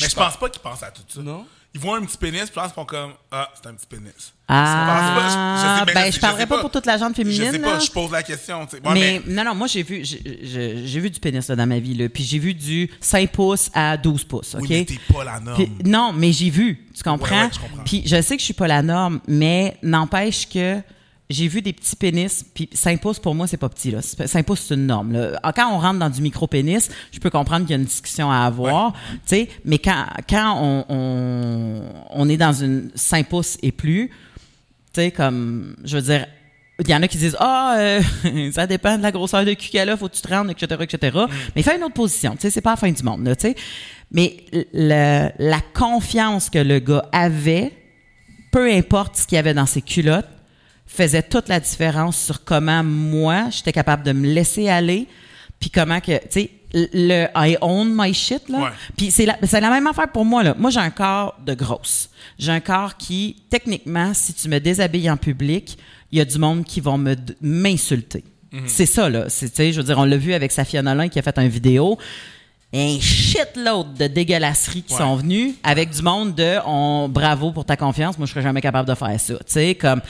Mais 0.00 0.08
je 0.08 0.14
pense 0.14 0.36
pas 0.36 0.50
qu'ils 0.50 0.60
pensent 0.62 0.82
à 0.82 0.90
tout 0.90 1.02
ça. 1.08 1.22
Non? 1.22 1.46
Ils 1.74 1.80
voient 1.80 1.98
un 1.98 2.02
petit 2.04 2.16
pénis, 2.16 2.42
puis 2.42 2.50
pense 2.54 2.66
qu'ils 2.66 2.74
font 2.74 2.84
comme 2.84 3.12
ah, 3.32 3.48
c'est 3.54 3.68
un 3.68 3.74
petit 3.74 3.86
pénis. 3.86 4.32
Ah, 4.46 4.64
Je 5.16 5.20
pas, 5.20 5.26
je- 5.26 5.90
sais- 5.90 5.94
ben 5.94 6.06
je 6.10 6.16
je 6.16 6.20
parlerai 6.20 6.46
pas 6.46 6.54
pas. 6.56 6.60
pour 6.60 6.70
toute 6.70 6.86
la 6.86 6.98
gente 6.98 7.16
féminine. 7.16 7.46
Je 7.46 7.50
sais 7.50 7.58
pas, 7.58 7.72
là. 7.72 7.78
je 7.80 7.90
pose 7.90 8.12
la 8.12 8.22
question. 8.22 8.64
tu 8.66 8.76
sais. 8.76 8.86
Ouais, 8.86 8.92
mais, 8.94 9.22
non, 9.26 9.42
non, 9.44 9.54
moi 9.56 9.66
j'ai 9.66 9.82
vu, 9.82 10.04
j'ai- 10.04 11.00
vu 11.00 11.10
du 11.10 11.18
pénis 11.18 11.48
là, 11.48 11.56
dans 11.56 11.66
ma 11.66 11.78
vie 11.80 11.94
là, 11.94 12.08
puis 12.08 12.22
j'ai 12.22 12.38
vu 12.38 12.54
du 12.54 12.88
5 13.00 13.30
pouces 13.32 13.70
à 13.74 13.96
12 13.96 14.22
pouces, 14.24 14.54
ok? 14.54 14.60
Oui, 14.62 14.68
mais 14.70 14.84
t'es 14.84 15.00
pas 15.12 15.24
la 15.24 15.40
norme. 15.40 15.56
Puis- 15.64 15.72
non, 15.90 16.12
mais 16.12 16.30
j'ai 16.32 16.50
vu, 16.50 16.86
tu 16.94 17.02
comprends? 17.02 17.34
Ouais, 17.36 17.44
ouais, 17.46 17.50
je 17.52 17.58
comprends. 17.58 17.82
Puis 17.84 18.02
je 18.06 18.20
sais 18.22 18.36
que 18.36 18.40
je 18.40 18.44
suis 18.44 18.54
pas 18.54 18.68
la 18.68 18.82
norme, 18.82 19.20
mais 19.26 19.76
n'empêche 19.82 20.48
que 20.48 20.80
j'ai 21.30 21.48
vu 21.48 21.62
des 21.62 21.72
petits 21.72 21.96
pénis, 21.96 22.44
puis 22.54 22.68
5 22.72 23.00
pouces 23.00 23.18
pour 23.18 23.34
moi 23.34 23.46
c'est 23.46 23.56
pas 23.56 23.68
petit 23.70 23.90
là. 23.90 24.00
5 24.02 24.44
pouces 24.44 24.64
c'est 24.68 24.74
une 24.74 24.86
norme. 24.86 25.12
Là. 25.12 25.40
Ah, 25.42 25.52
Quand 25.52 25.72
on 25.72 25.78
rentre 25.78 25.98
dans 25.98 26.10
du 26.10 26.20
micro 26.20 26.46
pénis, 26.46 26.90
je 27.12 27.18
peux 27.18 27.30
comprendre 27.30 27.62
qu'il 27.66 27.70
y 27.74 27.78
a 27.78 27.78
une 27.78 27.86
discussion 27.86 28.30
à 28.30 28.40
avoir, 28.40 28.92
tu 28.92 29.18
sais, 29.26 29.48
mais 29.64 29.78
quand 29.78 30.04
quand 30.28 30.58
on, 30.60 30.84
on 30.88 31.82
on 32.10 32.28
est 32.28 32.36
dans 32.36 32.52
une 32.52 32.90
5 32.94 33.28
pouces 33.28 33.56
et 33.62 33.72
plus, 33.72 34.08
tu 34.08 35.00
sais 35.00 35.10
comme 35.10 35.76
je 35.84 35.96
veux 35.96 36.02
dire 36.02 36.26
il 36.80 36.88
y 36.90 36.94
en 36.94 37.02
a 37.02 37.08
qui 37.08 37.18
disent 37.18 37.36
ah 37.38 37.76
euh, 37.78 38.02
ça 38.52 38.66
dépend 38.66 38.98
de 38.98 39.02
la 39.02 39.12
grosseur 39.12 39.44
de 39.44 39.54
cul 39.54 39.70
qu'elle 39.70 39.88
a 39.90 39.96
faut 39.96 40.08
que 40.08 40.14
tu 40.16 40.22
te 40.22 40.28
rendes 40.28 40.50
etc 40.50 40.76
etc 40.80 41.16
Mm. 41.16 41.28
mais 41.54 41.62
fais 41.62 41.76
une 41.76 41.84
autre 41.84 41.94
position 41.94 42.32
tu 42.32 42.40
sais 42.40 42.50
c'est 42.50 42.60
pas 42.60 42.70
la 42.70 42.76
fin 42.76 42.90
du 42.90 43.02
monde 43.04 43.24
tu 43.38 43.42
sais 43.48 43.54
mais 44.10 44.36
le- 44.72 45.28
la 45.38 45.60
confiance 45.72 46.50
que 46.50 46.58
le 46.58 46.80
gars 46.80 47.04
avait 47.12 47.72
peu 48.50 48.68
importe 48.72 49.16
ce 49.16 49.26
qu'il 49.26 49.36
y 49.36 49.38
avait 49.38 49.54
dans 49.54 49.66
ses 49.66 49.82
culottes 49.82 50.26
faisait 50.96 51.22
toute 51.22 51.48
la 51.48 51.60
différence 51.60 52.16
sur 52.16 52.44
comment 52.44 52.82
moi 52.84 53.46
j'étais 53.50 53.72
capable 53.72 54.02
de 54.04 54.12
me 54.12 54.26
laisser 54.26 54.68
aller 54.68 55.06
puis 55.60 55.70
comment 55.70 56.00
que 56.00 56.18
tu 56.18 56.26
sais 56.30 56.50
le 56.72 57.26
I 57.36 57.56
own 57.60 57.92
my 57.94 58.12
shit 58.12 58.48
là. 58.48 58.58
Ouais. 58.58 58.70
puis 58.96 59.10
c'est 59.12 59.26
la, 59.26 59.36
la 59.40 59.70
même 59.70 59.86
affaire 59.86 60.10
pour 60.10 60.24
moi 60.24 60.42
là. 60.42 60.54
Moi 60.58 60.70
j'ai 60.70 60.80
un 60.80 60.90
corps 60.90 61.36
de 61.46 61.54
grosse. 61.54 62.10
J'ai 62.38 62.50
un 62.50 62.58
corps 62.60 62.96
qui 62.96 63.36
techniquement 63.48 64.12
si 64.12 64.34
tu 64.34 64.48
me 64.48 64.58
déshabilles 64.58 65.08
en 65.10 65.16
public 65.16 65.78
il 66.10 66.18
y 66.18 66.20
a 66.20 66.24
du 66.24 66.38
monde 66.38 66.64
qui 66.64 66.80
vont 66.80 66.98
me 66.98 67.14
m'insulter. 67.40 68.24
C'est 68.66 68.86
ça 68.86 69.08
là. 69.08 69.24
C'est 69.28 69.48
tu 69.50 69.56
sais 69.56 69.72
je 69.72 69.78
veux 69.80 69.84
dire 69.86 69.98
on 69.98 70.04
l'a 70.04 70.16
vu 70.16 70.32
avec 70.34 70.50
Safia 70.52 70.80
Nolin 70.82 71.08
qui 71.08 71.18
a 71.18 71.22
fait 71.22 71.36
une 71.38 71.48
vidéo. 71.48 71.98
Un 72.72 72.98
shitload 73.00 73.94
de 73.94 74.06
dégueulasseries 74.08 74.82
qui 74.82 74.94
Ouais. 74.94 74.98
sont 74.98 75.14
venues 75.16 75.54
avec 75.62 75.90
du 75.90 76.02
monde 76.02 76.34
de 76.34 76.56
on 76.66 77.08
bravo 77.08 77.52
pour 77.52 77.64
ta 77.64 77.76
confiance 77.76 78.18
moi 78.18 78.26
je 78.26 78.32
serais 78.32 78.42
jamais 78.42 78.60
capable 78.60 78.88
de 78.88 78.94
faire 78.96 79.18
ça 79.20 79.34
tu 79.34 79.42
sais 79.46 79.74
comme 79.76 80.00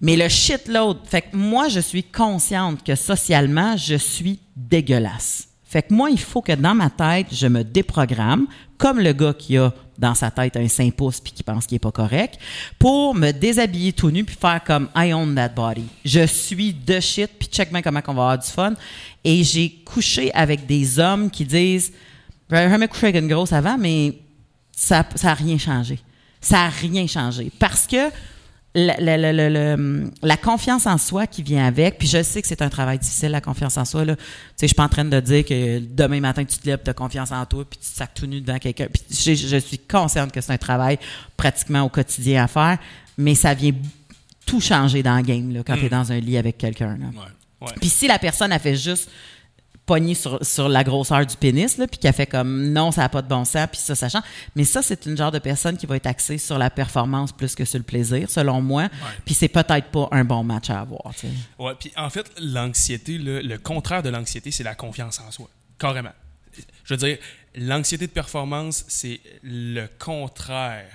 mais 0.00 0.16
le 0.16 0.28
shitload 0.28 0.98
fait 1.04 1.22
que 1.22 1.36
moi 1.36 1.68
je 1.68 1.80
suis 1.80 2.02
consciente 2.02 2.82
que 2.84 2.94
socialement 2.94 3.76
je 3.76 3.96
suis 3.96 4.40
dégueulasse 4.56 5.48
fait 5.64 5.82
que 5.82 5.94
moi 5.94 6.10
il 6.10 6.20
faut 6.20 6.42
que 6.42 6.52
dans 6.52 6.74
ma 6.74 6.90
tête 6.90 7.26
je 7.32 7.46
me 7.46 7.62
déprogramme 7.62 8.46
comme 8.78 9.00
le 9.00 9.12
gars 9.12 9.34
qui 9.34 9.56
a 9.56 9.72
dans 9.96 10.14
sa 10.14 10.30
tête 10.30 10.56
un 10.56 10.66
5 10.66 10.92
pouces 10.94 11.20
puis 11.20 11.32
qui 11.32 11.42
pense 11.42 11.66
qu'il 11.66 11.76
est 11.76 11.80
pas 11.80 11.92
correct 11.92 12.38
pour 12.78 13.14
me 13.14 13.30
déshabiller 13.30 13.92
tout 13.92 14.10
nu 14.10 14.24
puis 14.24 14.36
faire 14.36 14.62
comme 14.64 14.88
I 14.96 15.12
own 15.12 15.34
that 15.34 15.50
body 15.50 15.84
je 16.04 16.26
suis 16.26 16.72
de 16.72 17.00
shit 17.00 17.30
puis 17.38 17.48
check 17.48 17.70
bien 17.70 17.82
comment 17.82 18.00
on 18.08 18.14
va 18.14 18.22
avoir 18.22 18.38
du 18.38 18.48
fun 18.48 18.74
et 19.22 19.44
j'ai 19.44 19.70
couché 19.84 20.32
avec 20.34 20.66
des 20.66 20.98
hommes 20.98 21.30
qui 21.30 21.44
disent 21.44 21.92
j'avais 22.50 22.70
jamais 22.70 22.88
couché 22.88 23.08
avec 23.08 23.22
une 23.22 23.28
grosse 23.28 23.52
avant, 23.52 23.78
mais 23.78 24.18
ça 24.72 25.06
n'a 25.22 25.34
rien 25.34 25.58
changé. 25.58 25.98
Ça 26.40 26.56
n'a 26.56 26.68
rien 26.68 27.06
changé. 27.06 27.50
Parce 27.58 27.86
que 27.86 28.10
la, 28.74 28.96
la- 28.98 29.16
la- 29.16 29.32
la- 29.32 29.50
la- 29.50 29.76
la 30.22 30.36
confiance 30.36 30.86
en 30.86 30.98
soi 30.98 31.26
qui 31.26 31.42
vient 31.42 31.64
avec, 31.66 31.98
puis 31.98 32.08
je 32.08 32.22
sais 32.22 32.42
que 32.42 32.48
c'est 32.48 32.60
un 32.62 32.68
travail 32.68 32.98
difficile, 32.98 33.30
la 33.30 33.40
confiance 33.40 33.76
en 33.76 33.84
soi. 33.84 34.04
Là. 34.04 34.16
Tu 34.16 34.22
sais, 34.22 34.26
je 34.62 34.66
suis 34.66 34.74
pas 34.74 34.84
en 34.84 34.88
train 34.88 35.04
de 35.04 35.20
dire 35.20 35.44
que 35.44 35.78
demain 35.78 36.20
matin, 36.20 36.44
tu 36.44 36.58
te 36.58 36.66
lèves, 36.66 36.80
tu 36.84 36.90
as 36.90 36.94
confiance 36.94 37.30
en 37.30 37.44
toi, 37.46 37.64
puis 37.68 37.78
tu 37.78 37.88
te 37.88 37.96
sacs 37.96 38.14
tout 38.14 38.26
nu 38.26 38.40
devant 38.40 38.58
quelqu'un. 38.58 38.88
Puis 38.92 39.02
je, 39.10 39.34
je 39.34 39.56
suis 39.58 39.78
consciente 39.78 40.32
que 40.32 40.40
c'est 40.40 40.52
un 40.52 40.58
travail 40.58 40.98
pratiquement 41.36 41.82
au 41.82 41.88
quotidien 41.88 42.44
à 42.44 42.48
faire, 42.48 42.78
mais 43.16 43.34
ça 43.34 43.54
vient 43.54 43.72
tout 44.44 44.60
changer 44.60 45.02
dans 45.02 45.16
le 45.16 45.22
game 45.22 45.52
là, 45.54 45.62
quand 45.64 45.76
tu 45.76 45.86
es 45.86 45.88
dans 45.88 46.10
un 46.12 46.18
lit 46.18 46.36
avec 46.36 46.58
quelqu'un. 46.58 46.98
Ouais. 47.60 47.68
Puis 47.80 47.88
si 47.88 48.06
la 48.08 48.18
personne 48.18 48.52
a 48.52 48.58
fait 48.58 48.76
juste 48.76 49.08
pogner 49.86 50.14
sur, 50.14 50.44
sur 50.44 50.68
la 50.68 50.82
grosseur 50.82 51.26
du 51.26 51.36
pénis, 51.36 51.76
là, 51.76 51.86
puis 51.86 51.98
qu'elle 51.98 52.14
fait 52.14 52.26
comme 52.26 52.68
non, 52.72 52.90
ça 52.90 53.02
n'a 53.02 53.08
pas 53.10 53.20
de 53.20 53.28
bon 53.28 53.44
sens, 53.44 53.68
puis 53.70 53.78
ça, 53.80 53.94
ça 53.94 54.08
change. 54.08 54.22
Mais 54.56 54.64
ça, 54.64 54.80
c'est 54.82 55.04
une 55.06 55.16
genre 55.16 55.30
de 55.30 55.38
personne 55.38 55.76
qui 55.76 55.84
va 55.86 55.96
être 55.96 56.06
axée 56.06 56.38
sur 56.38 56.56
la 56.58 56.70
performance 56.70 57.32
plus 57.32 57.54
que 57.54 57.64
sur 57.66 57.78
le 57.78 57.84
plaisir, 57.84 58.30
selon 58.30 58.62
moi. 58.62 58.88
Puis 59.26 59.34
c'est 59.34 59.48
peut-être 59.48 59.88
pas 59.90 60.08
un 60.10 60.24
bon 60.24 60.42
match 60.42 60.70
à 60.70 60.80
avoir. 60.80 61.12
Ouais, 61.58 61.72
puis 61.78 61.92
en 61.96 62.08
fait, 62.08 62.30
l'anxiété, 62.40 63.18
le, 63.18 63.40
le 63.42 63.58
contraire 63.58 64.02
de 64.02 64.08
l'anxiété, 64.08 64.50
c'est 64.50 64.64
la 64.64 64.74
confiance 64.74 65.20
en 65.20 65.30
soi. 65.30 65.48
Carrément. 65.78 66.12
Je 66.84 66.94
veux 66.94 66.98
dire, 66.98 67.18
l'anxiété 67.56 68.06
de 68.06 68.12
performance, 68.12 68.84
c'est 68.88 69.20
le 69.42 69.86
contraire 69.98 70.86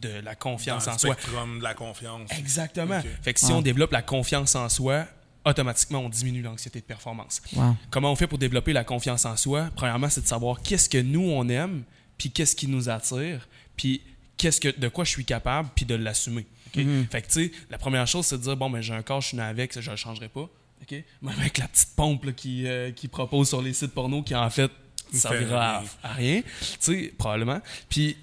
de 0.00 0.20
la 0.24 0.36
confiance 0.36 0.84
Dans 0.84 0.92
en 0.92 0.94
le 0.94 0.98
soi. 1.00 1.16
de 1.58 1.62
la 1.62 1.74
confiance. 1.74 2.30
Exactement. 2.38 2.98
Ok. 2.98 3.06
Fait 3.22 3.34
que 3.34 3.40
si 3.40 3.46
Ouais. 3.46 3.52
on 3.54 3.62
développe 3.62 3.90
la 3.92 4.02
confiance 4.02 4.54
en 4.54 4.68
soi, 4.68 5.06
automatiquement, 5.44 6.00
on 6.00 6.08
diminue 6.08 6.42
l'anxiété 6.42 6.80
de 6.80 6.84
performance. 6.84 7.40
Wow. 7.54 7.76
Comment 7.90 8.12
on 8.12 8.16
fait 8.16 8.26
pour 8.26 8.38
développer 8.38 8.72
la 8.72 8.84
confiance 8.84 9.24
en 9.24 9.36
soi? 9.36 9.70
Premièrement, 9.76 10.08
c'est 10.10 10.20
de 10.22 10.26
savoir 10.26 10.60
qu'est-ce 10.62 10.88
que 10.88 10.98
nous, 10.98 11.22
on 11.22 11.48
aime, 11.48 11.84
puis 12.18 12.30
qu'est-ce 12.30 12.54
qui 12.56 12.66
nous 12.66 12.88
attire, 12.88 13.48
puis 13.76 14.02
qu'est-ce 14.36 14.60
que, 14.60 14.78
de 14.78 14.88
quoi 14.88 15.04
je 15.04 15.10
suis 15.10 15.24
capable, 15.24 15.68
puis 15.74 15.84
de 15.86 15.94
l'assumer. 15.94 16.46
ok? 16.68 16.82
Fait 17.10 17.22
que, 17.22 17.26
tu 17.28 17.32
sais, 17.46 17.52
la 17.70 17.78
première 17.78 18.06
chose, 18.06 18.26
c'est 18.26 18.36
de 18.38 18.42
dire, 18.42 18.56
bon, 18.56 18.68
ben, 18.70 18.80
j'ai 18.80 18.94
un 18.94 19.02
corps, 19.02 19.20
je 19.20 19.28
suis 19.28 19.36
né 19.36 19.42
avec, 19.42 19.72
ça, 19.72 19.80
je 19.80 19.90
le 19.90 19.96
changerai 19.96 20.28
pas. 20.28 20.48
OK? 20.82 20.92
Même 21.22 21.34
avec 21.38 21.58
la 21.58 21.66
petite 21.68 21.94
pompe 21.96 22.24
là, 22.24 22.32
qui, 22.32 22.66
euh, 22.66 22.92
qui 22.92 23.08
propose 23.08 23.48
sur 23.48 23.62
les 23.62 23.72
sites 23.72 23.92
porno 23.94 24.22
qui, 24.22 24.34
en 24.34 24.48
fait, 24.50 24.70
Il 25.12 25.18
servira 25.18 25.78
à, 25.78 26.08
à 26.10 26.12
rien. 26.12 26.42
Tu 26.42 26.76
sais, 26.78 27.14
probablement. 27.18 27.60
Puis, 27.88 28.16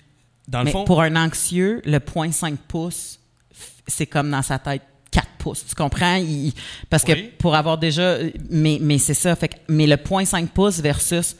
dans 0.48 0.60
le 0.60 0.66
Mais 0.66 0.72
fond... 0.72 0.86
pour 0.86 1.02
un 1.02 1.16
anxieux, 1.16 1.82
le 1.86 1.98
0.5 1.98 2.56
pouces, 2.68 3.20
f- 3.54 3.82
c'est 3.88 4.06
comme 4.06 4.30
dans 4.30 4.42
sa 4.44 4.60
tête 4.60 4.84
4 5.16 5.28
pouces. 5.38 5.66
Tu 5.68 5.76
comprends? 5.76 6.16
Il- 6.16 6.54
parce 6.90 7.04
que 7.04 7.14
pour 7.38 7.56
avoir 7.56 7.78
déjà. 7.78 8.18
Mais, 8.50 8.78
mais 8.82 8.98
c'est 8.98 9.14
ça. 9.14 9.36
Fait 9.36 9.62
mais 9.68 9.88
le 9.88 9.96
0.5 9.96 10.48
pouces 10.48 10.80
versus 10.80 11.36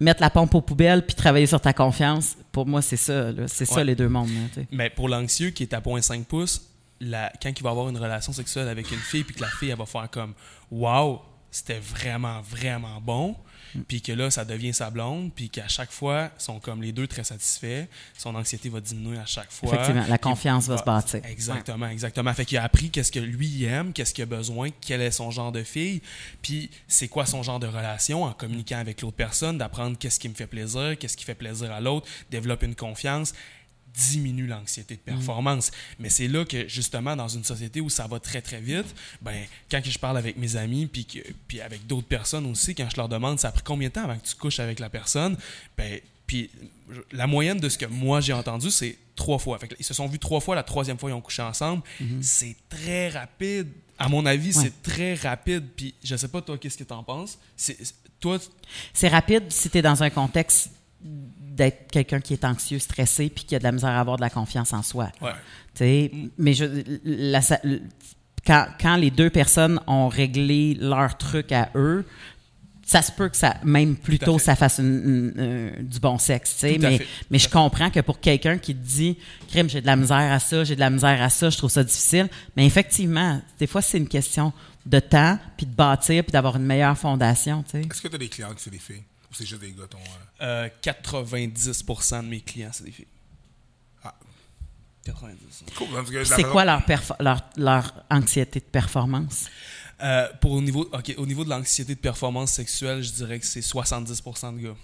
mettre 0.00 0.20
la 0.20 0.30
pompe 0.30 0.54
aux 0.54 0.60
poubelles 0.60 1.04
puis 1.06 1.14
travailler 1.14 1.46
sur 1.46 1.60
ta 1.60 1.72
confiance, 1.72 2.36
pour 2.52 2.66
moi, 2.66 2.82
c'est 2.82 2.96
ça. 2.96 3.30
C'est 3.46 3.64
ça 3.64 3.84
les 3.84 3.94
deux 3.94 4.08
mondes. 4.08 4.28
là. 4.56 4.62
Mais 4.72 4.90
pour 4.90 5.08
l'anxieux 5.08 5.50
qui 5.50 5.62
est 5.62 5.72
à 5.74 5.80
0.5 5.80 6.24
pouces, 6.24 6.62
la- 7.00 7.32
quand 7.42 7.50
il 7.56 7.62
va 7.62 7.70
avoir 7.70 7.88
une 7.88 7.96
relation 7.98 8.32
sexuelle 8.32 8.68
avec 8.68 8.90
une 8.90 8.98
fille, 8.98 9.24
puis 9.24 9.34
que 9.34 9.40
la 9.42 9.48
fille, 9.48 9.70
elle 9.70 9.78
va 9.78 9.86
faire 9.86 10.08
comme 10.10 10.34
Waouh, 10.70 11.20
c'était 11.50 11.78
vraiment, 11.78 12.40
vraiment 12.42 13.00
bon. 13.00 13.36
Puis 13.88 14.00
que 14.00 14.12
là, 14.12 14.30
ça 14.30 14.44
devient 14.44 14.72
sa 14.72 14.90
blonde, 14.90 15.32
puis 15.34 15.50
qu'à 15.50 15.68
chaque 15.68 15.90
fois, 15.90 16.30
ils 16.38 16.42
sont 16.42 16.60
comme 16.60 16.82
les 16.82 16.92
deux 16.92 17.06
très 17.06 17.24
satisfaits. 17.24 17.86
Son 18.16 18.34
anxiété 18.34 18.68
va 18.68 18.80
diminuer 18.80 19.18
à 19.18 19.26
chaque 19.26 19.50
fois. 19.50 19.74
Effectivement, 19.74 20.04
la 20.08 20.18
confiance 20.18 20.68
va 20.68 20.78
se 20.78 20.84
bâtir. 20.84 21.20
Exactement, 21.24 21.88
exactement. 21.88 22.32
Fait 22.34 22.44
qu'il 22.44 22.58
a 22.58 22.64
appris 22.64 22.90
qu'est-ce 22.90 23.12
que 23.12 23.20
lui 23.20 23.64
aime, 23.64 23.92
qu'est-ce 23.92 24.14
qu'il 24.14 24.22
a 24.22 24.26
besoin, 24.26 24.70
quel 24.80 25.00
est 25.00 25.10
son 25.10 25.30
genre 25.30 25.52
de 25.52 25.62
fille, 25.62 26.02
puis 26.42 26.70
c'est 26.88 27.08
quoi 27.08 27.26
son 27.26 27.42
genre 27.42 27.60
de 27.60 27.66
relation 27.66 28.24
en 28.24 28.32
communiquant 28.32 28.78
avec 28.78 29.02
l'autre 29.02 29.16
personne, 29.16 29.58
d'apprendre 29.58 29.96
qu'est-ce 29.98 30.20
qui 30.20 30.28
me 30.28 30.34
fait 30.34 30.46
plaisir, 30.46 30.96
qu'est-ce 30.98 31.16
qui 31.16 31.24
fait 31.24 31.34
plaisir 31.34 31.72
à 31.72 31.80
l'autre, 31.80 32.06
développer 32.30 32.66
une 32.66 32.74
confiance 32.74 33.34
diminue 33.94 34.46
l'anxiété 34.46 34.96
de 34.96 35.00
performance. 35.00 35.70
Mais 35.98 36.10
c'est 36.10 36.26
là 36.28 36.44
que, 36.44 36.66
justement, 36.68 37.14
dans 37.14 37.28
une 37.28 37.44
société 37.44 37.80
où 37.80 37.88
ça 37.88 38.06
va 38.06 38.18
très, 38.18 38.42
très 38.42 38.60
vite, 38.60 38.94
ben, 39.22 39.44
quand 39.70 39.80
je 39.84 39.98
parle 39.98 40.18
avec 40.18 40.36
mes 40.36 40.56
amis, 40.56 40.86
puis, 40.86 41.06
avec 41.60 41.86
d'autres 41.86 42.08
personnes 42.08 42.46
aussi, 42.46 42.74
quand 42.74 42.88
je 42.90 42.96
leur 42.96 43.08
demande, 43.08 43.38
ça 43.38 43.48
a 43.48 43.52
pris 43.52 43.62
combien 43.62 43.88
de 43.88 43.92
temps 43.94 44.04
avant 44.04 44.18
que 44.18 44.26
tu 44.26 44.34
couches 44.34 44.58
avec 44.60 44.80
la 44.80 44.90
personne, 44.90 45.36
ben, 45.78 46.00
puis 46.26 46.50
la 47.12 47.26
moyenne 47.26 47.60
de 47.60 47.68
ce 47.68 47.76
que 47.78 47.86
moi 47.86 48.20
j'ai 48.20 48.32
entendu, 48.32 48.70
c'est 48.70 48.96
trois 49.14 49.38
fois. 49.38 49.58
Fait 49.58 49.68
ils 49.78 49.84
se 49.84 49.94
sont 49.94 50.06
vus 50.06 50.18
trois 50.18 50.40
fois, 50.40 50.54
la 50.56 50.62
troisième 50.62 50.98
fois, 50.98 51.10
ils 51.10 51.14
ont 51.14 51.20
couché 51.20 51.42
ensemble. 51.42 51.82
C'est 52.22 52.56
très 52.68 53.10
rapide. 53.10 53.68
À 53.98 54.08
mon 54.08 54.24
avis, 54.26 54.56
Ouais. 54.56 54.64
c'est 54.64 54.82
très 54.82 55.14
rapide. 55.14 55.64
Puis 55.76 55.94
je 56.02 56.16
sais 56.16 56.28
pas, 56.28 56.40
toi, 56.42 56.58
qu'est-ce 56.58 56.78
que 56.78 56.84
t'en 56.84 57.02
penses? 57.04 57.38
C'est, 57.56 57.76
c'est- 57.84 57.94
toi, 58.18 58.38
C'est 58.92 59.08
rapide 59.08 59.44
si 59.52 59.68
tu 59.70 59.78
es 59.78 59.82
dans 59.82 60.02
un 60.02 60.10
contexte 60.10 60.70
d'être 61.54 61.90
quelqu'un 61.90 62.20
qui 62.20 62.32
est 62.34 62.44
anxieux, 62.44 62.78
stressé, 62.78 63.30
puis 63.30 63.44
qui 63.44 63.54
a 63.54 63.58
de 63.58 63.64
la 63.64 63.72
misère 63.72 63.90
à 63.90 64.00
avoir 64.00 64.16
de 64.16 64.22
la 64.22 64.30
confiance 64.30 64.72
en 64.72 64.82
soi. 64.82 65.10
ouais. 65.22 66.10
Mais 66.38 66.52
je, 66.54 66.64
la- 67.04 67.42
sa- 67.42 67.60
quand, 68.46 68.66
quand 68.80 68.96
les 68.96 69.10
deux 69.10 69.30
personnes 69.30 69.80
ont 69.86 70.08
réglé 70.08 70.76
leur 70.80 71.16
truc 71.16 71.50
à 71.52 71.70
eux, 71.74 72.04
ça 72.86 73.00
se 73.00 73.10
peut 73.10 73.28
que 73.30 73.36
ça, 73.36 73.56
même 73.64 73.96
plus 73.96 74.18
Tout 74.18 74.24
à 74.24 74.26
tôt, 74.26 74.38
fait. 74.38 74.44
ça 74.44 74.56
fasse 74.56 74.78
une- 74.78 75.32
une- 75.36 75.40
un- 75.78 75.82
du 75.82 75.98
bon 76.00 76.18
sexe. 76.18 76.52
tu 76.54 76.58
sais. 76.58 76.78
Mais, 76.78 77.00
mais 77.30 77.38
je 77.38 77.48
comprends 77.48 77.88
que 77.90 78.00
pour 78.00 78.20
quelqu'un 78.20 78.58
qui 78.58 78.74
te 78.74 78.86
dit, 78.86 79.16
crime, 79.48 79.70
j'ai 79.70 79.80
de 79.80 79.86
la 79.86 79.96
misère 79.96 80.30
à 80.32 80.38
ça, 80.38 80.64
j'ai 80.64 80.74
de 80.74 80.80
la 80.80 80.90
misère 80.90 81.22
à 81.22 81.30
ça, 81.30 81.48
je 81.48 81.56
trouve 81.56 81.70
ça 81.70 81.82
difficile. 81.82 82.28
Mais 82.56 82.66
effectivement, 82.66 83.40
des 83.58 83.66
fois, 83.66 83.80
c'est 83.80 83.96
une 83.98 84.08
question 84.08 84.52
de 84.84 85.00
temps, 85.00 85.38
puis 85.56 85.64
de 85.64 85.74
bâtir, 85.74 86.22
puis 86.24 86.32
d'avoir 86.32 86.56
une 86.56 86.64
meilleure 86.66 86.98
fondation. 86.98 87.62
tu 87.62 87.70
sais. 87.70 87.80
Est-ce 87.90 88.02
que 88.02 88.08
tu 88.08 88.16
as 88.16 88.18
des 88.18 88.28
clients 88.28 88.52
qui 88.54 88.62
c'est 88.62 88.70
des 88.70 88.78
filles? 88.78 89.02
Ou 89.34 89.36
c'est 89.36 89.46
juste 89.46 89.60
des 89.60 89.72
gars 89.72 89.86
ton. 89.90 89.98
euh, 90.40 90.66
Euh, 90.66 90.68
90% 90.82 92.22
de 92.22 92.28
mes 92.28 92.40
clients, 92.40 92.70
c'est 92.72 92.84
des 92.84 92.92
filles. 92.92 93.06
Ah. 94.04 94.14
90. 95.04 95.64
Cool. 95.76 95.88
Parce 95.92 96.08
que 96.10 96.16
la 96.18 96.24
C'est 96.24 96.44
quoi 96.44 96.64
leur, 96.64 96.80
perfor- 96.82 97.16
leur, 97.20 97.42
leur 97.56 98.04
anxiété 98.10 98.60
de 98.60 98.64
performance? 98.64 99.46
Euh, 100.00 100.28
pour 100.40 100.52
au 100.52 100.60
niveau, 100.60 100.88
ok, 100.92 101.14
au 101.18 101.26
niveau 101.26 101.44
de 101.44 101.50
l'anxiété 101.50 101.94
de 101.94 102.00
performance 102.00 102.52
sexuelle, 102.52 103.02
je 103.02 103.12
dirais 103.12 103.38
que 103.40 103.46
c'est 103.46 103.60
70% 103.60 104.52
de 104.56 104.60
gars. 104.68 104.76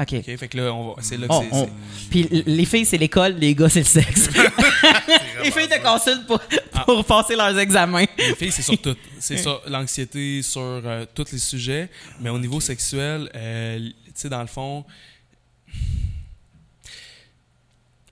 OK. 0.00 0.12
Ok, 0.14 0.36
fait 0.36 0.48
que 0.48 0.56
là, 0.56 0.72
on 0.72 0.94
va, 0.94 1.02
c'est 1.02 1.16
là 1.16 1.26
que 1.26 1.32
On- 1.32 1.42
c'est- 1.42 1.48
on- 1.52 1.64
c'est- 1.66 2.08
Puis 2.10 2.42
les 2.46 2.64
filles, 2.64 2.86
c'est 2.86 2.98
l'école, 2.98 3.34
les 3.34 3.54
gars, 3.54 3.68
c'est 3.68 3.80
le 3.80 3.84
sexe. 3.84 4.28
les 5.42 5.50
filles 5.50 5.68
te 5.68 5.82
consultent 5.82 6.26
pour, 6.26 6.40
Ah. 6.72 6.84
pour 6.84 7.04
passer 7.04 7.34
leurs 7.34 7.58
examens. 7.58 8.04
Les 8.16 8.34
filles, 8.36 8.52
c'est 8.52 8.62
sur 8.62 8.80
tout. 8.80 8.96
C'est 9.18 9.38
sur 9.38 9.60
l'anxiété, 9.66 10.42
sur 10.42 10.60
euh, 10.62 11.04
tous 11.14 11.32
les 11.32 11.38
sujets. 11.38 11.90
Mais 12.20 12.30
au 12.30 12.38
niveau 12.38 12.60
sexuel, 12.60 13.28
euh, 13.34 13.88
tu 13.88 14.12
sais, 14.14 14.28
dans 14.28 14.40
le 14.40 14.46
fond, 14.46 14.84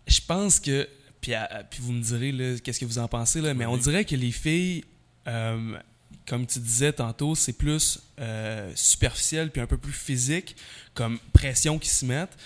je 0.07 0.21
pense 0.27 0.61
que. 0.61 0.89
Puis, 1.21 1.35
à- 1.35 1.65
puis 1.69 1.81
vous 1.83 1.93
me 1.93 2.03
direz, 2.03 2.31
là, 2.31 2.59
qu'est-ce 2.63 2.79
que 2.79 2.85
vous 2.85 2.99
en 2.99 3.09
pensez, 3.09 3.41
là, 3.41 3.53
mais 3.55 3.67
on 3.67 3.77
dirait 3.77 4.05
que 4.05 4.15
les 4.15 4.31
filles, 4.31 4.85
euh, 5.27 5.77
comme 6.27 6.47
tu 6.47 6.59
disais 6.59 6.93
tantôt, 6.93 7.35
c'est 7.35 7.53
plus 7.53 8.01
euh, 8.19 8.73
superficiel 8.75 9.51
puis 9.51 9.61
un 9.61 9.67
peu 9.67 9.79
plus 9.79 9.93
physique, 9.93 10.57
comme 10.95 11.19
pression 11.33 11.79
qui 11.79 11.89
se 11.89 12.05
mettent. 12.05 12.37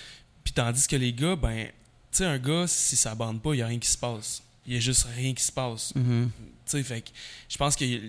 Puis 0.45 0.53
tandis 0.53 0.87
que 0.87 0.97
les 0.97 1.13
gars, 1.13 1.37
ben, 1.37 1.67
tu 1.67 1.73
sais, 2.19 2.25
un 2.25 2.39
gars, 2.39 2.67
si 2.67 2.97
ça 2.97 3.15
bande 3.15 3.41
pas, 3.43 3.55
il 3.55 3.59
n'y 3.59 3.63
a 3.63 3.67
rien 3.67 3.79
qui 3.79 3.89
se 3.89 3.99
passe. 3.99 4.43
Il 4.67 4.75
y 4.75 4.77
a 4.77 4.81
juste 4.81 5.07
rien 5.17 5.33
qui 5.35 5.43
se 5.43 5.53
passe. 5.53 5.93
Mm-hmm. 5.95 6.25
Tu 6.27 6.31
sais, 6.67 6.83
fait 6.83 7.01
que 7.03 7.11
je 7.49 7.57
pense 7.57 7.77
qu'il 7.77 7.91
y 7.91 7.97
a- 7.97 8.01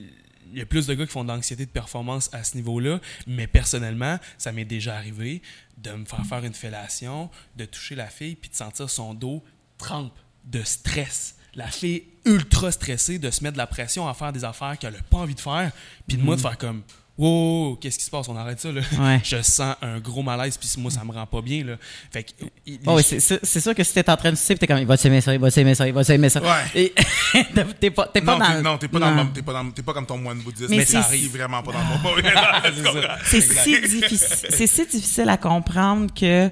il 0.54 0.58
y 0.58 0.62
a 0.62 0.66
plus 0.66 0.86
de 0.86 0.94
gars 0.94 1.06
qui 1.06 1.12
font 1.14 1.24
de 1.24 1.30
l'anxiété 1.30 1.66
de 1.66 1.72
performance 1.72 2.30
à 2.34 2.44
ce 2.44 2.58
niveau-là, 2.58 3.00
mais 3.26 3.48
personnellement, 3.48 4.20
ça 4.38 4.52
m'est 4.52 4.66
déjà 4.66 4.98
arrivé 4.98 5.42
de 5.78 5.92
me 5.92 6.04
faire 6.04 6.26
faire 6.26 6.44
une 6.44 6.54
fellation, 6.54 7.30
de 7.56 7.64
toucher 7.64 7.96
la 7.96 8.08
fille, 8.08 8.36
puis 8.36 8.50
de 8.50 8.56
sentir 8.56 8.90
son 8.90 9.14
dos 9.14 9.42
trempe 9.78 10.14
de 10.44 10.62
stress. 10.64 11.36
La 11.56 11.68
fille 11.68 12.04
ultra 12.26 12.72
stressée, 12.72 13.20
de 13.20 13.30
se 13.32 13.44
mettre 13.44 13.54
de 13.54 13.58
la 13.58 13.68
pression 13.68 14.08
à 14.08 14.14
faire 14.14 14.32
des 14.32 14.44
affaires 14.46 14.78
qu'elle 14.80 14.94
n'a 14.94 15.00
pas 15.10 15.18
envie 15.18 15.36
de 15.36 15.40
faire, 15.42 15.72
puis 16.08 16.18
de 16.18 16.24
moi 16.24 16.36
de 16.36 16.42
faire 16.42 16.58
comme 16.58 16.82
Wow, 17.18 17.76
qu'est-ce 17.76 18.00
qui 18.00 18.06
se 18.06 18.10
passe? 18.10 18.30
On 18.30 18.38
arrête 18.38 18.60
ça, 18.60 18.72
là. 18.72 18.82
Ouais. 18.98 19.20
Je 19.24 19.42
sens 19.44 19.76
un 19.82 20.00
gros 20.00 20.24
malaise, 20.24 20.58
puis 20.58 20.68
moi, 20.78 20.90
ça 20.90 21.04
me 21.04 21.12
rend 21.12 21.26
pas 21.28 21.42
bien, 21.42 21.64
là. 21.64 21.76
Fait 22.10 22.24
que. 22.24 22.32
il- 22.66 22.80
Oh, 22.88 22.96
oui, 22.96 23.04
c'est 23.06 23.20
sûr 23.20 23.38
c'est 23.44 23.60
sûr 23.60 23.76
que 23.76 23.84
si 23.84 23.94
t'es 23.94 24.10
en 24.10 24.16
train 24.18 24.32
de 24.32 24.38
sucer, 24.38 24.56
t'es 24.56 24.66
comme, 24.66 24.78
il 24.80 24.88
va 24.88 24.96
s'aimer 24.98 25.20
ça, 25.22 25.34
il 25.34 25.40
va 25.40 25.52
s'aimer 25.52 25.76
ça, 25.76 25.86
il 25.88 25.94
va 25.94 26.04
s'aimer 26.04 26.30
ça. 26.30 26.42
Ouais. 26.42 26.64
Et 26.74 26.94
t'es 27.80 27.92
pas, 27.92 28.08
pas 28.08 28.22
Non, 28.22 28.40
dans 28.40 28.46
t'es, 28.48 28.54
le- 28.56 28.62
non, 28.62 28.78
t'es 28.78 28.88
pas, 28.88 29.00
dans 29.00 29.12
non. 29.12 29.24
le- 29.26 29.30
t'es 29.34 29.42
pas, 29.42 29.54
dans- 29.54 29.72
t'es 29.72 29.84
pas 29.84 29.94
comme 29.94 30.06
ton 30.08 30.18
moine 30.18 30.40
bouddhiste. 30.40 30.70
Mais 30.70 30.78
Mais 30.78 30.86
ça 30.86 31.00
arrive 31.02 31.32
vraiment 31.38 31.62
pas 31.62 31.74
dans 31.74 31.80
c'est 33.26 34.68
si 34.68 34.86
difficile 34.88 35.30
à 35.30 35.38
comprendre 35.38 36.12
que 36.14 36.50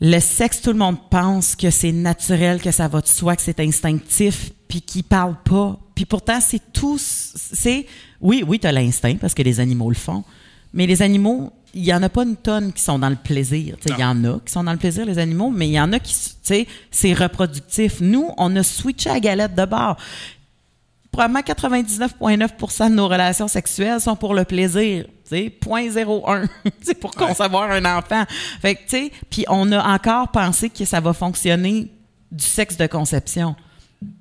le 0.00 0.20
sexe, 0.20 0.62
tout 0.62 0.72
le 0.72 0.78
monde 0.78 0.96
pense 1.10 1.56
que 1.56 1.70
c'est 1.70 1.92
naturel, 1.92 2.60
que 2.60 2.70
ça 2.70 2.86
va 2.86 3.00
de 3.00 3.06
soi, 3.06 3.34
que 3.34 3.42
c'est 3.42 3.58
instinctif, 3.60 4.52
puis 4.68 4.80
qu'ils 4.80 5.04
parlent 5.04 5.42
pas. 5.44 5.78
Puis 5.94 6.04
pourtant, 6.04 6.40
c'est 6.40 6.72
tout. 6.72 6.98
C'est 6.98 7.86
oui, 8.20 8.44
oui, 8.46 8.60
t'as 8.60 8.72
l'instinct 8.72 9.16
parce 9.16 9.34
que 9.34 9.42
les 9.42 9.58
animaux 9.58 9.88
le 9.88 9.96
font, 9.96 10.22
mais 10.72 10.86
les 10.86 11.02
animaux, 11.02 11.52
il 11.74 11.84
y 11.84 11.92
en 11.92 12.02
a 12.02 12.08
pas 12.08 12.22
une 12.22 12.36
tonne 12.36 12.72
qui 12.72 12.82
sont 12.82 12.98
dans 12.98 13.08
le 13.08 13.16
plaisir. 13.16 13.76
Il 13.86 13.98
y 13.98 14.04
en 14.04 14.24
a 14.24 14.38
qui 14.44 14.52
sont 14.52 14.64
dans 14.64 14.72
le 14.72 14.78
plaisir, 14.78 15.04
les 15.04 15.18
animaux, 15.18 15.50
mais 15.50 15.68
il 15.68 15.72
y 15.72 15.80
en 15.80 15.92
a 15.92 15.98
qui, 15.98 16.14
tu 16.14 16.30
sais, 16.42 16.66
c'est 16.90 17.12
reproductif. 17.12 18.00
Nous, 18.00 18.30
on 18.36 18.54
a 18.56 18.62
switché 18.62 19.10
à 19.10 19.18
galette 19.18 19.54
de 19.54 19.64
bord 19.64 19.96
probablement 21.18 21.40
99,9% 21.40 22.90
de 22.90 22.94
nos 22.94 23.08
relations 23.08 23.48
sexuelles 23.48 24.00
sont 24.00 24.14
pour 24.14 24.34
le 24.34 24.44
plaisir. 24.44 25.04
Tu 25.24 25.30
sais, 25.30 25.58
0.01. 25.60 26.46
C'est 26.80 26.94
pour 27.00 27.10
concevoir 27.10 27.72
un 27.72 27.84
enfant. 27.84 28.22
Fait 28.62 28.76
que, 28.76 28.82
tu 28.82 28.88
sais, 28.88 29.12
puis 29.28 29.44
on 29.48 29.72
a 29.72 29.94
encore 29.94 30.28
pensé 30.28 30.70
que 30.70 30.84
ça 30.84 31.00
va 31.00 31.12
fonctionner 31.12 31.90
du 32.30 32.44
sexe 32.44 32.76
de 32.76 32.86
conception. 32.86 33.56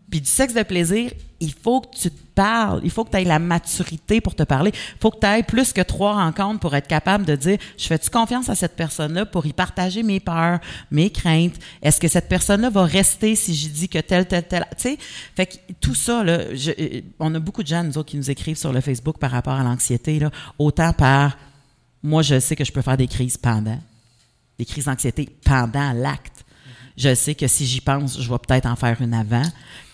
Puis 0.09 0.21
du 0.21 0.27
sexe 0.27 0.53
de 0.53 0.63
plaisir, 0.63 1.11
il 1.39 1.53
faut 1.53 1.81
que 1.81 1.95
tu 1.95 2.09
te 2.09 2.21
parles. 2.33 2.79
Il 2.83 2.91
faut 2.91 3.03
que 3.03 3.11
tu 3.11 3.17
aies 3.17 3.25
la 3.25 3.39
maturité 3.39 4.21
pour 4.21 4.35
te 4.35 4.43
parler. 4.43 4.71
Il 4.73 4.99
faut 5.01 5.11
que 5.11 5.19
tu 5.19 5.27
aies 5.27 5.43
plus 5.43 5.73
que 5.73 5.81
trois 5.81 6.13
rencontres 6.13 6.59
pour 6.59 6.73
être 6.75 6.87
capable 6.87 7.25
de 7.25 7.35
dire 7.35 7.57
je 7.77 7.85
fais-tu 7.85 8.09
confiance 8.09 8.47
à 8.47 8.55
cette 8.55 8.75
personne-là 8.75 9.25
pour 9.25 9.45
y 9.45 9.53
partager 9.53 10.03
mes 10.03 10.19
peurs, 10.19 10.59
mes 10.91 11.09
craintes? 11.09 11.55
Est-ce 11.81 11.99
que 11.99 12.07
cette 12.07 12.29
personne-là 12.29 12.69
va 12.69 12.85
rester 12.85 13.35
si 13.35 13.53
je 13.53 13.67
dis 13.67 13.89
que 13.89 13.99
tel, 13.99 14.27
tel, 14.27 14.47
tel. 14.47 14.65
Tu 14.77 14.83
sais, 14.83 14.97
fait 15.35 15.45
que 15.45 15.73
tout 15.81 15.95
ça, 15.95 16.23
là, 16.23 16.39
euh, 16.39 17.01
on 17.19 17.35
a 17.35 17.39
beaucoup 17.39 17.63
de 17.63 17.67
gens, 17.67 17.83
nous 17.83 17.97
autres, 17.97 18.09
qui 18.09 18.17
nous 18.17 18.31
écrivent 18.31 18.57
sur 18.57 18.71
le 18.71 18.79
Facebook 18.79 19.17
par 19.17 19.31
rapport 19.31 19.55
à 19.55 19.63
l'anxiété, 19.63 20.19
là, 20.19 20.31
autant 20.57 20.93
par 20.93 21.37
moi, 22.01 22.21
je 22.21 22.39
sais 22.39 22.55
que 22.55 22.63
je 22.63 22.71
peux 22.71 22.81
faire 22.81 22.97
des 22.97 23.07
crises 23.07 23.37
pendant, 23.37 23.79
des 24.57 24.65
crises 24.65 24.85
d'anxiété 24.85 25.27
pendant 25.43 25.91
l'acte. 25.91 26.45
Je 26.95 27.13
sais 27.13 27.35
que 27.35 27.47
si 27.47 27.65
j'y 27.65 27.81
pense, 27.81 28.19
je 28.19 28.29
vais 28.29 28.39
peut-être 28.39 28.65
en 28.65 28.75
faire 28.75 29.01
une 29.01 29.13
avant, 29.13 29.43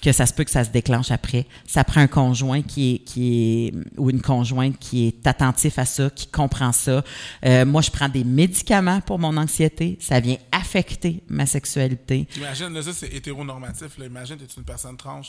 que 0.03 0.11
ça 0.11 0.25
se 0.25 0.33
peut 0.33 0.43
que 0.43 0.51
ça 0.51 0.65
se 0.65 0.69
déclenche 0.69 1.11
après. 1.11 1.47
Ça 1.65 1.85
prend 1.85 2.01
un 2.01 2.07
conjoint 2.07 2.61
qui 2.61 2.95
est, 2.95 2.97
qui 2.99 3.67
est 3.67 3.73
ou 3.97 4.09
une 4.09 4.21
conjointe 4.21 4.77
qui 4.77 5.07
est 5.07 5.25
attentif 5.25 5.79
à 5.79 5.85
ça, 5.85 6.09
qui 6.09 6.27
comprend 6.27 6.73
ça. 6.73 7.03
Euh, 7.45 7.65
moi, 7.65 7.81
je 7.81 7.89
prends 7.89 8.09
des 8.09 8.25
médicaments 8.25 8.99
pour 8.99 9.17
mon 9.17 9.37
anxiété. 9.37 9.97
Ça 10.01 10.19
vient 10.19 10.35
affecter 10.51 11.23
ma 11.29 11.45
sexualité. 11.45 12.27
Imagine, 12.35 12.73
là, 12.73 12.81
ça, 12.83 12.91
c'est 12.93 13.13
hétéronormatif. 13.13 13.97
Là. 13.97 14.05
Imagine, 14.05 14.35
t'es 14.37 14.45
une 14.57 14.65
personne 14.65 14.97
trans. 14.97 15.21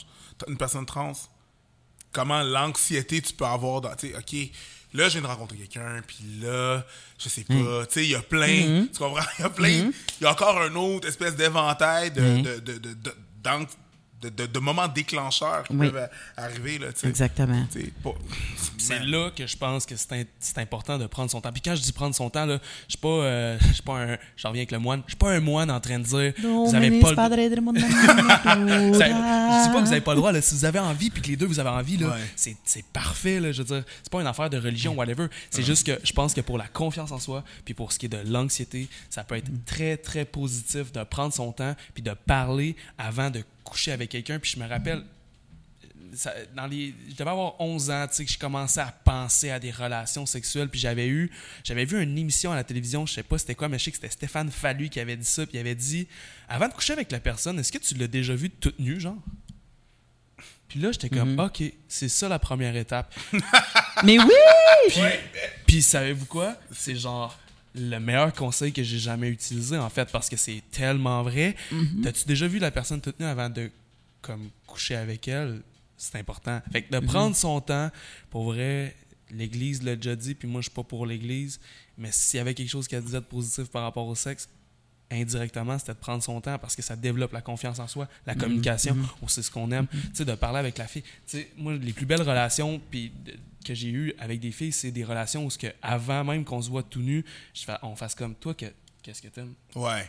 Une 0.48 0.56
personne 0.56 0.86
trans. 0.86 1.12
Comment 2.12 2.42
l'anxiété 2.42 3.22
tu 3.22 3.32
peux 3.32 3.44
avoir 3.46 3.80
dans. 3.80 3.94
Tu 3.94 4.08
sais, 4.08 4.16
OK, 4.16 4.50
là, 4.92 5.08
je 5.08 5.12
viens 5.18 5.22
de 5.22 5.26
rencontrer 5.26 5.56
quelqu'un, 5.58 6.00
puis 6.06 6.24
là, 6.42 6.84
je 7.18 7.28
sais 7.28 7.44
Mm. 7.48 7.64
pas. 7.64 7.86
Tu 7.86 7.92
sais, 7.92 8.04
il 8.04 8.10
y 8.10 8.14
a 8.16 8.22
plein. 8.22 8.46
Mm-hmm. 8.48 8.90
Tu 8.90 8.98
comprends? 8.98 9.24
Il 9.38 9.42
y 9.42 9.44
a 9.44 9.50
plein. 9.50 9.90
Il 10.20 10.24
y 10.24 10.26
a 10.26 10.32
encore 10.32 10.60
un 10.60 10.74
autre 10.74 11.06
espèce 11.08 11.36
d'éventail 11.36 12.10
de, 12.10 12.20
de, 12.42 12.58
de, 12.60 12.78
de, 12.78 13.14
de- 14.30 14.58
moments 14.58 14.88
déclencheurs 14.88 15.64
qui 15.64 15.74
Oui. 15.74 15.90
peuvent 15.90 16.08
arriver. 16.36 16.78
Là. 16.78 16.86
Exactement. 17.04 17.66
C'est 18.78 19.00
là 19.00 19.30
que 19.30 19.46
je 19.46 19.56
pense 19.56 19.84
que 19.86 19.94
c'est 19.96 20.58
important 20.58 20.98
de 20.98 21.06
prendre 21.06 21.30
son 21.30 21.40
temps. 21.40 21.52
Puis 21.52 21.62
quand 21.62 21.74
je 21.74 21.82
dis 21.82 21.92
prendre 21.92 22.14
son 22.14 22.30
temps, 22.30 22.46
là, 22.46 22.58
je 22.88 22.92
suis 22.92 22.98
pas, 22.98 23.08
euh, 23.08 23.58
je 23.68 23.72
suis 23.74 23.82
pas 23.82 23.98
un, 23.98 24.16
j'en 24.36 24.48
reviens 24.50 24.60
avec 24.60 24.72
le 24.72 24.78
moine, 24.78 25.02
je 25.06 25.10
suis 25.12 25.18
pas 25.18 25.30
un 25.32 25.40
moine 25.40 25.70
en 25.70 25.80
train 25.80 25.98
de 25.98 26.04
dire, 26.04 26.32
vous 26.42 26.74
avez 26.74 27.00
pas 27.00 27.10
le 27.10 27.16
je 27.74 29.62
dis 29.64 29.72
pas 29.72 29.80
que 29.80 29.84
vous 29.86 29.92
avez 29.92 30.00
pas 30.00 30.12
le 30.14 30.18
droit, 30.18 30.32
là. 30.32 30.40
Si 30.40 30.54
vous 30.54 30.64
avez 30.64 30.78
envie, 30.78 31.10
puis 31.10 31.22
que 31.22 31.28
les 31.28 31.36
deux 31.36 31.46
vous 31.46 31.58
avez 31.60 31.70
envie, 31.70 31.96
là, 31.96 32.08
Ouais. 32.08 32.20
c'est, 32.36 32.56
c'est 32.64 32.84
parfait, 32.86 33.40
là. 33.40 33.52
Je 33.52 33.62
veux 33.62 33.68
dire, 33.76 33.84
c'est 34.02 34.10
pas 34.10 34.20
une 34.20 34.26
affaire 34.26 34.50
de 34.50 34.58
religion, 34.58 34.94
whatever. 34.94 35.26
C'est 35.50 35.62
juste 35.62 35.86
que 35.86 35.98
je 36.04 36.12
pense 36.12 36.34
que 36.34 36.40
pour 36.40 36.58
la 36.58 36.66
confiance 36.68 37.12
en 37.12 37.18
soi, 37.18 37.44
puis 37.64 37.74
pour 37.74 37.92
ce 37.92 37.98
qui 37.98 38.06
est 38.06 38.08
de 38.10 38.20
l'anxiété, 38.30 38.88
ça 39.10 39.24
peut 39.24 39.36
être 39.36 39.50
très, 39.66 39.96
très 39.96 40.24
positif 40.24 40.92
de 40.92 41.02
prendre 41.04 41.32
son 41.32 41.52
temps, 41.52 41.74
puis 41.94 42.02
de 42.02 42.12
parler 42.26 42.76
avant 42.98 43.30
de 43.30 43.42
coucher 43.64 43.92
avec 43.92 44.10
quelqu'un. 44.10 44.38
Puis 44.38 44.52
je 44.54 44.60
me 44.60 44.68
rappelle, 44.68 45.02
ça- 46.14 46.34
dans 46.54 46.66
les, 46.66 46.94
je 47.08 47.14
devais 47.14 47.30
avoir 47.30 47.60
11 47.60 47.90
ans, 47.90 48.06
tu 48.08 48.14
sais, 48.16 48.24
que 48.24 48.30
je 48.30 48.38
commençais 48.38 48.80
à 48.80 48.92
penser 49.04 49.50
à 49.50 49.58
des 49.58 49.70
relations 49.70 50.26
sexuelles. 50.26 50.68
Puis 50.68 50.78
j'avais 50.80 51.08
eu, 51.08 51.30
j'avais 51.64 51.84
vu 51.84 52.00
une 52.02 52.16
émission 52.16 52.52
à 52.52 52.54
la 52.54 52.64
télévision, 52.64 53.04
je 53.06 53.14
sais 53.14 53.22
pas 53.22 53.38
c'était 53.38 53.54
quoi, 53.54 53.68
mais 53.68 53.78
je 53.78 53.84
sais 53.84 53.90
que 53.90 53.96
c'était 53.96 54.10
Stéphane 54.10 54.50
Fallu 54.50 54.88
qui 54.88 55.00
avait 55.00 55.16
dit 55.16 55.24
ça. 55.24 55.44
Puis 55.46 55.56
il 55.56 55.60
avait 55.60 55.74
dit, 55.74 56.06
avant 56.48 56.68
de 56.68 56.72
coucher 56.74 56.92
avec 56.92 57.10
la 57.10 57.20
personne, 57.20 57.58
est-ce 57.58 57.72
que 57.72 57.78
tu 57.78 57.94
l'as 57.94 58.06
déjà 58.08 58.34
vu 58.34 58.50
toute 58.50 58.78
nue, 58.78 59.00
genre? 59.00 59.16
Puis 60.68 60.80
là, 60.80 60.90
j'étais 60.92 61.08
comme, 61.08 61.38
OK, 61.38 61.62
c'est 61.88 62.08
ça 62.08 62.28
la 62.28 62.38
première 62.38 62.74
étape. 62.74 63.14
Mais 64.02 64.18
oui! 64.18 64.32
Puis, 64.88 65.00
puis 65.66 65.82
savez-vous 65.82 66.26
quoi? 66.26 66.56
C'est 66.72 66.96
genre 66.96 67.38
le 67.74 67.98
meilleur 67.98 68.32
conseil 68.32 68.72
que 68.72 68.82
j'ai 68.82 68.98
jamais 68.98 69.28
utilisé, 69.28 69.76
en 69.76 69.90
fait, 69.90 70.10
parce 70.12 70.28
que 70.28 70.36
c'est 70.36 70.62
tellement 70.70 71.22
vrai. 71.22 71.56
T'as-tu 72.02 72.24
déjà 72.26 72.46
vu 72.46 72.58
la 72.58 72.70
personne 72.70 73.00
toute 73.00 73.18
nue 73.18 73.26
avant 73.26 73.50
de 73.50 73.70
comme 74.22 74.50
coucher 74.66 74.96
avec 74.96 75.28
elle? 75.28 75.62
C'est 75.96 76.18
important. 76.18 76.60
Fait 76.72 76.82
que 76.82 76.92
de 76.92 76.98
prendre 77.04 77.34
son 77.36 77.60
temps, 77.60 77.90
pour 78.30 78.44
vrai, 78.44 78.96
l'Église 79.30 79.82
l'a 79.82 79.96
déjà 79.96 80.16
dit, 80.16 80.34
puis 80.34 80.48
moi, 80.48 80.60
je 80.60 80.64
suis 80.64 80.74
pas 80.74 80.82
pour 80.82 81.06
l'Église, 81.06 81.60
mais 81.98 82.10
s'il 82.12 82.38
y 82.38 82.40
avait 82.40 82.54
quelque 82.54 82.70
chose 82.70 82.88
qui 82.88 82.96
a 82.96 83.00
disait 83.00 83.18
de 83.18 83.24
positif 83.24 83.66
par 83.66 83.82
rapport 83.82 84.06
au 84.06 84.14
sexe, 84.14 84.48
indirectement, 85.10 85.78
c'était 85.78 85.94
de 85.94 85.98
prendre 85.98 86.22
son 86.22 86.40
temps 86.40 86.58
parce 86.58 86.74
que 86.74 86.82
ça 86.82 86.96
développe 86.96 87.32
la 87.32 87.40
confiance 87.40 87.78
en 87.78 87.86
soi, 87.86 88.08
la 88.26 88.34
communication, 88.34 88.96
on 89.22 89.28
sait 89.28 89.42
ce 89.42 89.50
qu'on 89.50 89.70
aime, 89.70 89.86
tu 89.86 89.98
sais, 90.14 90.24
de 90.24 90.34
parler 90.34 90.58
avec 90.58 90.78
la 90.78 90.86
fille. 90.86 91.02
Tu 91.26 91.38
sais, 91.38 91.50
moi, 91.56 91.74
les 91.74 91.92
plus 91.92 92.06
belles 92.06 92.22
relations 92.22 92.80
puis 92.90 93.12
que 93.64 93.74
j'ai 93.74 93.88
eues 93.88 94.14
avec 94.18 94.40
des 94.40 94.52
filles, 94.52 94.72
c'est 94.72 94.90
des 94.90 95.04
relations 95.04 95.44
où, 95.44 95.50
ce 95.50 95.58
que, 95.58 95.68
avant 95.82 96.24
même 96.24 96.44
qu'on 96.44 96.62
se 96.62 96.70
voit 96.70 96.82
tout 96.82 97.00
nu, 97.00 97.24
je 97.52 97.64
fais, 97.64 97.74
on 97.82 97.96
fasse 97.96 98.14
comme 98.14 98.34
toi, 98.34 98.54
que, 98.54 98.66
qu'est-ce 99.02 99.22
que 99.22 99.28
t'aimes? 99.28 99.54
Ouais. 99.74 100.08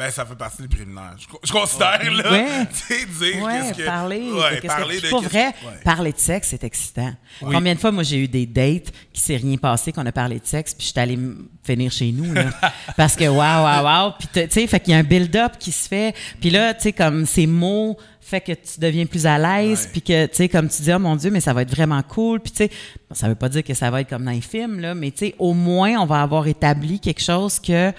Ben, 0.00 0.10
ça 0.10 0.24
fait 0.24 0.34
partie 0.34 0.62
des 0.62 0.68
préliminaires. 0.68 1.14
Je, 1.18 1.26
je 1.44 1.52
considère, 1.52 2.00
là. 2.10 2.32
Ouais. 2.32 2.66
Tu 2.70 2.94
sais, 2.94 3.04
dire 3.04 3.42
Ouais, 3.42 3.60
qu'est-ce 3.60 3.78
que. 3.78 3.84
parler. 3.84 4.32
Ouais, 4.32 4.60
parler 4.62 4.96
que... 4.96 5.02
de. 5.04 5.10
Pour 5.10 5.20
vrai, 5.20 5.48
ouais. 5.48 5.82
parler 5.84 6.12
de 6.12 6.18
sexe, 6.18 6.48
c'est 6.48 6.64
excitant. 6.64 7.12
Oui. 7.42 7.52
Combien 7.54 7.74
de 7.74 7.78
fois, 7.78 7.92
moi, 7.92 8.02
j'ai 8.02 8.16
eu 8.16 8.26
des 8.26 8.46
dates 8.46 8.92
qui 9.12 9.20
s'est 9.20 9.36
rien 9.36 9.58
passé, 9.58 9.92
qu'on 9.92 10.06
a 10.06 10.12
parlé 10.12 10.40
de 10.40 10.46
sexe, 10.46 10.72
puis 10.72 10.86
je 10.86 10.92
suis 10.92 11.00
allée 11.00 11.18
finir 11.62 11.92
chez 11.92 12.12
nous, 12.12 12.32
là. 12.32 12.46
Parce 12.96 13.14
que, 13.14 13.24
waouh, 13.24 13.64
waouh, 13.64 13.84
waouh. 13.84 14.12
Puis, 14.18 14.28
tu 14.32 14.40
sais, 14.48 14.66
fait 14.66 14.80
qu'il 14.80 14.92
y 14.92 14.96
a 14.96 15.00
un 15.00 15.02
build-up 15.02 15.58
qui 15.58 15.70
se 15.70 15.86
fait. 15.86 16.14
Puis 16.40 16.48
là, 16.48 16.72
tu 16.72 16.84
sais, 16.84 16.92
comme 16.94 17.26
ces 17.26 17.46
mots 17.46 17.98
fait 18.30 18.40
que 18.40 18.52
tu 18.52 18.78
deviens 18.78 19.06
plus 19.06 19.26
à 19.26 19.38
l'aise, 19.38 19.88
puis 19.90 20.00
que, 20.02 20.26
tu 20.26 20.36
sais, 20.36 20.48
comme 20.48 20.68
tu 20.68 20.82
dis, 20.82 20.92
oh 20.92 20.98
mon 20.98 21.16
Dieu, 21.16 21.30
mais 21.30 21.40
ça 21.40 21.52
va 21.52 21.62
être 21.62 21.70
vraiment 21.74 22.02
cool. 22.02 22.40
Puis, 22.40 22.52
tu 22.52 22.58
sais, 22.58 22.68
bon, 23.08 23.14
ça 23.14 23.28
veut 23.28 23.34
pas 23.34 23.48
dire 23.48 23.64
que 23.64 23.74
ça 23.74 23.90
va 23.90 24.00
être 24.00 24.08
comme 24.08 24.24
dans 24.24 24.30
les 24.30 24.40
films, 24.40 24.80
là, 24.80 24.94
mais, 24.94 25.10
tu 25.10 25.18
sais, 25.18 25.34
au 25.38 25.52
moins, 25.52 25.98
on 26.00 26.06
va 26.06 26.22
avoir 26.22 26.46
établi 26.46 27.00
quelque 27.00 27.20
chose 27.22 27.58
que 27.58 27.92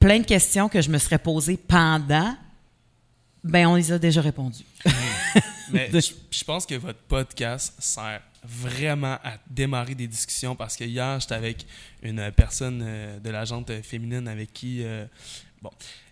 plein 0.00 0.18
de 0.20 0.24
questions 0.26 0.68
que 0.68 0.80
je 0.80 0.88
me 0.90 0.98
serais 0.98 1.18
posées 1.18 1.56
pendant, 1.56 2.34
ben, 3.44 3.66
on 3.66 3.76
les 3.76 3.92
a 3.92 3.98
déjà 3.98 4.20
répondues. 4.20 4.64
Mais 5.72 5.90
je, 5.92 6.12
je 6.30 6.44
pense 6.44 6.64
que 6.66 6.74
votre 6.76 7.00
podcast 7.00 7.74
sert 7.78 8.22
vraiment 8.44 9.18
à 9.24 9.34
démarrer 9.50 9.94
des 9.94 10.06
discussions 10.06 10.54
parce 10.54 10.76
que 10.76 10.84
hier, 10.84 11.18
j'étais 11.20 11.34
avec 11.34 11.66
une 12.02 12.30
personne 12.30 12.82
euh, 12.86 13.18
de 13.18 13.30
la 13.30 13.44
jante 13.44 13.72
féminine 13.82 14.28
avec 14.28 14.52
qui. 14.52 14.82
euh, 14.84 15.04
bon. 15.60 15.70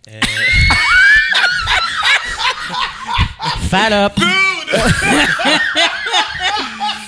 euh, 0.09 0.19
Fallop! 3.69 4.13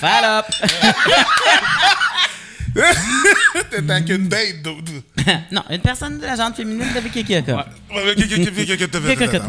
Fallop! 0.00 0.46
T'as 3.70 4.00
qu'une 4.02 4.28
date, 4.28 4.62
dude. 4.62 5.02
non, 5.50 5.62
une 5.70 5.80
personne 5.80 6.18
de 6.18 6.24
la 6.26 6.36
gente 6.36 6.56
féminine 6.56 6.86
avec 6.96 7.10
qui 7.12 7.22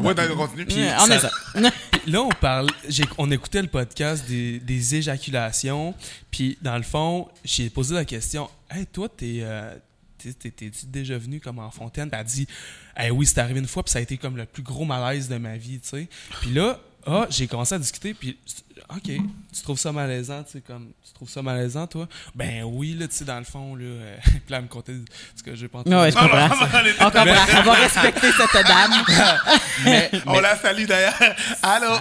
ouais. 0.02 0.08
Ouais, 0.08 0.14
d'accord, 0.14 0.38
continue. 0.38 0.66
Puis, 0.66 0.76
Ouais, 0.78 0.94
on 1.00 1.08
est 1.12 1.20
ça. 1.20 1.30
Là, 2.08 2.22
on 2.22 2.30
parle, 2.30 2.68
j'ai- 2.88 3.06
on 3.18 3.30
écoutait 3.30 3.62
le 3.62 3.68
podcast 3.68 4.26
des, 4.28 4.60
des 4.60 4.96
éjaculations, 4.96 5.94
puis 6.32 6.58
dans 6.62 6.78
le 6.78 6.84
fond, 6.84 7.28
j'ai 7.44 7.70
posé 7.70 7.94
la 7.94 8.06
question 8.06 8.50
Hey, 8.72 8.86
toi, 8.88 9.08
t'es. 9.10 9.40
euh, 9.42 9.74
t'es- 9.74 9.80
t'es- 9.80 9.89
T'es-tu 10.20 10.86
déjà 10.86 11.18
venu 11.18 11.40
comme 11.40 11.60
en 11.60 11.72
fontaine? 11.72 12.10
Puis 12.10 12.20
elle 12.20 12.26
dit 12.26 12.48
Hey, 12.96 13.12
oui, 13.12 13.26
c'est 13.26 13.40
arrivé 13.40 13.60
une 13.60 13.68
fois, 13.68 13.84
puis 13.84 13.92
ça 13.92 14.00
a 14.00 14.02
été 14.02 14.18
comme 14.18 14.38
le 14.38 14.46
plus 14.46 14.64
gros 14.64 14.86
malaise 14.86 15.28
de 15.30 15.38
ma 15.38 15.56
vie, 15.58 15.80
tu 15.80 15.90
sais. 15.90 16.08
Puis 16.42 16.52
là, 16.54 16.80
ah, 17.08 17.26
j'ai 17.30 17.48
commencé 17.48 17.74
à 17.76 17.80
discuter, 17.80 18.14
puis 18.14 18.38
OK, 18.96 19.04
tu 19.04 19.62
trouves 19.64 19.80
ça 19.80 19.92
malaisant, 19.92 20.44
tu 20.44 20.52
sais, 20.54 20.62
comme, 20.62 20.92
tu 21.06 21.14
trouves 21.14 21.30
ça 21.30 21.42
malaisant, 21.42 21.88
toi? 21.88 22.08
Ben 22.36 22.64
oui, 22.64 22.94
là, 22.94 23.08
tu 23.08 23.16
sais, 23.16 23.26
dans 23.26 23.38
le 23.40 23.46
fond, 23.46 23.76
là. 23.76 23.84
euh, 23.86 24.18
puis 24.24 24.34
là, 24.50 24.58
elle 24.58 24.64
me 24.64 24.68
contait 24.68 24.96
ce 25.36 25.42
que 25.44 25.56
j'ai 25.56 25.68
pas 25.70 25.80
entendu. 25.80 25.96
Ouais, 25.96 26.12
je 26.12 26.18
comprends. 26.18 26.50
On 27.00 27.06
comprend. 27.06 27.60
On 27.60 27.64
va 27.64 27.74
respecter 27.74 28.28
cette 28.32 28.66
dame. 28.68 28.92
Mais- 29.86 30.12
On 30.26 30.40
la 30.42 30.56
salue 30.58 30.86
d'ailleurs. 30.86 31.18
Allô? 31.64 31.96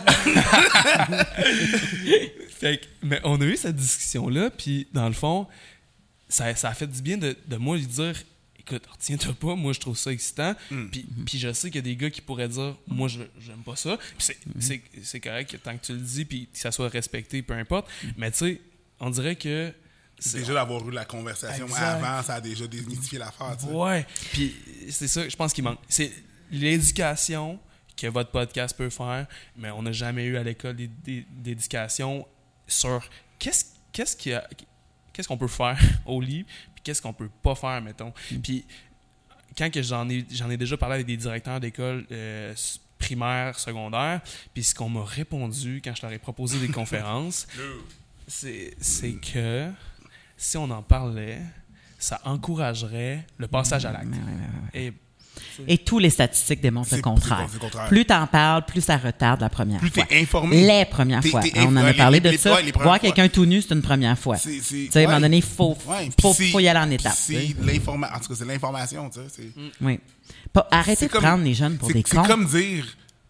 Fait 2.58 2.78
que- 2.78 2.86
mais 3.02 3.20
on 3.24 3.40
a 3.40 3.44
eu 3.44 3.56
cette 3.56 3.76
discussion-là, 3.76 4.50
puis 4.50 4.88
dans 4.92 5.06
le 5.06 5.14
fond, 5.14 5.46
ça, 6.28 6.54
ça 6.54 6.68
a 6.70 6.74
fait 6.74 6.86
du 6.86 7.00
bien 7.02 7.16
de, 7.18 7.36
de 7.46 7.56
moi 7.56 7.76
lui 7.76 7.86
dire 7.86 8.14
écoute, 8.58 8.84
retiens-toi 8.86 9.32
pas, 9.34 9.54
moi 9.54 9.72
je 9.72 9.80
trouve 9.80 9.96
ça 9.96 10.12
excitant. 10.12 10.54
Puis, 10.68 11.06
puis 11.26 11.38
je 11.38 11.52
sais 11.54 11.68
qu'il 11.70 11.76
y 11.76 11.78
a 11.78 11.82
des 11.82 11.96
gars 11.96 12.10
qui 12.10 12.20
pourraient 12.20 12.48
dire 12.48 12.76
moi 12.86 13.08
je 13.08 13.20
j'aime 13.40 13.62
pas 13.64 13.76
ça. 13.76 13.96
Puis 13.96 14.06
c'est, 14.18 14.38
c'est, 14.60 14.82
c'est 15.02 15.20
correct 15.20 15.50
que 15.50 15.56
tant 15.56 15.76
que 15.78 15.84
tu 15.86 15.92
le 15.92 16.00
dis, 16.00 16.24
puis 16.26 16.48
que 16.52 16.58
ça 16.58 16.70
soit 16.70 16.88
respecté, 16.90 17.40
peu 17.42 17.54
importe. 17.54 17.88
Mais 18.18 18.30
tu 18.30 18.38
sais, 18.38 18.60
on 19.00 19.08
dirait 19.10 19.36
que. 19.36 19.72
c'est- 20.18 20.40
Déjà 20.40 20.52
d'avoir 20.54 20.86
eu 20.86 20.92
la 20.92 21.04
conversation 21.06 21.64
Exact. 21.66 21.80
avant, 22.04 22.22
ça 22.22 22.34
a 22.34 22.40
déjà 22.42 22.66
démystifié 22.66 23.18
l'affaire. 23.18 23.56
Ouais. 23.72 24.04
Puis 24.32 24.54
c'est 24.90 25.08
ça, 25.08 25.26
je 25.28 25.36
pense 25.36 25.52
qu'il 25.54 25.64
manque. 25.64 25.78
C'est 25.88 26.12
l'éducation 26.50 27.58
que 27.96 28.06
votre 28.06 28.30
podcast 28.30 28.76
peut 28.76 28.90
faire, 28.90 29.26
mais 29.56 29.70
on 29.70 29.82
n'a 29.82 29.92
jamais 29.92 30.24
eu 30.24 30.36
à 30.36 30.42
l'école 30.42 30.76
d'é- 30.76 30.90
d'é- 31.04 31.26
d'éducation 31.30 32.26
sur 32.66 33.02
qu'est-ce 33.38 33.64
qu'est-ce 33.92 34.14
qu'il 34.16 34.32
y 34.32 34.34
a- 34.34 34.46
qu'est-ce 35.18 35.26
qu'on 35.26 35.36
peut 35.36 35.48
faire 35.48 35.76
au 36.06 36.20
livre, 36.20 36.46
puis 36.74 36.84
qu'est-ce 36.84 37.02
qu'on 37.02 37.12
peut 37.12 37.28
pas 37.42 37.56
faire, 37.56 37.82
mettons. 37.82 38.12
Puis 38.40 38.64
quand 39.56 39.68
que 39.68 39.82
j'en 39.82 40.08
ai 40.08 40.24
j'en 40.30 40.48
ai 40.48 40.56
déjà 40.56 40.76
parlé 40.76 40.94
avec 40.94 41.08
des 41.08 41.16
directeurs 41.16 41.58
d'école 41.58 42.06
euh, 42.12 42.54
primaire, 43.00 43.58
secondaire, 43.58 44.20
puis 44.54 44.62
ce 44.62 44.76
qu'on 44.76 44.88
m'a 44.88 45.04
répondu 45.04 45.82
quand 45.84 45.92
je 45.92 46.02
leur 46.02 46.12
ai 46.12 46.20
proposé 46.20 46.60
des 46.60 46.68
conférences, 46.72 47.48
c'est 48.28 48.76
c'est 48.80 49.14
que 49.14 49.72
si 50.36 50.56
on 50.56 50.70
en 50.70 50.84
parlait, 50.84 51.42
ça 51.98 52.20
encouragerait 52.24 53.26
le 53.38 53.48
passage 53.48 53.84
à 53.86 53.90
l'acte. 53.90 54.14
Et 54.72 54.92
Et 55.66 55.78
tous 55.78 55.98
les 55.98 56.10
statistiques 56.10 56.60
démontrent 56.60 56.88
le 56.90 56.96
C'est- 56.96 57.02
contraire. 57.02 57.46
c'est 57.48 57.54
le 57.54 57.60
contraire. 57.60 57.86
Plus 57.88 58.04
t'en 58.04 58.26
parles, 58.26 58.64
plus 58.66 58.80
ça 58.80 58.96
retarde 58.96 59.40
la 59.40 59.48
première 59.48 59.80
Plus 59.80 59.90
fois. 59.90 60.04
t'es 60.08 60.20
informé. 60.20 60.66
Les 60.66 60.84
premières 60.84 61.24
fois. 61.24 61.40
Hein, 61.40 61.66
on 61.68 61.76
en 61.76 61.84
a 61.84 61.92
parlé 61.94 62.18
les- 62.18 62.20
de 62.24 62.30
les- 62.30 62.36
ça. 62.38 62.58
Voir 62.80 63.00
quelqu'un 63.00 63.28
tout 63.28 63.44
nu, 63.46 63.60
c'est 63.62 63.74
une 63.74 63.82
première 63.82 64.18
fois. 64.18 64.36
C'est- 64.36 64.60
c'est- 64.62 64.86
Tu 64.86 64.90
sais, 64.92 65.00
à 65.04 65.08
un 65.08 65.12
moment 65.12 65.20
donné, 65.22 65.36
il 65.38 65.42
faut, 65.42 65.76
Ouais, 65.86 66.08
faut, 66.20 66.60
y 66.60 66.68
aller 66.68 66.78
en 66.80 66.90
c'est-. 66.90 67.14
C'est 67.16 67.54
tu 67.54 67.66
l'information. 67.66 68.16
En 68.16 68.20
tout 68.20 68.28
cas, 68.28 68.34
c'est 68.38 68.44
l'information, 68.44 69.10
tu 69.10 69.18
sais. 69.20 69.26
c'est- 69.54 69.62
Oui. 69.80 70.00
Pas, 70.52 70.66
arrêtez 70.70 71.06
C'est 71.08 71.12
de 71.14 71.18
prendre 71.18 71.44
les 71.44 71.54
jeunes 71.54 71.76
pour 71.76 71.88
c'est- 71.88 71.94
des 71.94 72.04
C'est 72.06 72.16
cons. 72.16 72.22
comme 72.24 72.46
dire 72.46 72.84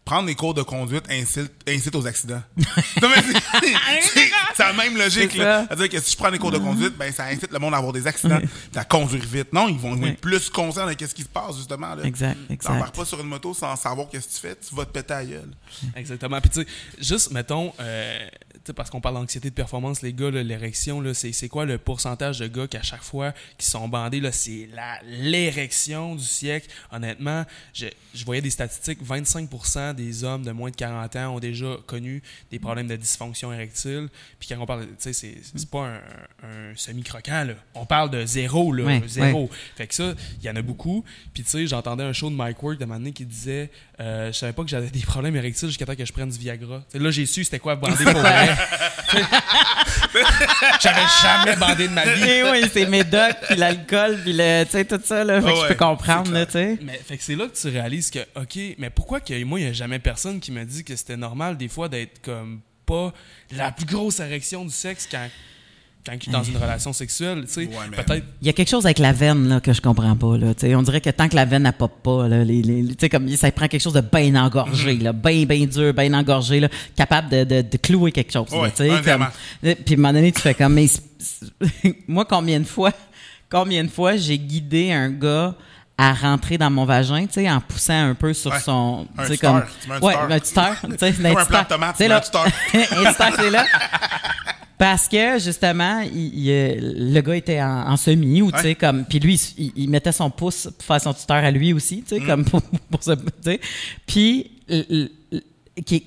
prendre 0.08 0.26
des 0.26 0.34
cours 0.34 0.54
de 0.54 0.62
conduite 0.62 1.04
incite, 1.10 1.52
incite 1.68 1.94
aux 1.94 2.06
accidents. 2.06 2.40
non, 3.02 3.08
mais 3.14 3.22
c'est- 4.00 4.30
la 4.58 4.72
même 4.72 4.96
logique. 4.96 5.36
Là. 5.36 5.66
C'est-à-dire 5.68 5.90
que 5.90 6.00
si 6.00 6.12
je 6.12 6.16
prends 6.16 6.30
des 6.30 6.38
cours 6.38 6.50
de 6.50 6.56
conduite, 6.56 6.96
ben, 6.96 7.12
ça 7.12 7.26
incite 7.26 7.52
le 7.52 7.58
monde 7.58 7.74
à 7.74 7.76
avoir 7.76 7.92
des 7.92 8.06
accidents, 8.06 8.40
à 8.74 8.84
conduire 8.84 9.22
vite. 9.24 9.52
Non, 9.52 9.68
ils 9.68 9.76
vont 9.76 9.92
Oui. 9.92 10.08
être 10.08 10.20
plus 10.20 10.48
conscients 10.48 10.86
de 10.86 10.92
ce 11.06 11.14
qui 11.14 11.22
se 11.22 11.28
passe, 11.28 11.56
justement. 11.58 11.94
Là. 11.94 12.04
Exact, 12.04 12.38
exact. 12.48 12.96
pas 12.96 13.04
sur 13.04 13.20
une 13.20 13.26
moto 13.28 13.52
sans 13.52 13.76
savoir 13.76 14.08
qu'est-ce 14.08 14.28
que 14.28 14.32
tu 14.32 14.40
fais, 14.40 14.56
tu 14.56 14.74
vas 14.74 14.86
te 14.86 14.92
péter 14.92 15.12
à 15.12 15.18
la 15.18 15.26
gueule. 15.26 15.50
Exactement. 15.94 16.40
Puis 16.40 16.50
tu 16.50 16.60
sais, 16.62 16.66
juste, 16.98 17.30
mettons, 17.30 17.74
euh, 17.78 18.26
parce 18.72 18.90
qu'on 18.90 19.00
parle 19.00 19.16
d'anxiété 19.16 19.50
de 19.50 19.54
performance, 19.54 20.02
les 20.02 20.12
gars, 20.12 20.30
l'érection, 20.30 21.02
c'est, 21.14 21.48
quoi 21.48 21.64
le 21.64 21.78
pourcentage 21.78 22.38
de 22.38 22.46
gars 22.46 22.66
qu'à 22.66 22.82
chaque 22.82 23.02
fois 23.02 23.32
qui 23.56 23.66
sont 23.66 23.88
bandés, 23.88 24.22
c'est 24.32 24.68
l'érection 25.04 26.14
du 26.14 26.24
siècle. 26.24 26.68
Honnêtement, 26.92 27.44
je, 27.72 27.86
je 28.14 28.24
voyais 28.24 28.42
des 28.42 28.50
statistiques, 28.50 29.02
25% 29.02 29.94
des 29.94 30.24
hommes 30.24 30.44
de 30.44 30.52
moins 30.52 30.70
de 30.70 30.76
40 30.76 31.16
ans 31.16 31.34
ont 31.36 31.40
déjà 31.40 31.76
connu 31.86 32.22
des 32.50 32.58
problèmes 32.58 32.86
de 32.88 32.96
dysfonction 32.96 33.52
érectile. 33.52 34.08
Puis 34.38 34.48
quand 34.48 34.60
on 34.60 34.66
parle, 34.66 34.86
tu 34.86 35.12
sais, 35.12 35.12
c'est, 35.12 35.70
pas 35.70 35.86
un, 35.86 36.00
un 36.42 36.76
semi-croquant, 36.76 37.44
là. 37.44 37.54
On 37.74 37.86
parle 37.86 38.10
de 38.10 38.24
zéro, 38.24 38.72
là, 38.72 39.00
zéro. 39.06 39.50
Fait 39.76 39.86
que 39.86 39.94
ça, 39.94 40.14
il 40.40 40.46
y 40.46 40.50
en 40.50 40.56
a 40.56 40.62
beaucoup. 40.62 41.04
Puis 41.32 41.42
tu 41.42 41.50
sais, 41.50 41.66
j'entendais 41.66 42.04
un 42.04 42.12
show 42.12 42.30
de 42.30 42.34
Mike 42.34 42.62
Ward 42.62 42.78
de 42.78 42.84
moment 42.84 43.10
qui 43.10 43.24
disait 43.24 43.70
euh, 44.00 44.32
Je 44.32 44.38
savais 44.38 44.52
pas 44.52 44.62
que 44.62 44.68
j'avais 44.68 44.90
des 44.90 45.00
problèmes 45.00 45.36
érectiles 45.36 45.68
jusqu'à 45.68 45.86
temps 45.86 45.94
que 45.94 46.04
je 46.04 46.12
prenne 46.12 46.28
du 46.28 46.38
Viagra. 46.38 46.82
T'sais, 46.88 46.98
là, 46.98 47.10
j'ai 47.10 47.26
su 47.26 47.44
c'était 47.44 47.58
quoi 47.58 47.76
bander 47.76 48.04
pour 48.04 48.20
vrai. 48.20 48.56
J'avais 50.80 51.06
jamais 51.22 51.56
bandé 51.56 51.88
de 51.88 51.92
ma 51.92 52.04
vie. 52.04 52.28
Et 52.28 52.42
oui, 52.50 52.64
c'est 52.72 52.86
médoc, 52.86 53.36
puis 53.46 53.56
l'alcool, 53.56 54.18
puis 54.22 54.32
le, 54.32 54.64
tu 54.64 54.70
sais, 54.70 54.84
tout 54.84 55.00
ça, 55.02 55.24
là. 55.24 55.40
Fait 55.40 55.52
que 55.52 55.56
je 55.56 55.68
peux 55.68 55.74
comprendre, 55.74 56.32
là, 56.32 56.46
tu 56.46 56.52
sais. 56.52 56.78
Mais 56.82 57.00
fait 57.06 57.16
que 57.16 57.22
c'est 57.22 57.36
là 57.36 57.46
que 57.46 57.56
tu 57.56 57.68
réalises 57.68 58.10
que, 58.10 58.20
OK, 58.36 58.58
mais 58.78 58.90
pourquoi 58.90 59.20
que 59.20 59.44
moi, 59.44 59.60
il 59.60 59.64
n'y 59.64 59.70
a 59.70 59.72
jamais 59.72 59.98
personne 59.98 60.40
qui 60.40 60.52
me 60.52 60.64
dit 60.64 60.84
que 60.84 60.96
c'était 60.96 61.16
normal 61.16 61.56
des 61.56 61.68
fois 61.68 61.88
d'être 61.88 62.20
comme 62.22 62.60
pas 62.86 63.12
la 63.50 63.70
plus 63.70 63.86
grosse 63.86 64.20
érection 64.20 64.64
du 64.64 64.70
sexe 64.70 65.06
quand, 65.10 65.28
quand 66.08 66.16
je 66.18 66.22
suis 66.24 66.32
dans 66.32 66.42
une 66.42 66.56
relation 66.56 66.92
sexuelle, 66.92 67.44
tu 67.46 67.52
sais. 67.52 67.60
Ouais, 67.66 67.74
mais- 67.90 67.96
Peut-être. 68.02 68.24
Il 68.40 68.46
y 68.46 68.50
a 68.50 68.52
quelque 68.52 68.68
chose 68.70 68.84
avec 68.86 68.98
la 68.98 69.12
veine 69.12 69.48
là, 69.48 69.60
que 69.60 69.72
je 69.72 69.80
comprends 69.80 70.16
pas. 70.16 70.36
Là, 70.38 70.54
tu 70.54 70.66
sais. 70.66 70.74
on 70.74 70.82
dirait 70.82 71.00
que 71.00 71.10
tant 71.10 71.28
que 71.28 71.36
la 71.36 71.44
veine 71.44 71.62
n'a 71.64 71.72
pop 71.72 71.92
pas, 72.02 72.26
là, 72.28 72.44
les, 72.44 72.62
les- 72.62 72.86
tu 72.88 72.94
sais, 73.00 73.08
comme, 73.08 73.28
ça 73.36 73.50
prend 73.52 73.68
quelque 73.68 73.82
chose 73.82 73.92
de 73.92 74.00
bien 74.00 74.34
engorgé, 74.42 74.96
là, 74.96 75.12
bien, 75.12 75.44
bien 75.44 75.66
dur, 75.66 75.92
bien 75.94 76.12
engorgé, 76.14 76.60
là, 76.60 76.68
capable 76.96 77.28
de, 77.28 77.44
de, 77.44 77.62
de 77.62 77.76
clouer 77.76 78.12
quelque 78.12 78.32
chose. 78.32 78.48
Ouais. 78.52 78.72
Euh, 78.80 78.98
Puis 79.02 79.10
à 79.10 79.14
un 79.14 79.96
moment 79.96 80.12
donné, 80.12 80.32
tu 80.32 80.40
fais 80.40 80.54
comme, 80.54 80.74
mais 80.74 80.86
moi, 82.08 82.24
combien 82.24 82.60
de 82.60 82.66
fois, 82.66 82.92
combien 83.50 83.84
de 83.84 83.88
fois 83.90 84.16
j'ai 84.16 84.38
guidé 84.38 84.92
un 84.92 85.10
gars 85.10 85.54
à 86.00 86.12
rentrer 86.12 86.58
dans 86.58 86.70
mon 86.70 86.84
vagin, 86.84 87.26
tu 87.26 87.34
sais, 87.34 87.50
en 87.50 87.60
poussant 87.60 88.10
un 88.10 88.14
peu 88.14 88.32
sur 88.32 88.52
Ouais. 88.52 88.60
son, 88.60 89.08
tu 89.18 89.24
sais, 89.26 89.32
tuteur. 89.34 89.52
comme, 89.52 89.62
Tu 89.82 89.88
mets 89.88 89.94
un 89.96 90.00
ouais, 90.00 90.12
tuteur. 90.12 90.30
un 90.30 90.38
tuteur, 90.40 90.76
tu 90.82 90.98
sais, 90.98 91.26
un 91.36 91.44
plant 91.44 91.62
de 91.62 91.66
tomate, 91.68 92.00
un 92.00 92.20
tuteur. 92.20 92.44
un 92.74 93.12
tuteur, 93.12 93.32
c'est 93.36 93.50
là. 93.50 93.64
Parce 94.78 95.08
que 95.08 95.38
justement, 95.40 96.00
il- 96.00 96.38
il, 96.38 96.50
euh, 96.50 96.74
le 97.12 97.20
gars 97.20 97.34
était 97.36 97.60
en, 97.60 97.90
en 97.90 97.96
semi 97.96 98.42
ou 98.42 98.52
tu 98.52 98.58
sais 98.58 98.64
Ouais. 98.68 98.74
comme 98.76 99.04
puis 99.04 99.18
lui 99.18 99.34
il, 99.58 99.72
il 99.76 99.90
mettait 99.90 100.12
son 100.12 100.30
pouce 100.30 100.68
pour 100.78 100.84
faire 100.86 101.00
son 101.00 101.12
tuteur 101.12 101.38
à 101.44 101.50
lui 101.50 101.72
aussi, 101.72 101.96
Mm. 101.96 102.02
tu 102.02 102.08
sais 102.14 102.20
comme 102.20 102.44
pour, 102.44 102.62
pour 102.90 103.02
se, 103.02 103.10
tu 103.12 103.20
sais. 103.42 103.60
Puis 104.06 104.50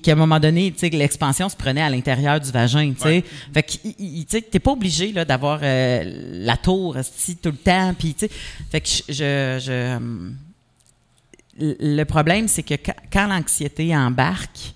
qu'à 0.02 0.12
un 0.12 0.16
moment 0.16 0.38
donné, 0.40 0.70
tu 0.72 0.78
sais 0.78 0.90
que 0.90 0.96
l'expansion 0.96 1.48
se 1.48 1.56
prenait 1.56 1.80
à 1.82 1.88
l'intérieur 1.90 2.38
du 2.40 2.50
vagin, 2.50 2.92
tu 2.94 3.00
sais. 3.00 3.08
Ouais. 3.08 3.24
Fait 3.54 3.62
que 3.62 3.72
tu 3.72 4.24
sais 4.28 4.42
t'es 4.42 4.58
pas 4.58 4.72
obligé 4.72 5.12
là 5.12 5.24
d'avoir 5.24 5.60
euh, 5.62 6.02
la 6.44 6.56
tour 6.56 6.96
esti, 6.96 7.36
tout 7.36 7.50
le 7.50 7.56
temps 7.56 7.94
puis 7.98 8.14
tu 8.14 8.26
sais 8.26 8.30
fait 8.70 8.80
que 8.80 8.88
je, 8.88 9.02
je, 9.12 9.58
je, 9.66 9.96
hum, 9.96 10.36
le 11.58 12.04
problème 12.04 12.48
c'est 12.48 12.62
que 12.62 12.74
quand 13.12 13.26
l'anxiété 13.26 13.94
embarque 13.94 14.72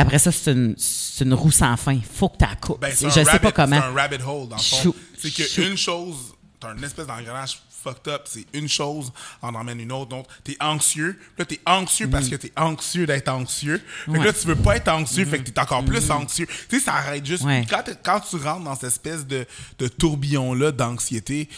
après 0.00 0.18
ça, 0.18 0.32
c'est 0.32 0.52
une, 0.52 0.74
une 1.20 1.34
roue 1.34 1.50
sans 1.50 1.76
fin. 1.76 1.98
Faut 2.14 2.28
que 2.28 2.38
tu 2.38 2.44
la 2.44 2.56
coupes. 2.56 2.80
Ben, 2.80 2.92
je 2.98 3.06
un 3.06 3.10
sais 3.10 3.22
rabbit- 3.22 3.38
pas 3.40 3.52
comment. 3.52 3.76
C'est 3.80 3.86
un 3.86 3.92
rabbit 3.92 4.16
hole, 4.26 4.48
dans 4.48 4.56
le 4.56 4.62
fond. 4.62 4.94
C'est 5.18 5.30
qu'une 5.30 5.76
chose, 5.76 6.16
t'as 6.58 6.74
une 6.74 6.84
espèce 6.84 7.06
d'engrenage 7.06 7.58
fucked 7.82 8.12
up, 8.12 8.22
c'est 8.26 8.44
une 8.52 8.68
chose 8.68 9.10
en 9.40 9.54
emmène 9.54 9.80
une 9.80 9.90
autre. 9.92 10.10
Donc, 10.10 10.26
t'es 10.44 10.54
anxieux. 10.60 11.18
Là, 11.38 11.46
t'es 11.46 11.60
anxieux 11.64 12.08
parce 12.10 12.28
que 12.28 12.34
t'es 12.36 12.52
anxieux 12.56 13.06
d'être 13.06 13.28
anxieux. 13.30 13.80
Fait 14.04 14.12
que 14.12 14.18
Ouais. 14.18 14.24
là, 14.26 14.32
tu 14.34 14.46
veux 14.46 14.54
pas 14.56 14.76
être 14.76 14.88
anxieux, 14.88 15.24
fait 15.24 15.38
que 15.38 15.48
t'es 15.48 15.58
encore 15.58 15.82
plus 15.84 16.10
anxieux. 16.10 16.46
Tu 16.68 16.78
sais, 16.78 16.84
ça 16.84 16.92
arrête 16.96 17.24
juste. 17.24 17.42
Ouais. 17.44 17.64
Quand, 17.70 17.82
t'es- 17.82 17.96
quand 18.02 18.20
tu 18.20 18.36
rentres 18.36 18.64
dans 18.64 18.74
cette 18.74 18.84
espèce 18.90 19.26
de, 19.26 19.46
de 19.78 19.88
tourbillon-là 19.88 20.72
d'anxiété, 20.72 21.48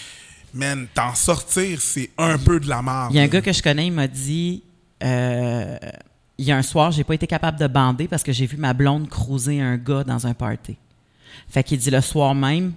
man, 0.54 0.86
t'en 0.94 1.12
sortir, 1.16 1.80
c'est 1.82 2.10
un 2.18 2.38
peu 2.38 2.60
de 2.60 2.68
la 2.68 2.82
merde. 2.82 3.08
Il 3.10 3.16
y 3.16 3.18
a 3.18 3.22
un 3.22 3.26
gars 3.28 3.42
que 3.42 3.52
je 3.52 3.60
connais, 3.62 3.86
il 3.88 3.92
m'a 3.92 4.06
dit 4.06 4.62
euh, 5.02 5.76
il 6.42 6.48
y 6.48 6.50
a 6.50 6.56
un 6.56 6.62
soir, 6.62 6.90
j'ai 6.90 7.04
pas 7.04 7.14
été 7.14 7.28
capable 7.28 7.56
de 7.56 7.68
bander 7.68 8.08
parce 8.08 8.24
que 8.24 8.32
j'ai 8.32 8.46
vu 8.46 8.56
ma 8.56 8.74
blonde 8.74 9.08
cruiser 9.08 9.60
un 9.60 9.76
gars 9.76 10.02
dans 10.02 10.26
un 10.26 10.34
party. 10.34 10.76
Fait 11.48 11.62
qu'il 11.62 11.78
dit 11.78 11.90
le 11.90 12.00
soir 12.00 12.34
même, 12.34 12.72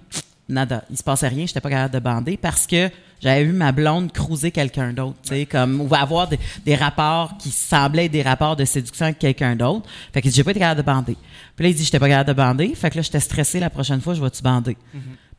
nada, 0.48 0.84
il 0.88 0.96
se 0.96 1.02
passait 1.02 1.26
rien, 1.26 1.46
j'étais 1.46 1.60
pas 1.60 1.70
capable 1.70 1.94
de 1.94 1.98
bander 1.98 2.36
parce 2.36 2.64
que 2.64 2.88
j'avais 3.20 3.42
vu 3.42 3.52
ma 3.52 3.72
blonde 3.72 4.12
cruiser 4.12 4.52
quelqu'un 4.52 4.92
d'autre, 4.92 5.16
tu 5.24 5.30
sais, 5.30 5.46
comme 5.46 5.80
ou 5.80 5.92
avoir 5.96 6.28
des, 6.28 6.38
des 6.64 6.76
rapports 6.76 7.36
qui 7.38 7.50
semblaient 7.50 8.04
être 8.04 8.12
des 8.12 8.22
rapports 8.22 8.54
de 8.54 8.64
séduction 8.64 9.06
avec 9.06 9.18
quelqu'un 9.18 9.56
d'autre. 9.56 9.88
Fait 10.12 10.22
qu'il 10.22 10.30
dit 10.30 10.36
j'ai 10.36 10.44
pas 10.44 10.52
été 10.52 10.60
capable 10.60 10.82
de 10.82 10.86
bander. 10.86 11.16
Puis 11.56 11.64
là 11.64 11.70
il 11.70 11.74
dit 11.74 11.82
j'étais 11.82 11.98
pas 11.98 12.08
capable 12.08 12.28
de 12.28 12.34
bander, 12.34 12.72
fait 12.76 12.90
que 12.90 12.96
là 12.96 13.02
j'étais 13.02 13.18
stressé 13.18 13.58
la 13.58 13.70
prochaine 13.70 14.00
fois, 14.00 14.14
je 14.14 14.22
vais 14.22 14.30
tu 14.30 14.42
bander. 14.42 14.76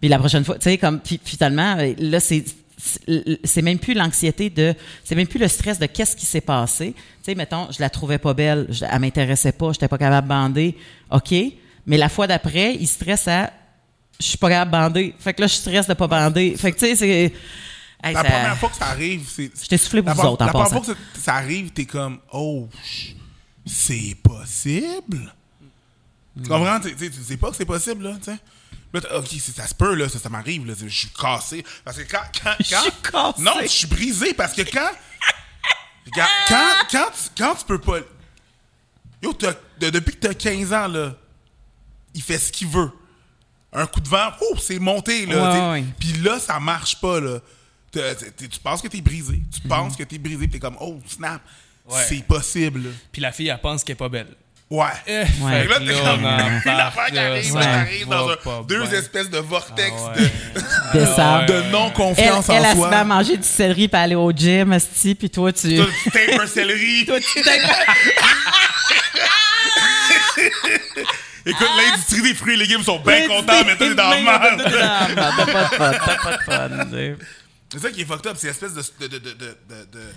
Puis 0.01 0.09
la 0.09 0.19
prochaine 0.19 0.43
fois, 0.43 0.55
tu 0.55 0.63
sais 0.63 0.77
comme 0.77 0.99
puis 0.99 1.17
finalement 1.23 1.77
euh, 1.79 1.93
là 1.97 2.19
c'est 2.19 2.43
c'est 2.77 3.61
même 3.63 3.79
plus 3.79 3.93
l'anxiété 3.95 4.49
de 4.51 4.75
c'est 5.03 5.15
même 5.15 5.27
plus 5.27 5.39
le 5.39 5.47
stress 5.47 5.79
de 5.79 5.87
qu'est-ce 5.87 6.15
qui 6.15 6.25
s'est 6.27 6.41
passé 6.41 6.93
tu 6.93 7.01
sais 7.23 7.35
mettons 7.35 7.67
je 7.71 7.79
la 7.79 7.89
trouvais 7.89 8.19
pas 8.19 8.33
belle 8.35 8.67
je, 8.69 8.85
elle 8.85 8.99
m'intéressait 8.99 9.51
pas 9.51 9.71
j'étais 9.73 9.87
pas 9.87 9.97
capable 9.97 10.27
de 10.27 10.33
bander 10.33 10.77
ok 11.11 11.33
mais 11.87 11.97
la 11.97 12.07
fois 12.09 12.27
d'après 12.27 12.75
il 12.75 12.87
stresse 12.87 13.27
à 13.27 13.51
je 14.19 14.25
suis 14.25 14.37
pas 14.37 14.49
capable 14.49 14.71
de 14.71 14.77
bander 14.77 15.15
fait 15.17 15.33
que 15.33 15.41
là 15.41 15.47
je 15.47 15.53
stresse 15.55 15.87
de 15.87 15.93
pas 15.95 16.07
bander 16.07 16.55
fait 16.55 16.71
que 16.71 16.77
tu 16.77 16.85
sais 16.85 16.95
c'est 16.95 17.07
hey, 18.03 18.13
La 18.13 18.21
ça- 18.21 18.29
première 18.29 18.57
fois 18.57 18.69
que 18.69 18.75
ça 18.75 18.85
arrive, 18.89 19.27
c'est. 19.27 19.51
Je 19.59 19.67
t'ai 19.67 19.77
soufflé 19.79 20.03
pour 20.03 20.13
vous 20.13 20.21
autres, 20.21 20.43
en 20.43 20.45
La 20.45 20.51
première 20.51 20.69
fois 20.69 20.81
que 20.81 20.85
ça, 20.85 20.93
ça 21.19 21.33
arrive, 21.33 21.71
t'es 21.71 21.85
comme, 21.85 22.19
oh, 22.31 22.69
c'est 23.65 24.15
possible? 24.21 25.33
Tu 26.41 26.47
comprends? 26.47 26.79
Tu 26.79 26.89
sais, 26.89 27.09
tu 27.09 27.23
sais 27.23 27.37
pas 27.37 27.49
que 27.49 27.55
c'est 27.55 27.65
possible, 27.65 28.03
là, 28.03 28.13
tu 28.23 28.31
sais. 28.31 28.37
Là, 28.99 29.17
ok, 29.19 29.27
ça 29.55 29.67
se 29.67 29.73
peut, 29.75 29.93
là, 29.95 30.07
ça, 30.09 30.19
ça 30.19 30.29
m'arrive, 30.29 30.65
là, 30.65 30.73
je 30.79 30.87
suis 30.87 31.09
cassé. 31.09 31.63
Parce 31.83 31.97
que 31.97 32.03
quand. 32.03 32.21
quand, 32.43 32.53
Je 32.59 32.65
suis 32.65 32.91
cassé. 33.11 33.41
Non, 33.41 33.53
je 33.61 33.67
suis 33.67 33.87
brisé 33.87 34.33
parce 34.33 34.53
que 34.53 34.61
quand. 34.63 34.91
Quand, 36.15 36.25
quand, 36.89 37.07
tu, 37.11 37.29
quand 37.43 37.55
tu 37.55 37.65
peux 37.65 37.79
pas. 37.79 37.97
Yo, 39.21 39.33
de- 39.33 39.89
depuis 39.89 40.13
que 40.15 40.27
t'as 40.27 40.33
15 40.33 40.71
ans, 40.73 40.87
là, 40.87 41.15
il 42.13 42.21
fait 42.21 42.37
ce 42.37 42.51
qu'il 42.51 42.67
veut. 42.67 42.91
Un 43.73 43.85
coup 43.85 43.99
de 43.99 44.07
vent, 44.07 44.29
oh, 44.41 44.55
c'est 44.57 44.79
monté, 44.79 45.25
là. 45.25 45.71
Ouais, 45.71 45.81
ouais. 45.81 45.85
Puis 45.99 46.13
là, 46.13 46.39
ça 46.39 46.59
marche 46.59 46.99
pas, 47.01 47.19
là. 47.19 47.39
Tu 47.91 47.99
penses 48.63 48.81
que 48.81 48.87
t'es 48.87 49.01
brisé. 49.01 49.41
Tu 49.53 49.61
Mhm. 49.63 49.67
penses 49.69 49.95
que 49.95 50.03
t'es 50.03 50.17
brisé, 50.17 50.47
puis 50.47 50.51
t'es 50.51 50.59
comme, 50.59 50.77
oh, 50.79 50.99
snap. 51.07 51.41
Ouais. 51.89 52.05
C'est 52.07 52.25
possible. 52.25 52.91
Puis 53.11 53.21
la 53.21 53.31
fille, 53.31 53.47
elle 53.49 53.59
pense 53.61 53.83
qu'elle 53.83 53.93
est 53.93 53.97
pas 53.97 54.09
belle. 54.09 54.33
Ouais. 54.69 54.85
Eh, 55.07 55.19
Ouais. 55.19 55.61
fait 55.61 55.65
que 55.65 55.69
là, 55.71 55.79
t'es 55.79 55.93
comme, 55.93 56.25
une 56.25 56.79
affaire 56.79 57.05
qui 57.05 57.17
arrive, 57.17 57.55
là, 57.55 57.61
t'arrives 57.61 58.07
dans 58.09 58.29
un- 58.29 58.35
pas 58.35 58.63
deux 58.67 58.81
bien. 58.85 58.91
espèces 58.99 59.29
de 59.29 59.37
vortex 59.37 59.93
Ah 59.97 60.11
ouais. 60.93 60.99
de 60.99 61.05
de, 61.47 61.47
de 61.47 61.53
elle, 61.63 61.71
non-confiance 61.71 62.49
elle, 62.49 62.55
en 62.55 62.63
elle 62.65 62.75
se 62.75 62.77
met 62.81 62.85
à 62.87 62.89
soi. 62.89 63.03
manger 63.05 63.37
du 63.37 63.47
céleri 63.47 63.87
puis 63.87 63.97
aller 64.01 64.15
au 64.15 64.29
gym 64.33 64.73
esti, 64.73 65.15
puis 65.15 65.29
toi 65.29 65.53
tu 65.53 65.73
Toi, 65.77 65.85
tu 66.03 66.11
tapes 66.11 66.39
un 66.41 66.47
céleri. 66.47 67.05
toi 67.07 67.17
tu 67.19 67.41
t'es- 67.41 67.61
Écoute, 71.45 71.67
l'industrie 71.77 72.21
des 72.23 72.33
fruits 72.33 72.55
et 72.55 72.57
légumes 72.57 72.83
sont 72.83 72.99
bien 72.99 73.25
contents, 73.27 73.63
mais 73.65 73.77
toi, 73.77 73.87
t'es 73.87 73.95
dans 73.95 74.09
la 74.09 74.21
merde. 74.21 74.63
T'as 74.69 75.45
pas 75.45 75.63
de 75.63 75.75
fun, 75.75 75.91
t'as 75.91 76.15
pas 76.17 76.37
de 76.37 76.43
fun. 76.43 76.69
C'est 77.71 77.79
ça 77.79 77.89
qui 77.91 78.01
est 78.01 78.05
fucked 78.05 78.27
up, 78.27 78.35
c'est 78.37 78.47
espèce 78.49 78.73
de. 78.73 78.81
de, 79.07 79.07
de, 79.07 79.17
de, 79.17 79.29
de, 79.33 79.55
de- 79.93 80.13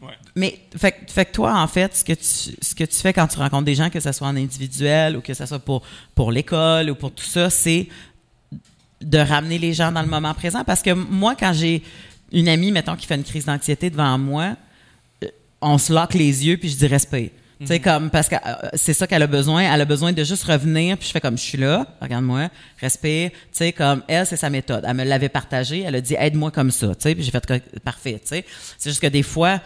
Ouais. 0.00 0.14
Mais 0.36 0.60
fait, 0.76 0.92
que- 0.92 1.10
fait 1.10 1.24
que 1.26 1.32
toi, 1.32 1.60
en 1.60 1.66
fait, 1.66 1.96
ce 1.96 2.04
que, 2.04 2.12
tu, 2.12 2.56
ce 2.62 2.74
que 2.74 2.84
tu 2.84 2.96
fais 2.96 3.12
quand 3.12 3.26
tu 3.26 3.38
rencontres 3.38 3.64
des 3.64 3.74
gens, 3.74 3.90
que 3.90 3.98
ce 4.00 4.12
soit 4.12 4.28
en 4.28 4.36
individuel 4.36 5.16
ou 5.16 5.20
que 5.20 5.34
ce 5.34 5.44
soit 5.44 5.58
pour, 5.58 5.82
pour 6.14 6.30
l'école 6.30 6.90
ou 6.90 6.94
pour 6.94 7.12
tout 7.12 7.24
ça, 7.24 7.50
c'est 7.50 7.88
de 9.00 9.18
ramener 9.18 9.58
les 9.58 9.72
gens 9.72 9.90
dans 9.92 10.02
le 10.02 10.08
moment 10.08 10.34
présent. 10.34 10.64
Parce 10.64 10.82
que 10.82 10.90
moi, 10.90 11.34
quand 11.34 11.52
j'ai 11.52 11.82
une 12.32 12.48
amie, 12.48 12.70
mettons, 12.72 12.96
qui 12.96 13.06
fait 13.06 13.14
une 13.16 13.24
crise 13.24 13.46
d'anxiété 13.46 13.90
devant 13.90 14.18
moi, 14.18 14.56
euh, 15.24 15.28
on 15.60 15.78
se 15.78 15.92
lock 15.92 16.14
les 16.14 16.46
yeux 16.46 16.56
puis 16.58 16.68
je 16.68 16.76
dis 16.76 16.86
respect. 16.86 17.32
Tu 17.60 17.66
sais, 17.66 17.80
comme, 17.80 18.08
parce 18.10 18.28
que 18.28 18.36
euh, 18.36 18.68
c'est 18.74 18.94
ça 18.94 19.08
qu'elle 19.08 19.22
a 19.22 19.26
besoin. 19.26 19.62
Elle 19.62 19.80
a 19.80 19.84
besoin 19.84 20.12
de 20.12 20.22
juste 20.22 20.44
revenir, 20.44 20.96
puis 20.96 21.08
je 21.08 21.12
fais 21.12 21.20
comme, 21.20 21.36
je 21.36 21.42
suis 21.42 21.58
là, 21.58 21.88
regarde-moi, 22.00 22.50
respire. 22.80 23.30
Tu 23.30 23.36
sais, 23.50 23.72
comme, 23.72 24.04
elle, 24.06 24.26
c'est 24.26 24.36
sa 24.36 24.48
méthode. 24.48 24.84
Elle 24.86 24.94
me 24.94 25.02
l'avait 25.02 25.28
partagée, 25.28 25.82
elle 25.82 25.96
a 25.96 26.00
dit, 26.00 26.14
aide-moi 26.16 26.52
comme 26.52 26.70
ça. 26.70 26.86
Tu 26.94 26.94
sais, 27.00 27.14
puis 27.16 27.24
j'ai 27.24 27.32
fait, 27.32 27.44
parfait, 27.82 28.20
tu 28.22 28.28
sais. 28.28 28.44
C'est 28.78 28.90
juste 28.90 29.02
que 29.02 29.08
des 29.08 29.24
fois, 29.24 29.60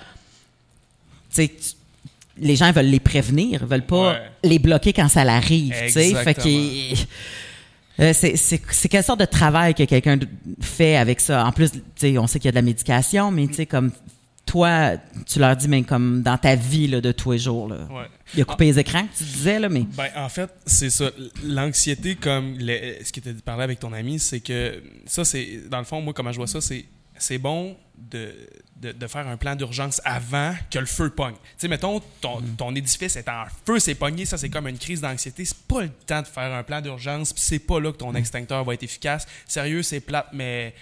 les 2.38 2.56
gens 2.56 2.72
veulent 2.72 2.86
les 2.86 3.00
prévenir, 3.00 3.60
ils 3.62 3.68
veulent 3.68 3.86
pas 3.86 4.12
Ouais. 4.12 4.22
les 4.44 4.58
bloquer 4.58 4.92
quand 4.92 5.08
ça 5.08 5.24
l'arrive. 5.24 5.72
Fait 5.74 6.34
qu'il- 6.34 6.96
euh, 8.00 8.12
c'est, 8.14 8.88
quelle 8.88 9.04
sorte 9.04 9.20
de 9.20 9.24
travail 9.26 9.74
que 9.74 9.84
quelqu'un 9.84 10.18
fait 10.60 10.96
avec 10.96 11.20
ça? 11.20 11.44
En 11.46 11.52
plus, 11.52 11.70
on 12.18 12.26
sait 12.26 12.38
qu'il 12.38 12.46
y 12.46 12.48
a 12.48 12.52
de 12.52 12.56
la 12.56 12.62
médication, 12.62 13.30
mais 13.30 13.48
comme 13.66 13.92
toi, 14.46 14.92
tu 15.26 15.38
leur 15.38 15.56
dis, 15.56 15.68
mais 15.68 15.82
comme 15.82 16.22
dans 16.22 16.36
ta 16.36 16.56
vie 16.56 16.88
là, 16.88 17.00
de 17.00 17.12
tous 17.12 17.32
les 17.32 17.38
jours, 17.38 17.68
là. 17.68 17.86
Ouais. 17.90 18.06
Il 18.34 18.40
a 18.40 18.44
coupé 18.44 18.64
les 18.64 18.78
écrans, 18.78 19.02
que 19.02 19.16
tu 19.18 19.24
disais, 19.24 19.58
là, 19.58 19.68
mais. 19.68 19.84
Ben, 19.96 20.08
en 20.16 20.28
fait, 20.28 20.50
c'est 20.66 20.90
ça. 20.90 21.10
L'anxiété, 21.44 22.16
comme 22.16 22.58
ce 22.58 23.12
que 23.12 23.20
tu 23.20 23.34
parlé 23.44 23.62
avec 23.62 23.78
ton 23.78 23.92
ami, 23.92 24.18
c'est 24.18 24.40
que 24.40 24.82
ça, 25.06 25.24
c'est. 25.24 25.68
Dans 25.70 25.78
le 25.78 25.84
fond, 25.84 26.00
moi, 26.00 26.12
comment 26.14 26.32
je 26.32 26.38
vois 26.38 26.46
ça, 26.46 26.60
c'est. 26.60 26.84
c'est 27.18 27.38
bon 27.38 27.76
de, 28.10 28.34
de, 28.82 28.92
de 28.92 29.06
faire 29.06 29.26
un 29.28 29.36
plan 29.36 29.54
d'urgence 29.54 30.00
avant 30.04 30.54
que 30.70 30.78
le 30.78 30.86
feu 30.86 31.08
pogne. 31.10 31.34
Tu 31.34 31.40
sais, 31.58 31.68
mettons, 31.68 32.00
ton, 32.20 32.40
Mm. 32.40 32.56
ton 32.56 32.74
édifice 32.74 33.16
est 33.16 33.28
en 33.28 33.44
feu, 33.66 33.78
c'est 33.78 33.94
pogné, 33.94 34.24
ça 34.24 34.36
c'est 34.36 34.48
comme 34.50 34.66
une 34.68 34.78
crise 34.78 35.00
d'anxiété. 35.00 35.44
C'est 35.44 35.56
pas 35.68 35.82
le 35.82 35.88
temps 35.90 36.20
de 36.22 36.26
faire 36.26 36.52
un 36.52 36.62
plan 36.62 36.80
d'urgence, 36.80 37.32
puis 37.32 37.42
c'est 37.42 37.58
pas 37.60 37.78
là 37.80 37.90
que 37.92 37.96
Mm. 37.96 37.98
ton 37.98 38.14
extincteur 38.14 38.64
va 38.64 38.74
être 38.74 38.82
efficace. 38.82 39.26
Sérieux, 39.46 39.82
c'est 39.82 40.00
plate, 40.00 40.26
mais 40.32 40.74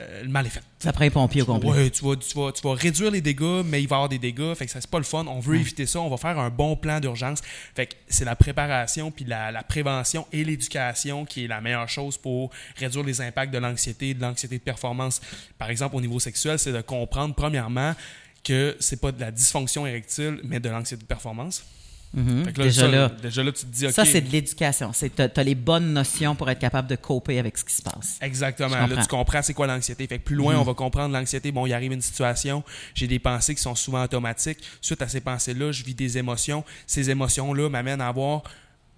euh, 0.00 0.22
le 0.22 0.28
mal 0.28 0.46
est 0.46 0.50
fait. 0.50 0.62
Ça 0.78 0.92
prend 0.92 1.04
un 1.04 1.10
pompier 1.10 1.42
au 1.42 1.46
complet. 1.46 1.70
Ouais, 1.70 1.90
tu 1.90 2.04
vas, 2.04 2.16
tu, 2.16 2.34
vas, 2.38 2.52
tu 2.52 2.62
vas 2.62 2.74
réduire 2.74 3.10
les 3.10 3.20
dégâts, 3.20 3.62
mais 3.64 3.82
il 3.82 3.88
va 3.88 3.96
y 3.96 3.98
avoir 3.98 4.08
des 4.08 4.18
dégâts. 4.18 4.54
Fait 4.54 4.66
que 4.66 4.72
ça, 4.72 4.80
c'est 4.80 4.90
pas 4.90 4.98
le 4.98 5.04
fun. 5.04 5.26
On 5.26 5.40
veut 5.40 5.56
éviter 5.56 5.86
ça. 5.86 6.00
On 6.00 6.08
va 6.08 6.16
faire 6.16 6.38
un 6.38 6.50
bon 6.50 6.76
plan 6.76 7.00
d'urgence. 7.00 7.40
Fait 7.74 7.86
que 7.86 7.94
c'est 8.08 8.24
la 8.24 8.36
préparation, 8.36 9.10
puis 9.10 9.24
la, 9.24 9.52
la 9.52 9.62
prévention 9.62 10.26
et 10.32 10.44
l'éducation 10.44 11.24
qui 11.24 11.44
est 11.44 11.48
la 11.48 11.60
meilleure 11.60 11.88
chose 11.88 12.16
pour 12.16 12.50
réduire 12.76 13.04
les 13.04 13.20
impacts 13.20 13.52
de 13.52 13.58
l'anxiété, 13.58 14.14
de 14.14 14.20
l'anxiété 14.20 14.58
de 14.58 14.62
performance. 14.62 15.20
Par 15.58 15.70
exemple, 15.70 15.96
au 15.96 16.00
niveau 16.00 16.18
sexuel, 16.18 16.58
c'est 16.58 16.72
de 16.72 16.80
comprendre, 16.80 17.34
premièrement, 17.34 17.94
que 18.42 18.76
c'est 18.80 19.00
pas 19.00 19.12
de 19.12 19.20
la 19.20 19.30
dysfonction 19.30 19.86
érectile, 19.86 20.40
mais 20.44 20.60
de 20.60 20.68
l'anxiété 20.68 21.02
de 21.02 21.06
performance. 21.06 21.64
Mhm. 22.12 22.44
Là, 22.46 22.52
Déjà 22.64 22.80
ça, 22.82 22.88
là. 22.88 23.08
déjà 23.22 23.44
là, 23.44 23.52
tu 23.52 23.60
te 23.64 23.66
dis, 23.72 23.86
OK. 23.86 23.92
Ça, 23.92 24.04
c'est 24.04 24.20
de 24.20 24.30
l'éducation. 24.30 24.90
T'as, 25.14 25.28
t'as 25.28 25.42
les 25.44 25.54
bonnes 25.54 25.92
notions 25.92 26.34
pour 26.34 26.50
être 26.50 26.58
capable 26.58 26.88
de 26.88 26.96
coper 26.96 27.38
avec 27.38 27.56
ce 27.56 27.64
qui 27.64 27.74
se 27.74 27.82
passe. 27.82 28.18
Exactement. 28.20 28.68
Là. 28.68 28.86
Mhm. 28.88 29.02
tu 29.02 29.06
comprends 29.06 29.42
c'est 29.42 29.54
quoi 29.54 29.66
l'anxiété. 29.68 30.06
Fait 30.06 30.18
que 30.18 30.24
plus 30.24 30.34
loin, 30.36 30.56
on 30.56 30.62
va 30.64 30.74
comprendre 30.74 31.14
l'anxiété. 31.14 31.52
Bon, 31.52 31.66
il 31.66 31.72
arrive 31.72 31.92
une 31.92 32.00
situation, 32.00 32.64
j'ai 32.94 33.06
des 33.06 33.18
pensées 33.20 33.54
qui 33.54 33.62
sont 33.62 33.74
souvent 33.76 34.02
automatiques. 34.02 34.58
Suite 34.80 35.02
à 35.02 35.08
ces 35.08 35.20
pensées-là, 35.20 35.70
je 35.72 35.84
vis 35.84 35.94
des 35.94 36.18
émotions. 36.18 36.64
Ces 36.86 37.10
émotions-là 37.10 37.68
m'amènent 37.68 38.00
à 38.00 38.08
avoir 38.08 38.42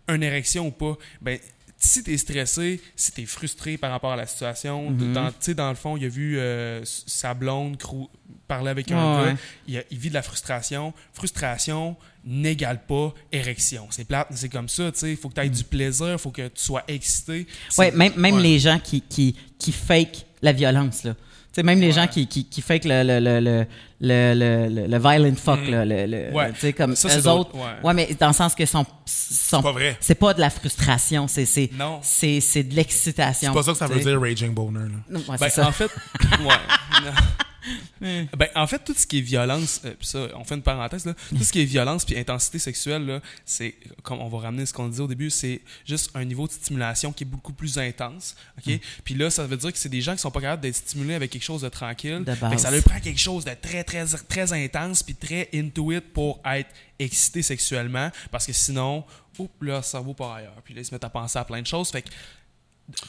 une 0.08 0.22
érection 0.22 0.66
ou 0.66 0.70
pas. 0.70 0.96
Ben, 1.20 1.38
si 1.84 2.04
tu 2.04 2.12
es 2.14 2.16
stressé, 2.18 2.80
si 2.94 3.10
tu 3.10 3.22
es 3.22 3.26
frustré 3.26 3.76
par 3.76 3.90
rapport 3.90 4.12
à 4.12 4.16
la 4.16 4.26
situation, 4.26 4.90
Mhm. 4.90 5.12
dans, 5.12 5.28
tu 5.30 5.36
sais, 5.40 5.54
dans 5.54 5.68
le 5.68 5.74
fond, 5.74 5.96
il 5.96 6.04
a 6.04 6.08
vu 6.08 6.38
euh, 6.38 6.80
sa 6.84 7.34
blonde 7.34 7.76
parler 8.46 8.70
avec 8.70 8.90
un 8.92 8.94
Ouais, 9.24 9.32
gars, 9.32 9.36
il, 9.66 9.78
a- 9.78 9.82
il 9.90 9.98
vit 9.98 10.08
de 10.08 10.14
la 10.14 10.22
frustration. 10.22 10.94
Frustration 11.12 11.96
n'égale 12.24 12.80
pas 12.86 13.12
érection. 13.32 13.88
C'est 13.90 14.04
plate, 14.04 14.28
mais 14.30 14.36
c'est 14.36 14.48
comme 14.48 14.68
ça, 14.68 14.92
tu 14.92 14.98
sais. 15.00 15.10
Il 15.10 15.16
faut 15.16 15.28
que 15.28 15.34
tu 15.34 15.40
aies 15.40 15.48
du 15.48 15.64
plaisir, 15.64 16.12
il 16.12 16.18
faut 16.18 16.30
que 16.30 16.46
tu 16.48 16.62
sois 16.62 16.84
excité. 16.86 17.46
Ouais, 17.78 17.90
C'est- 17.90 17.96
même, 17.96 18.12
même 18.16 18.36
ouais. 18.36 18.42
les 18.42 18.58
gens 18.60 18.78
qui, 18.78 19.00
qui, 19.00 19.36
qui 19.58 19.72
fake 19.72 20.24
la 20.40 20.52
violence, 20.52 21.02
là. 21.04 21.14
Tu 21.53 21.57
sais, 21.61 21.62
même 21.64 21.80
les 21.80 21.88
Ouais. 21.88 21.92
gens 21.92 22.07
qui, 22.07 22.26
qui, 22.26 22.46
qui 22.46 22.62
fake 22.62 22.84
le, 22.86 23.03
le, 23.03 23.20
le, 23.20 23.40
le, 23.40 23.66
le, 24.00 24.34
le, 24.34 24.74
le- 24.74 24.86
le 24.86 24.98
violent 24.98 25.34
fuck, 25.36 25.68
là, 25.68 25.84
le. 25.84 26.30
Ouais. 26.32 26.50
tu 26.55 26.61
sais, 26.61 26.72
comme 26.72 26.96
Ça, 26.96 27.09
eux 27.18 27.28
autres. 27.28 27.55
ouais. 27.55 27.61
Ouais. 27.84 27.92
mais 27.92 28.09
dans 28.18 28.28
le 28.28 28.32
sens 28.32 28.55
que 28.55 28.64
sont, 28.64 28.86
sont 29.05 29.59
C'est 29.59 29.62
pas 29.62 29.72
vrai. 29.72 29.96
c'est 30.00 30.14
pas 30.14 30.32
de 30.32 30.40
la 30.40 30.48
frustration, 30.48 31.28
c'est, 31.28 31.44
c'est, 31.44 31.68
Non. 31.78 31.98
c'est, 32.03 32.40
c'est 32.40 32.62
de 32.62 32.74
l'excitation. 32.74 33.53
C'est 33.53 33.55
pas 33.59 33.62
ça 33.64 33.72
que 33.72 33.78
ça 33.78 33.86
tu 33.86 33.92
veut 33.94 34.00
dire 34.00 34.18
raging 34.20 34.55
boner. 34.55 34.80
Là. 35.11 35.18
Ben. 35.38 35.64
En 35.66 35.72
fait, 35.72 35.90
ouais. 36.40 37.11
Non. 38.00 38.26
ben, 38.36 38.48
en 38.54 38.66
fait, 38.66 38.80
tout 38.84 38.94
ce 38.94 39.06
qui 39.06 39.18
est 39.18 39.22
violence, 39.22 39.80
euh, 39.84 39.94
ça, 40.00 40.28
on 40.34 40.44
fait 40.44 40.54
une 40.56 40.62
parenthèse, 40.62 41.04
là, 41.04 41.14
tout 41.30 41.42
ce 41.44 41.52
qui 41.52 41.60
est 41.60 41.64
violence 41.64 42.04
puis 42.04 42.18
intensité 42.18 42.58
sexuelle, 42.58 43.20
c'est, 43.44 43.74
comme 44.02 44.20
on 44.20 44.28
va 44.28 44.38
ramener 44.38 44.66
ce 44.66 44.72
qu'on 44.72 44.88
disait 44.88 45.02
au 45.02 45.06
début, 45.08 45.30
c'est 45.30 45.60
juste 45.86 46.10
un 46.14 46.24
niveau 46.24 46.46
de 46.46 46.52
stimulation 46.52 47.12
qui 47.12 47.24
est 47.24 47.26
beaucoup 47.26 47.52
plus 47.52 47.78
intense. 47.78 48.34
ok? 48.58 48.78
Puis 49.04 49.14
là, 49.14 49.30
ça 49.30 49.46
veut 49.46 49.56
dire 49.56 49.72
que 49.72 49.78
c'est 49.78 49.88
des 49.88 50.00
gens 50.00 50.12
qui 50.14 50.20
sont 50.20 50.30
pas 50.30 50.40
capables 50.40 50.62
d'être 50.62 50.76
stimulés 50.76 51.14
avec 51.14 51.30
quelque 51.30 51.44
chose 51.44 51.62
de 51.62 51.68
tranquille. 51.68 52.24
De 52.24 52.34
Fait 52.34 52.36
que 52.36 52.40
base. 52.40 52.62
ça 52.62 52.70
leur 52.70 52.82
prend 52.82 53.00
quelque 53.00 53.20
chose 53.20 53.44
de 53.44 53.54
très, 53.54 53.84
très, 53.84 54.04
très 54.06 54.52
intense 54.52 55.02
puis 55.02 55.14
très 55.14 55.48
into 55.54 55.92
it 55.92 56.12
pour 56.12 56.40
être 56.44 56.70
excité 56.98 57.42
sexuellement, 57.42 58.10
parce 58.30 58.46
que 58.46 58.52
sinon, 58.52 59.04
oups, 59.38 59.50
leur 59.60 59.84
cerveau 59.84 60.14
part 60.14 60.32
ailleurs. 60.34 60.60
Puis 60.64 60.74
là, 60.74 60.80
ils 60.80 60.84
se 60.84 60.94
mettent 60.94 61.04
à 61.04 61.10
penser 61.10 61.38
à 61.38 61.44
plein 61.44 61.60
de 61.60 61.66
choses. 61.66 61.90
Fait 61.90 62.02
que, 62.02 62.08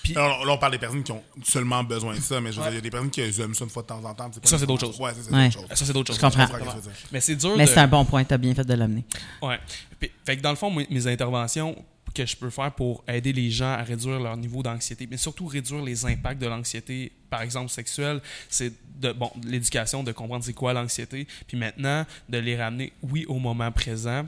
puis- 0.03 0.15
Alors, 0.15 0.45
là, 0.45 0.53
on 0.53 0.57
parle 0.57 0.71
des 0.73 0.77
personnes 0.79 1.03
qui 1.03 1.11
ont 1.11 1.23
seulement 1.43 1.83
besoin 1.83 2.15
de 2.15 2.19
ça, 2.21 2.39
mais 2.41 2.51
je 2.51 2.57
veux 2.57 2.63
Ouais. 2.63 2.69
dire, 2.69 2.73
il 2.73 2.75
y 2.75 2.77
a 2.79 2.81
des 2.81 2.89
personnes 2.91 3.09
qui 3.09 3.21
aiment 3.21 3.53
ça 3.53 3.63
une 3.63 3.69
fois 3.69 3.83
de 3.83 3.87
temps 3.87 4.03
en 4.03 4.13
temps. 4.13 4.29
pas 4.29 4.39
Ça, 4.43 4.57
c'est 4.57 4.65
d'autres 4.65 4.85
choses. 4.85 4.99
Ouais, 4.99 5.13
ça, 5.13 5.19
c'est 5.23 5.31
Ouais. 5.33 5.45
d'autres 5.49 5.59
choses. 5.67 5.77
ça, 5.77 5.85
c'est 5.85 5.93
d'autres 5.93 6.13
choses. 6.13 6.21
Je 6.21 6.21
comprends. 6.25 6.47
Je 6.47 6.89
tu. 6.89 6.95
Mais 7.11 7.21
c'est 7.21 7.35
dur 7.35 7.55
Mais 7.57 7.65
de... 7.65 7.69
c'est 7.69 7.79
un 7.79 7.87
bon 7.87 8.05
point, 8.05 8.23
t'as 8.23 8.37
bien 8.37 8.53
fait 8.55 8.63
de 8.65 8.73
l'amener. 8.73 9.03
Ouais. 9.41 9.59
Puis, 9.99 10.11
fait 10.25 10.37
que 10.37 10.41
dans 10.41 10.49
le 10.51 10.55
fond, 10.55 10.69
mes 10.71 11.07
interventions 11.07 11.75
que 12.13 12.25
je 12.27 12.35
peux 12.35 12.51
faire 12.51 12.71
pour 12.71 13.03
aider 13.07 13.33
les 13.33 13.49
gens 13.49 13.71
à 13.73 13.81
réduire 13.81 14.19
leur 14.19 14.37
niveau 14.37 14.61
d'anxiété, 14.61 15.07
mais 15.09 15.17
surtout 15.17 15.47
réduire 15.47 15.81
les 15.81 16.05
impacts 16.05 16.39
de 16.39 16.45
l'anxiété, 16.45 17.11
par 17.29 17.41
exemple 17.41 17.69
sexuelle, 17.71 18.21
c'est 18.49 18.71
de 18.99 19.11
bon 19.13 19.31
l'éducation, 19.43 20.03
de 20.03 20.11
comprendre 20.11 20.43
c'est 20.43 20.53
quoi 20.53 20.73
l'anxiété, 20.73 21.27
puis 21.47 21.57
maintenant 21.57 22.05
de 22.29 22.37
les 22.37 22.55
ramener, 22.55 22.93
oui, 23.01 23.25
au 23.27 23.39
moment 23.39 23.71
présent, 23.71 24.25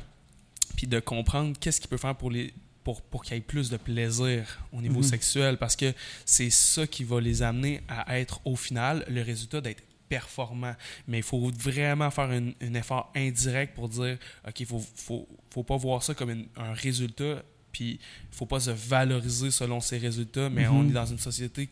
puis 0.75 0.87
de 0.87 0.99
comprendre 0.99 1.53
qu'est-ce 1.59 1.79
qu'il 1.79 1.89
peut 1.89 1.97
faire 1.97 2.15
pour 2.15 2.31
les 2.31 2.53
pour, 2.85 3.01
pour 3.01 3.23
qu'il 3.23 3.33
y 3.33 3.37
ait 3.37 3.41
plus 3.41 3.69
de 3.69 3.77
plaisir 3.77 4.59
au 4.71 4.79
niveau 4.81 4.99
Mhm. 5.01 5.03
sexuel, 5.03 5.57
parce 5.57 5.75
que 5.75 5.91
c'est 6.23 6.49
ça 6.51 6.87
qui 6.87 7.03
va 7.03 7.19
les 7.19 7.41
amener 7.43 7.81
à 7.89 8.17
être, 8.19 8.39
au 8.45 8.55
final, 8.55 9.03
le 9.09 9.21
résultat 9.21 9.59
d'être 9.59 9.83
performant. 10.07 10.75
Mais 11.07 11.17
il 11.17 11.23
faut 11.23 11.51
vraiment 11.57 12.11
faire 12.11 12.29
un, 12.29 12.51
effort 12.75 13.11
indirect 13.15 13.73
pour 13.75 13.89
dire, 13.89 14.17
OK, 14.47 14.59
il 14.59 14.65
faut, 14.67 14.83
faut, 14.95 15.27
faut 15.49 15.63
pas 15.63 15.77
voir 15.77 16.01
ça 16.03 16.13
comme 16.13 16.29
une- 16.29 16.47
un 16.55 16.73
résultat, 16.73 17.43
puis 17.71 17.93
il 18.31 18.35
faut 18.37 18.45
pas 18.45 18.59
se 18.59 18.69
valoriser 18.71 19.49
selon 19.51 19.81
ces 19.81 19.97
résultats, 19.97 20.49
mais 20.49 20.65
Mhm. 20.67 20.75
on 20.75 20.87
est 20.89 20.93
dans 20.93 21.07
une 21.07 21.19
société 21.19 21.67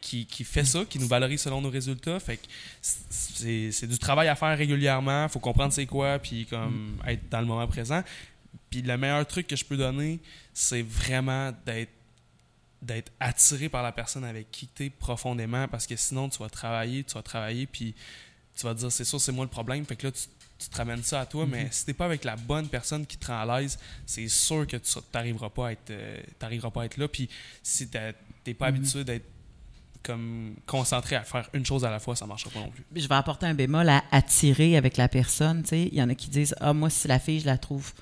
qui, 0.00 0.26
qui 0.26 0.42
fait 0.42 0.64
ça, 0.64 0.84
qui 0.84 0.98
nous 0.98 1.06
valorise 1.06 1.40
selon 1.40 1.60
nos 1.60 1.70
résultats. 1.70 2.18
Fait 2.18 2.36
que 2.38 2.46
c'est 2.80 3.70
c'est 3.70 3.86
du 3.86 3.98
travail 3.98 4.26
à 4.26 4.34
faire 4.34 4.58
régulièrement. 4.58 5.28
faut 5.28 5.38
comprendre 5.38 5.72
c'est 5.72 5.86
quoi, 5.86 6.18
puis 6.18 6.46
comme 6.46 6.96
être 7.06 7.28
dans 7.30 7.40
le 7.40 7.46
moment 7.46 7.68
présent. 7.68 8.02
Puis 8.72 8.80
le 8.80 8.96
meilleur 8.96 9.26
truc 9.26 9.46
que 9.46 9.54
je 9.54 9.64
peux 9.66 9.76
donner, 9.76 10.18
c'est 10.54 10.80
vraiment 10.82 11.52
d'être 11.66 11.92
d'être 12.80 13.12
attiré 13.20 13.68
par 13.68 13.82
la 13.82 13.92
personne 13.92 14.24
avec 14.24 14.50
qui 14.50 14.66
tu 14.66 14.86
es 14.86 14.90
profondément, 14.90 15.68
parce 15.68 15.86
que 15.86 15.94
sinon 15.94 16.28
tu 16.30 16.38
vas 16.38 16.48
travailler, 16.48 17.04
tu 17.04 17.12
vas 17.14 17.22
travailler, 17.22 17.66
puis 17.66 17.94
tu 18.56 18.64
vas 18.64 18.74
te 18.74 18.80
dire 18.80 18.90
c'est 18.90 19.04
sûr, 19.04 19.20
c'est 19.20 19.30
moi 19.30 19.44
le 19.44 19.50
problème. 19.50 19.84
Fait 19.86 19.94
que 19.94 20.06
là, 20.06 20.10
tu, 20.12 20.22
tu 20.58 20.68
te 20.68 20.76
ramènes 20.78 21.02
ça 21.02 21.20
à 21.20 21.26
toi, 21.26 21.46
mais 21.46 21.68
si 21.70 21.84
t'es 21.86 21.92
pas 21.92 22.06
avec 22.06 22.24
la 22.24 22.34
bonne 22.34 22.66
personne 22.68 23.04
qui 23.06 23.18
te 23.18 23.26
rend 23.26 23.40
à 23.48 23.60
l'aise, 23.60 23.78
c'est 24.06 24.26
sûr 24.26 24.66
que 24.66 24.78
tu 24.78 24.98
n'arriveras 25.14 25.50
pas, 25.50 25.68
à 25.68 25.72
être, 25.72 25.90
euh, 25.90 26.20
t'arriveras 26.40 26.70
pas 26.70 26.82
à 26.82 26.84
être 26.86 26.96
là. 26.96 27.06
Puis 27.08 27.28
si 27.62 27.88
t'as- 27.88 28.14
t'es 28.42 28.54
pas 28.54 28.66
habitué 28.68 29.04
d'être 29.04 29.26
comme 30.02 30.56
concentré 30.66 31.14
à 31.14 31.22
faire 31.22 31.48
une 31.52 31.64
chose 31.64 31.84
à 31.84 31.90
la 31.90 32.00
fois, 32.00 32.16
ça 32.16 32.26
marchera 32.26 32.50
pas 32.50 32.58
non 32.60 32.70
plus. 32.70 32.82
je 32.96 33.06
vais 33.06 33.14
apporter 33.14 33.46
un 33.46 33.54
bémol 33.54 33.88
à 33.88 34.02
attirer 34.10 34.76
avec 34.76 34.96
la 34.96 35.06
personne. 35.08 35.62
tu 35.62 35.68
sais. 35.68 35.82
Il 35.92 35.94
y 35.94 36.02
en 36.02 36.08
a 36.08 36.16
qui 36.16 36.28
disent 36.28 36.56
Ah, 36.58 36.72
moi, 36.72 36.90
si 36.90 37.06
la 37.06 37.20
fille, 37.20 37.38
je 37.38 37.46
la 37.46 37.58
trouve 37.58 37.92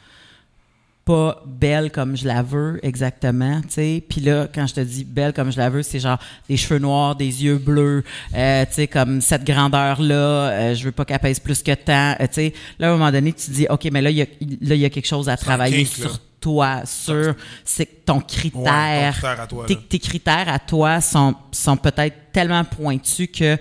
pas 1.05 1.43
belle 1.47 1.91
comme 1.91 2.17
je 2.17 2.27
la 2.27 2.43
veux 2.43 2.79
exactement. 2.85 3.61
tu 3.63 3.69
sais. 3.71 4.05
Puis 4.09 4.21
là, 4.21 4.47
quand 4.55 4.67
je 4.67 4.75
te 4.75 4.81
dis 4.81 5.05
belle 5.05 5.33
comme 5.33 5.51
je 5.51 5.59
la 5.59 5.69
veux, 5.71 5.83
c'est 5.83 5.99
genre 5.99 6.19
des 6.49 6.57
cheveux 6.57 6.79
noirs, 6.79 7.17
des 7.17 7.43
yeux 7.45 7.59
bleus, 7.59 8.05
euh, 8.35 8.65
tu 8.67 8.73
sais, 8.75 8.87
comme 8.87 9.21
cette 9.21 9.45
grandeur-là. 9.45 10.15
euh, 10.15 10.75
je 10.75 10.85
veux 10.85 10.93
pas 10.93 11.05
qu'elle 11.05 11.19
pèse 11.19 11.41
plus 11.41 11.63
que 11.63 11.75
tant. 11.75 12.13
euh, 12.21 12.27
tu 12.27 12.35
sais. 12.35 12.55
là, 12.79 12.89
à 12.89 12.91
un 12.91 12.97
moment 12.97 13.11
donné, 13.11 13.33
tu 13.33 13.47
te 13.47 13.51
dis 13.51 13.67
OK, 13.69 13.89
mais 13.93 14.03
là, 14.03 14.11
il 14.11 14.19
y 14.19 14.23
a, 14.23 14.27
là, 14.61 14.75
il 14.75 14.81
y 14.81 14.85
a 14.85 14.91
quelque 14.91 15.09
chose 15.09 15.29
à 15.29 15.37
travailler 15.37 15.85
kink, 15.85 15.99
là. 15.99 16.05
sur 16.09 16.19
toi, 16.41 16.83
sur 16.85 17.35
c'est 17.65 18.05
ton 18.05 18.15
Ouais, 18.17 18.21
ton 18.21 18.27
critère 18.27 19.13
critère 19.13 19.41
à 19.41 19.47
toi. 19.47 19.65
tes, 19.67 19.77
tes 19.77 19.99
critères 19.99 20.49
à 20.49 20.59
toi 20.59 21.01
sont, 21.01 21.35
sont 21.53 21.77
peut-être 21.77 22.17
tellement 22.33 22.65
pointus 22.65 23.29
que 23.37 23.57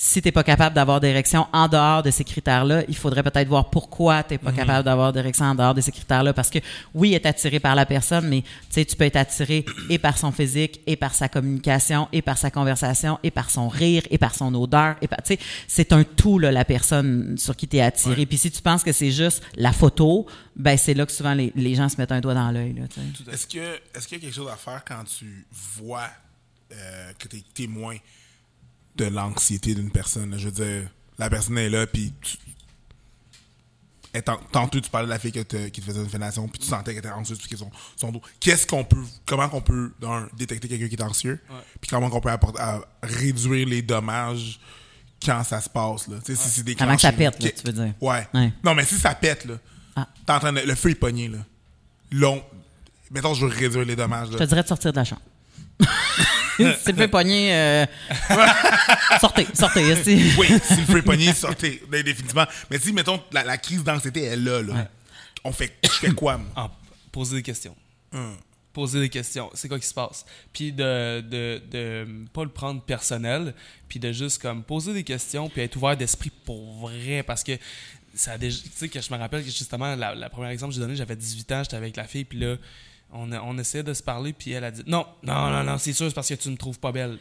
si 0.00 0.22
tu 0.22 0.28
n'es 0.28 0.32
pas 0.32 0.44
capable 0.44 0.76
d'avoir 0.76 1.00
d'érection 1.00 1.48
en 1.52 1.66
dehors 1.66 2.04
de 2.04 2.12
ces 2.12 2.22
critères-là, 2.22 2.84
il 2.86 2.96
faudrait 2.96 3.24
peut-être 3.24 3.48
voir 3.48 3.68
pourquoi 3.68 4.22
tu 4.22 4.34
n'es 4.34 4.38
pas 4.38 4.52
capable 4.52 4.84
d'avoir 4.84 5.12
d'érection 5.12 5.46
en 5.46 5.56
dehors 5.56 5.74
de 5.74 5.80
ces 5.80 5.90
critères-là. 5.90 6.32
Parce 6.32 6.50
que 6.50 6.60
oui, 6.94 7.14
être 7.14 7.26
attiré 7.26 7.58
par 7.58 7.74
la 7.74 7.84
personne, 7.84 8.28
mais 8.28 8.42
tu 8.42 8.48
sais, 8.70 8.84
tu 8.84 8.94
peux 8.94 9.06
être 9.06 9.16
attiré 9.16 9.64
et 9.90 9.98
par 9.98 10.16
son 10.16 10.30
physique, 10.30 10.80
et 10.86 10.94
par 10.94 11.16
sa 11.16 11.28
communication, 11.28 12.06
et 12.12 12.22
par 12.22 12.38
sa 12.38 12.52
conversation, 12.52 13.18
et 13.24 13.32
par 13.32 13.50
son 13.50 13.68
rire, 13.68 14.04
et 14.08 14.18
par 14.18 14.36
son 14.36 14.54
odeur. 14.54 14.94
Et 15.02 15.08
par, 15.08 15.20
tu 15.20 15.34
sais, 15.34 15.40
c'est 15.66 15.92
un 15.92 16.04
tout, 16.04 16.38
là, 16.38 16.52
la 16.52 16.64
personne 16.64 17.36
sur 17.36 17.56
qui 17.56 17.66
tu 17.66 17.78
es 17.78 17.80
attiré. 17.80 18.24
Puis 18.24 18.38
si 18.38 18.52
tu 18.52 18.62
penses 18.62 18.84
que 18.84 18.92
c'est 18.92 19.10
juste 19.10 19.42
la 19.56 19.72
photo, 19.72 20.28
ben 20.54 20.78
c'est 20.78 20.94
là 20.94 21.06
que 21.06 21.12
souvent 21.12 21.34
les, 21.34 21.52
les 21.56 21.74
gens 21.74 21.88
se 21.88 21.96
mettent 21.96 22.12
un 22.12 22.20
doigt 22.20 22.34
dans 22.34 22.52
l'œil. 22.52 22.72
là, 22.74 22.86
tu 22.86 23.00
sais. 23.00 23.32
Est-ce 23.32 23.48
que 23.48 23.80
est-ce 23.96 24.06
qu'il 24.06 24.18
y 24.18 24.20
a 24.20 24.24
quelque 24.26 24.36
chose 24.36 24.48
à 24.48 24.56
faire 24.56 24.84
quand 24.86 25.02
tu 25.02 25.44
vois 25.50 26.08
euh, 26.70 27.12
que 27.18 27.26
tu 27.26 27.38
es 27.38 27.44
témoin 27.52 27.96
de 28.98 29.04
l'anxiété 29.06 29.74
d'une 29.74 29.90
personne? 29.90 30.30
là? 30.32 30.38
Je 30.38 30.48
veux 30.48 30.64
dire, 30.64 30.88
la 31.18 31.30
personne 31.30 31.56
est 31.58 31.70
là, 31.70 31.86
puis 31.86 32.12
tu- 32.20 32.36
tantôt 34.52 34.80
tu 34.80 34.90
parlais 34.90 35.06
de 35.06 35.12
la 35.12 35.18
fille 35.18 35.32
que 35.32 35.40
te- 35.40 35.68
qui 35.68 35.80
te 35.80 35.86
faisait 35.86 36.00
une 36.00 36.08
fellation, 36.08 36.48
puis 36.48 36.58
tu 36.60 36.66
sentais 36.66 36.90
qu'elle 36.92 36.98
était 37.04 37.10
anxieuse, 37.10 37.38
puis 37.38 37.56
son, 37.56 37.70
son 37.96 38.10
dos. 38.10 38.20
Qu'est-ce 38.40 38.66
qu'on 38.66 38.84
peut, 38.84 39.02
comment 39.26 39.48
qu'on 39.48 39.60
peut, 39.60 39.92
détecter 40.36 40.66
quelqu'un 40.68 40.88
qui 40.88 40.94
est 40.96 41.02
anxieux, 41.02 41.40
Ouais. 41.50 41.56
puis 41.80 41.88
comment 41.90 42.10
qu'on 42.10 42.20
peut 42.20 42.30
apporter, 42.30 42.60
à 42.60 42.80
réduire 43.02 43.66
les 43.68 43.82
dommages 43.82 44.58
quand 45.24 45.42
ça 45.44 45.60
se 45.60 45.68
passe, 45.68 46.08
là. 46.08 46.16
Tu 46.24 46.34
sais, 46.34 46.42
si 46.42 46.48
c'est 46.48 46.62
des 46.62 46.76
Avant 46.78 46.94
que 46.96 47.00
ça 47.02 47.12
pète, 47.12 47.42
là, 47.42 47.50
tu 47.50 47.62
veux 47.66 47.72
dire. 47.72 47.94
Ouais. 48.00 48.26
Ouais. 48.34 48.52
Non, 48.64 48.74
mais 48.74 48.84
si 48.84 48.96
ça 48.96 49.14
pète, 49.14 49.44
là, 49.44 49.54
Ah. 49.96 50.08
t'es 50.26 50.32
en 50.32 50.38
train 50.40 50.52
de, 50.52 50.60
le 50.60 50.74
feu 50.74 50.90
est 50.90 50.94
pogné, 50.94 51.28
là. 51.28 51.38
Long. 52.12 52.42
Mettons, 53.10 53.34
je 53.34 53.46
veux 53.46 53.52
réduire 53.52 53.84
les 53.84 53.96
dommages, 53.96 54.28
Je 54.28 54.32
là. 54.34 54.38
te 54.38 54.44
dirais 54.44 54.62
de 54.62 54.68
sortir 54.68 54.92
de 54.92 54.96
la 54.96 55.04
chambre. 55.04 55.22
si 56.84 56.92
le 56.92 56.96
fait 56.96 57.08
pogner, 57.08 57.54
euh, 57.54 57.86
sortez, 59.20 59.46
sortez. 59.54 59.82
Oui, 60.38 60.46
si 60.62 60.76
le 60.76 60.86
feu 60.86 60.98
est 60.98 61.02
pogné, 61.02 61.32
sortez, 61.32 61.82
définitivement. 61.90 62.46
Mais 62.70 62.78
si, 62.78 62.92
mettons, 62.92 63.22
la, 63.32 63.44
la 63.44 63.58
crise 63.58 63.84
d'anxiété 63.84 64.24
est 64.24 64.36
là, 64.36 64.62
là. 64.62 64.72
Ouais. 64.74 64.88
On 65.44 65.52
fait, 65.52 65.72
je 65.84 65.88
fais 65.90 66.10
quoi, 66.10 66.36
moi? 66.36 66.48
Ah, 66.56 66.70
poser 67.12 67.36
des 67.36 67.42
questions. 67.42 67.76
Hum. 68.12 68.36
poser 68.72 69.00
des 69.00 69.08
questions. 69.08 69.50
C'est 69.54 69.68
quoi 69.68 69.78
qui 69.78 69.86
se 69.86 69.94
passe? 69.94 70.24
Puis 70.52 70.72
de, 70.72 71.20
de, 71.20 71.62
de 71.70 72.06
pas 72.32 72.42
le 72.42 72.48
prendre 72.50 72.80
personnel, 72.82 73.54
puis 73.88 73.98
de 73.98 74.12
juste 74.12 74.40
comme 74.40 74.62
poser 74.62 74.92
des 74.92 75.04
questions, 75.04 75.48
puis 75.48 75.62
être 75.62 75.76
ouvert 75.76 75.96
d'esprit 75.96 76.30
pour 76.44 76.80
vrai, 76.80 77.22
parce 77.22 77.44
que 77.44 77.52
ça 78.14 78.32
a 78.32 78.38
déjà, 78.38 78.58
tu 78.62 78.70
sais, 78.74 78.88
que 78.88 79.00
je 79.00 79.12
me 79.12 79.18
rappelle 79.18 79.42
que 79.44 79.50
justement, 79.50 79.94
la, 79.94 80.14
la 80.14 80.30
première 80.30 80.50
exemple 80.50 80.72
que 80.72 80.76
j'ai 80.76 80.80
donné, 80.80 80.96
j'avais 80.96 81.16
18 81.16 81.52
ans, 81.52 81.62
j'étais 81.62 81.76
avec 81.76 81.96
la 81.96 82.04
fille, 82.04 82.24
puis 82.24 82.38
là, 82.38 82.56
on, 83.12 83.32
a- 83.32 83.40
on 83.40 83.56
essayait 83.58 83.82
de 83.84 83.94
se 83.94 84.02
parler, 84.02 84.32
puis 84.32 84.52
elle 84.52 84.64
a 84.64 84.70
dit 84.70 84.82
non, 84.86 85.06
non, 85.22 85.50
non, 85.50 85.64
non, 85.64 85.78
c'est 85.78 85.92
sûr, 85.92 86.08
c'est 86.08 86.14
parce 86.14 86.28
que 86.28 86.34
tu 86.34 86.48
me 86.50 86.56
trouves 86.56 86.78
pas 86.78 86.92
belle. 86.92 87.18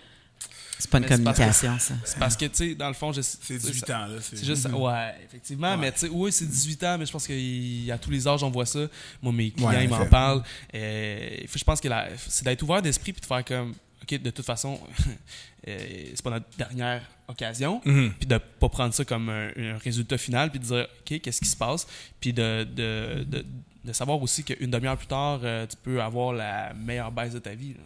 C'est 0.79 0.91
pas 0.91 0.99
une 0.99 1.05
Mais 1.05 1.15
c'est 1.17 1.23
parce 1.23 1.37
que- 1.37 1.41
communication, 1.43 1.79
ça. 1.79 1.93
C'est 2.05 2.19
parce 2.19 2.37
que, 2.37 2.45
tu 2.45 2.51
sais, 2.55 2.75
dans 2.75 2.87
le 2.89 2.93
fond, 2.93 3.11
je 3.11 3.21
C'est 3.21 3.57
18 3.57 3.89
ans, 3.89 4.05
là. 4.05 4.17
C'est 4.21 4.45
juste, 4.45 4.67
ouais, 4.71 5.15
effectivement. 5.25 5.71
Ouais. 5.71 5.77
Mais 5.77 5.91
tu 5.91 5.99
sais, 6.01 6.09
oui, 6.09 6.31
c'est 6.31 6.45
18 6.45 6.83
ans, 6.83 6.97
mais 6.99 7.07
je 7.07 7.11
pense 7.11 7.25
qu'à 7.25 7.97
tous 7.97 8.11
les 8.11 8.27
âges, 8.27 8.43
on 8.43 8.51
voit 8.51 8.67
ça. 8.67 8.81
Moi, 9.21 9.33
mes 9.33 9.49
clients, 9.49 9.69
Ouais, 9.69 9.83
ils 9.85 9.89
m'en 9.89 10.05
parlent. 10.05 10.43
Je 10.71 11.63
pense 11.65 11.81
que 11.81 11.87
la- 11.87 12.09
c'est 12.27 12.43
d'être 12.43 12.61
ouvert 12.61 12.81
d'esprit 12.83 13.11
puis 13.13 13.21
de 13.21 13.25
faire 13.25 13.43
comme, 13.43 13.73
OK, 14.03 14.21
de 14.21 14.29
toute 14.29 14.45
façon, 14.45 14.79
euh, 15.67 15.77
c'est 16.13 16.21
pas 16.21 16.29
notre 16.31 16.45
dernière 16.57 17.01
occasion. 17.27 17.81
Mhm. 17.85 18.13
Puis 18.19 18.27
de 18.27 18.37
pas 18.37 18.69
prendre 18.69 18.93
ça 18.93 19.03
comme 19.05 19.29
un, 19.29 19.49
un 19.57 19.77
résultat 19.77 20.17
final, 20.17 20.49
puis 20.51 20.59
de 20.59 20.65
dire, 20.65 20.87
OK, 21.01 21.19
qu'est-ce 21.21 21.41
qui 21.41 21.49
se 21.49 21.57
passe? 21.57 21.87
Puis 22.21 22.31
de, 22.33 22.63
de, 22.63 23.23
de, 23.27 23.45
de 23.83 23.93
savoir 23.93 24.21
aussi 24.21 24.43
qu'une 24.43 24.69
demi-heure 24.71 24.97
plus 24.97 25.07
tard, 25.07 25.39
euh, 25.43 25.65
tu 25.67 25.75
peux 25.77 26.01
avoir 26.01 26.31
la 26.33 26.73
meilleure 26.73 27.11
baisse 27.11 27.33
de 27.33 27.39
ta 27.39 27.53
vie. 27.55 27.73
là. 27.73 27.79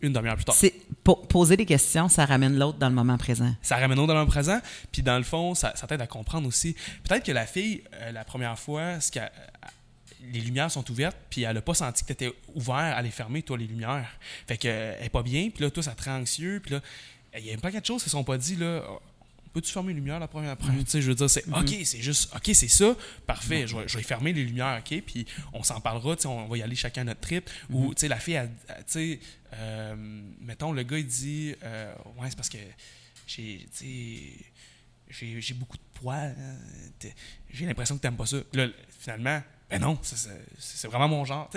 Une 0.00 0.12
demi-heure 0.12 0.36
plus 0.36 0.44
tard. 0.44 0.54
Po- 1.02 1.16
poser 1.16 1.56
des 1.56 1.64
questions, 1.66 2.08
ça 2.08 2.26
ramène 2.26 2.58
l'autre 2.58 2.78
dans 2.78 2.88
le 2.88 2.94
moment 2.94 3.16
présent. 3.16 3.54
ça 3.62 3.76
ramène 3.76 3.98
au 3.98 4.06
dans 4.06 4.20
le 4.20 4.26
présent, 4.26 4.58
puis 4.92 5.02
dans 5.02 5.16
le 5.16 5.22
fond, 5.24 5.54
ça, 5.54 5.72
ça 5.76 5.86
t'aide 5.86 6.00
à 6.02 6.06
comprendre 6.06 6.46
aussi. 6.48 6.74
Peut-être 7.04 7.24
que 7.24 7.32
la 7.32 7.46
fille, 7.46 7.82
euh, 7.94 8.10
la 8.12 8.24
première 8.24 8.58
fois, 8.58 9.00
ce 9.00 9.10
qu'elle- 9.10 9.32
les 10.32 10.40
lumières 10.40 10.70
sont 10.70 10.88
ouvertes, 10.90 11.16
puis 11.30 11.42
elle 11.42 11.56
a 11.56 11.62
pas 11.62 11.74
senti 11.74 12.02
que 12.02 12.08
tu 12.08 12.12
étais 12.12 12.32
ouvert 12.54 12.74
à 12.76 13.02
les 13.02 13.10
fermer, 13.10 13.42
toi, 13.42 13.56
les 13.58 13.66
lumières. 13.66 14.08
Fait 14.46 14.56
que, 14.58 14.68
euh, 14.68 14.96
elle 14.98 15.06
est 15.06 15.10
pas 15.10 15.22
bien, 15.22 15.50
puis 15.50 15.62
là, 15.64 15.70
toi, 15.70 15.82
ça 15.82 15.94
te 15.94 16.02
rend 16.04 16.16
anxieux, 16.20 16.60
puis 16.62 16.72
là, 16.72 16.80
il 17.38 17.46
y 17.46 17.52
a 17.52 17.56
pas 17.58 17.70
quelque 17.72 17.86
chose 17.86 18.02
qui 18.02 18.08
se 18.08 18.10
sont 18.12 18.24
pas 18.24 18.38
dit, 18.38 18.56
là. 18.56 18.82
oh, 18.88 19.00
Peux-tu 19.52 19.70
fermer 19.70 19.92
les 19.92 20.00
lumières 20.00 20.18
la 20.18 20.26
première 20.26 20.58
fois? 20.58 20.68
Tu 20.80 20.84
sais, 20.86 21.00
je 21.00 21.08
veux 21.08 21.14
dire, 21.14 21.30
c'est 21.30 21.46
OK, 21.48 21.68
c'est 21.84 22.00
juste, 22.00 22.34
OK, 22.34 22.50
c'est 22.54 22.66
ça, 22.66 22.96
parfait, 23.24 23.68
je 23.68 23.76
vais, 23.76 23.86
je 23.86 23.96
vais 23.96 24.02
fermer 24.02 24.32
les 24.32 24.42
lumières, 24.44 24.80
OK, 24.84 25.00
puis 25.06 25.26
on 25.52 25.62
s'en 25.62 25.80
parlera, 25.80 26.16
tu 26.16 26.22
sais, 26.22 26.28
on 26.28 26.48
va 26.48 26.56
y 26.58 26.62
aller 26.62 26.74
chacun 26.74 27.02
à 27.02 27.04
notre 27.04 27.20
trip. 27.20 27.48
Ou, 27.70 27.94
tu 27.94 28.00
sais, 28.00 28.08
la 28.08 28.18
fille, 28.18 28.34
elle- 28.34 28.50
elle- 28.68 28.76
tu 28.78 28.82
sais, 28.88 29.20
euh, 29.52 29.94
mettons, 30.40 30.72
le 30.72 30.82
gars, 30.82 30.98
il 30.98 31.06
dit, 31.06 31.54
euh, 31.62 31.94
ouais, 32.16 32.28
c'est 32.30 32.36
parce 32.36 32.48
que 32.48 32.58
j'ai, 33.28 33.66
tu 33.76 33.86
sais, 33.86 34.44
j'ai, 35.10 35.40
j'ai 35.40 35.54
beaucoup 35.54 35.76
de 35.76 35.82
poids, 36.00 36.14
hein, 36.16 36.56
j'ai 37.52 37.66
l'impression 37.66 37.96
que 37.96 38.02
t'aimes 38.02 38.16
pas 38.16 38.26
ça. 38.26 38.38
Là, 38.54 38.66
finalement, 38.98 39.40
ben 39.78 39.86
non, 39.86 39.98
c'est, 40.02 40.88
vraiment 40.88 41.08
mon 41.08 41.24
genre. 41.24 41.48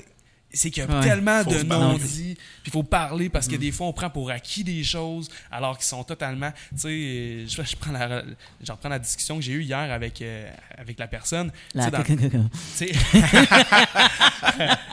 C'est 0.54 0.72
qu'il 0.72 0.82
y 0.82 0.86
a 0.86 0.90
Ouais. 0.90 1.02
tellement 1.06 1.44
de 1.44 1.62
non-dits, 1.64 2.36
puis 2.36 2.44
il 2.68 2.72
faut 2.72 2.82
parler 2.82 3.28
parce 3.28 3.50
que 3.50 3.58
des 3.58 3.72
fois, 3.74 3.88
on 3.88 3.94
prend 3.94 4.10
pour 4.10 4.32
acquis 4.32 4.64
des 4.64 4.82
choses 4.82 5.30
alors 5.52 5.78
qu'ils 5.78 5.86
sont 5.88 6.06
totalement. 6.06 6.52
Tu 6.72 6.78
sais, 6.80 7.46
je, 7.48 7.62
je, 7.70 7.76
prends 7.76 7.92
la, 7.92 8.24
je 8.64 8.72
reprends 8.72 8.88
la 8.90 8.98
discussion 9.00 9.36
que 9.36 9.42
j'ai 9.42 9.52
eue 9.52 9.64
hier 9.64 9.78
avec, 9.78 10.22
euh, 10.22 10.50
avec 10.78 10.98
la 11.00 11.08
personne. 11.08 11.52
La- 11.74 11.92
dans- 11.92 12.02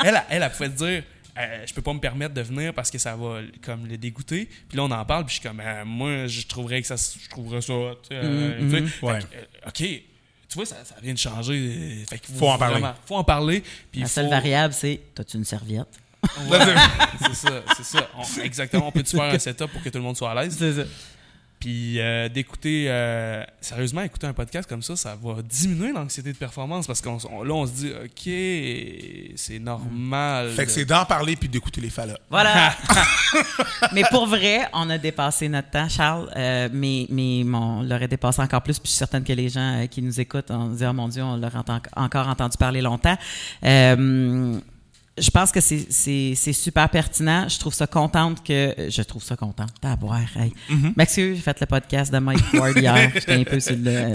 elle, 0.05 0.23
elle, 0.31 0.43
elle 0.43 0.51
pouvait 0.51 0.69
te 0.71 0.77
dire 0.85 1.03
euh, 1.37 1.65
je 1.67 1.75
peux 1.75 1.83
pas 1.83 1.93
me 1.93 1.99
permettre 2.01 2.33
de 2.35 2.43
venir 2.43 2.73
parce 2.75 2.91
que 2.93 2.99
ça 2.99 3.17
va 3.17 3.41
comme 3.63 3.87
le 3.89 3.97
dégoûter. 3.97 4.49
Puis 4.69 4.77
là, 4.77 4.85
on 4.85 4.91
en 4.91 5.05
parle, 5.05 5.25
puis 5.25 5.35
je 5.37 5.41
suis 5.41 5.49
comme, 5.49 5.61
euh, 5.61 5.85
moi, 5.85 6.27
je 6.29 6.47
trouverais 6.47 6.81
que 6.81 6.87
ça, 6.87 6.95
je 6.97 7.29
trouverais 7.29 7.61
ça. 7.61 7.73
euh, 7.73 8.89
Ouais. 9.03 9.19
que, 9.19 9.25
euh, 9.37 9.69
ok, 9.69 9.83
tu 10.55 10.59
vois, 10.59 10.67
ça, 10.67 10.77
ça 10.85 10.95
vient 11.03 11.13
de 11.13 11.19
changer. 11.19 11.53
euh, 11.53 12.05
Fait 12.09 12.19
qu'il 12.21 12.33
Faut 12.37 12.49
en 12.49 12.57
parler. 12.57 12.75
vraiment- 12.81 12.95
faut 13.07 13.17
en 13.17 13.25
parler. 13.25 13.61
Puis 13.91 14.01
La 14.03 14.07
il 14.07 14.09
seule 14.09 14.29
variable, 14.31 14.73
c'est 14.73 15.01
T'as-tu 15.15 15.37
une 15.37 15.45
serviette? 15.45 15.89
Ouais, 16.49 16.59
c'est 17.21 17.35
ça, 17.35 17.63
c'est 17.77 17.85
ça. 17.85 18.09
On- 18.17 18.41
exactement. 18.43 18.87
On 18.89 18.93
peut-tu 18.93 19.17
faire 19.17 19.25
un 19.35 19.39
setup 19.39 19.67
pour 19.73 19.83
que 19.83 19.89
tout 19.89 19.99
le 19.99 20.05
monde 20.05 20.17
soit 20.17 20.31
à 20.31 20.43
l'aise? 20.43 20.55
C'est 20.57 20.73
ça. 20.75 20.83
Puis 21.65 21.99
euh, 21.99 22.29
d'écouter, 22.29 22.87
euh, 22.89 23.43
sérieusement, 23.59 24.03
écouter 24.03 24.27
un 24.27 24.35
podcast 24.35 24.69
comme 24.69 24.83
ça, 24.83 24.97
ça 24.97 25.17
va 25.23 25.37
diminuer 25.41 25.93
l'anxiété 25.95 26.31
de 26.31 26.37
performance 26.37 26.87
parce 26.87 27.01
qu'on 27.01 27.17
on- 27.33 27.43
là, 27.43 27.55
on 27.55 27.67
se 27.67 27.73
dit, 27.73 27.91
OK, 27.91 29.35
c'est 29.37 29.59
normal. 29.59 30.51
Fait 30.51 30.67
que 30.67 30.71
c'est 30.71 30.85
d'en 30.85 31.07
parler 31.07 31.37
puis 31.37 31.49
d'écouter 31.49 31.81
les 31.81 31.89
fallops. 31.89 32.19
Voilà. 32.29 32.75
mais 33.95 34.03
pour 34.11 34.27
vrai, 34.27 34.69
on 34.75 34.91
a 34.91 34.99
dépassé 34.99 35.49
notre 35.49 35.71
temps, 35.71 35.89
Charles. 35.89 36.31
Euh, 36.37 36.69
mais 36.71 37.07
mais 37.09 37.43
mon- 37.47 37.79
on 37.79 37.83
l'aurait 37.83 38.09
dépassé 38.09 38.43
encore 38.43 38.61
plus. 38.61 38.79
Puis 38.79 38.89
je 38.89 38.91
suis 38.91 38.99
certaine 38.99 39.25
que 39.25 39.33
les 39.33 39.49
gens 39.49 39.81
euh, 39.83 39.87
qui 39.87 40.03
nous 40.03 40.21
écoutent, 40.21 40.51
on 40.51 40.71
se 40.71 40.77
dit, 40.79 40.85
oh 40.87 40.93
mon 40.93 41.09
Dieu, 41.09 41.23
on 41.23 41.39
l'aurait 41.39 41.63
encore 41.97 42.29
entendu 42.29 42.59
parler 42.59 42.83
longtemps. 42.83 43.17
Je 45.17 45.31
pense 45.31 45.53
que 45.53 45.61
c'est- 45.61 45.87
super 46.53 46.89
pertinent. 46.89 47.49
Je 47.49 47.57
trouve 47.59 47.73
ça 47.73 47.87
contente 47.87 48.43
que. 48.45 48.75
Je 48.89 49.03
trouve 49.03 49.23
ça 49.23 49.37
contente. 49.37 49.71
À 49.83 49.95
boire. 49.95 50.21
Hey. 50.37 50.53
M'excuse, 50.97 51.37
j'ai 51.37 51.43
fait 51.43 51.61
le 51.61 51.67
podcast 51.67 52.13
de 52.13 52.19
Mike 52.19 52.53
Ward 52.55 52.77
hier. 52.77 53.11
J'étais 53.15 53.35
un 53.35 53.45
peu 53.45 53.61
sur 53.61 53.77
le. 53.77 54.15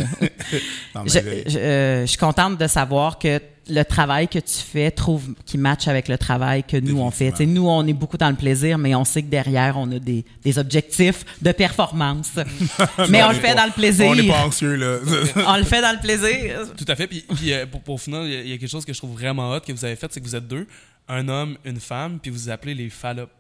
Non, 0.94 1.04
mais, 1.04 1.10
Je, 1.10 1.50
je- 1.52 1.58
euh, 1.58 2.02
je 2.02 2.06
suis 2.08 2.18
contente 2.18 2.58
de 2.58 2.68
savoir 2.68 3.18
que 3.18 3.42
le 3.70 3.84
travail 3.84 4.28
que 4.28 4.40
tu 4.40 4.56
fais 4.58 4.92
trouve 4.92 5.34
qui 5.46 5.58
match 5.58 5.88
avec 5.88 6.08
le 6.08 6.18
travail 6.18 6.64
que 6.64 6.78
nous 6.78 7.00
on 7.00 7.12
fait. 7.12 7.34
Nous 7.46 7.68
on 7.68 7.86
est 7.88 7.94
beaucoup 7.94 8.18
dans 8.18 8.30
le 8.30 8.36
plaisir, 8.36 8.78
mais 8.78 8.96
on 8.96 9.06
sait 9.06 9.22
que 9.22 9.28
derrière 9.30 9.78
on 9.78 9.92
a 9.92 10.00
des, 10.00 10.26
des 10.44 10.58
objectifs 10.60 11.24
de 11.42 11.52
performance. 11.52 12.32
mais 13.10 13.20
non, 13.22 13.28
on 13.28 13.30
le 13.30 13.36
fait 13.36 13.48
pas- 13.50 13.56
dans 13.56 13.66
le 13.66 13.72
plaisir. 13.72 14.08
On 14.08 14.16
n'est 14.16 14.28
pas 14.28 14.46
anxieux, 14.46 14.76
là. 14.76 14.98
on 15.48 15.58
le 15.58 15.64
fait 15.64 15.82
dans 15.82 15.94
le 15.94 16.00
plaisir. 16.00 16.68
Tout 16.78 16.86
à 16.88 16.96
fait. 16.96 17.08
Puis, 17.08 17.26
puis, 17.36 17.54
euh, 17.54 17.66
pour, 17.66 17.82
pour 17.82 18.02
finir, 18.02 18.24
il 18.26 18.32
y 18.32 18.36
a- 18.36 18.42
il 18.42 18.48
y, 18.50 18.54
a 18.54 18.58
quelque 18.58 18.70
chose 18.70 18.86
que 18.86 18.94
je 18.94 18.98
trouve 18.98 19.14
vraiment 19.14 19.52
hot 19.52 19.60
que 19.62 19.72
vous 19.72 19.86
avez 19.86 19.96
fait, 19.96 20.08
c'est 20.12 20.20
que 20.20 20.26
vous 20.26 20.36
êtes 20.36 20.48
deux, 20.48 20.68
un 21.08 21.28
homme, 21.28 21.58
une 21.66 21.80
femme, 21.80 22.20
puis 22.22 22.32
vous 22.32 22.38
vous 22.38 22.50
appelez 22.50 22.74
les 22.76 22.90
fallops. 22.90 23.32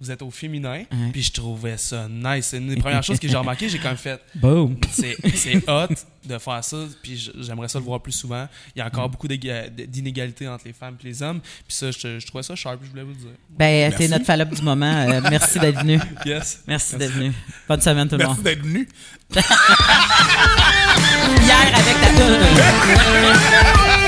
Vous 0.00 0.10
êtes 0.12 0.22
au 0.22 0.30
féminin, 0.30 0.84
Ouais. 0.92 1.10
puis 1.12 1.22
je 1.24 1.32
trouvais 1.32 1.76
ça 1.76 2.06
nice. 2.08 2.46
C'est 2.46 2.58
une 2.58 2.68
des 2.68 2.76
premières 2.76 3.02
choses 3.02 3.18
que 3.18 3.26
j'ai 3.26 3.36
remarqué, 3.36 3.68
j'ai 3.68 3.78
quand 3.78 3.88
même 3.88 3.96
fait. 3.96 4.20
Boom. 4.36 4.76
C'est 4.92 5.16
c'est 5.34 5.56
hot 5.68 5.88
de 6.24 6.38
faire 6.38 6.62
ça, 6.62 6.76
puis 7.02 7.30
j'aimerais 7.40 7.66
ça 7.68 7.78
le 7.80 7.84
voir 7.84 8.00
plus 8.00 8.12
souvent. 8.12 8.46
Il 8.76 8.78
y 8.78 8.82
a 8.82 8.86
encore 8.86 9.08
beaucoup 9.08 9.26
d'inégalités 9.26 10.46
entre 10.46 10.66
les 10.66 10.72
femmes 10.72 10.96
et 11.02 11.04
les 11.06 11.20
hommes, 11.22 11.40
puis 11.40 11.74
ça, 11.76 11.90
je, 11.90 12.20
je 12.20 12.26
trouvais 12.28 12.42
ça 12.44 12.54
sharp, 12.54 12.78
je 12.84 12.90
voulais 12.90 13.02
vous 13.02 13.10
le 13.10 13.16
dire. 13.16 13.30
Ben, 13.50 13.90
t'es 13.90 13.96
Merci. 13.98 14.08
notre 14.10 14.24
fallope 14.26 14.54
du 14.54 14.62
moment. 14.62 14.86
Euh, 15.08 15.20
merci 15.30 15.58
d'être 15.60 15.80
venu. 15.80 15.98
Yes. 16.24 16.62
Merci 16.68 16.96
d'être 16.96 17.12
venu. 17.14 17.32
Bonne 17.68 17.80
semaine 17.80 18.06
tout 18.08 18.14
le 18.16 18.18
Merci 18.18 18.34
monde. 18.36 18.44
d'être 18.44 18.62
venu. 18.62 18.88
Hier 21.42 21.74
avec 21.74 22.00
ta 22.00 22.08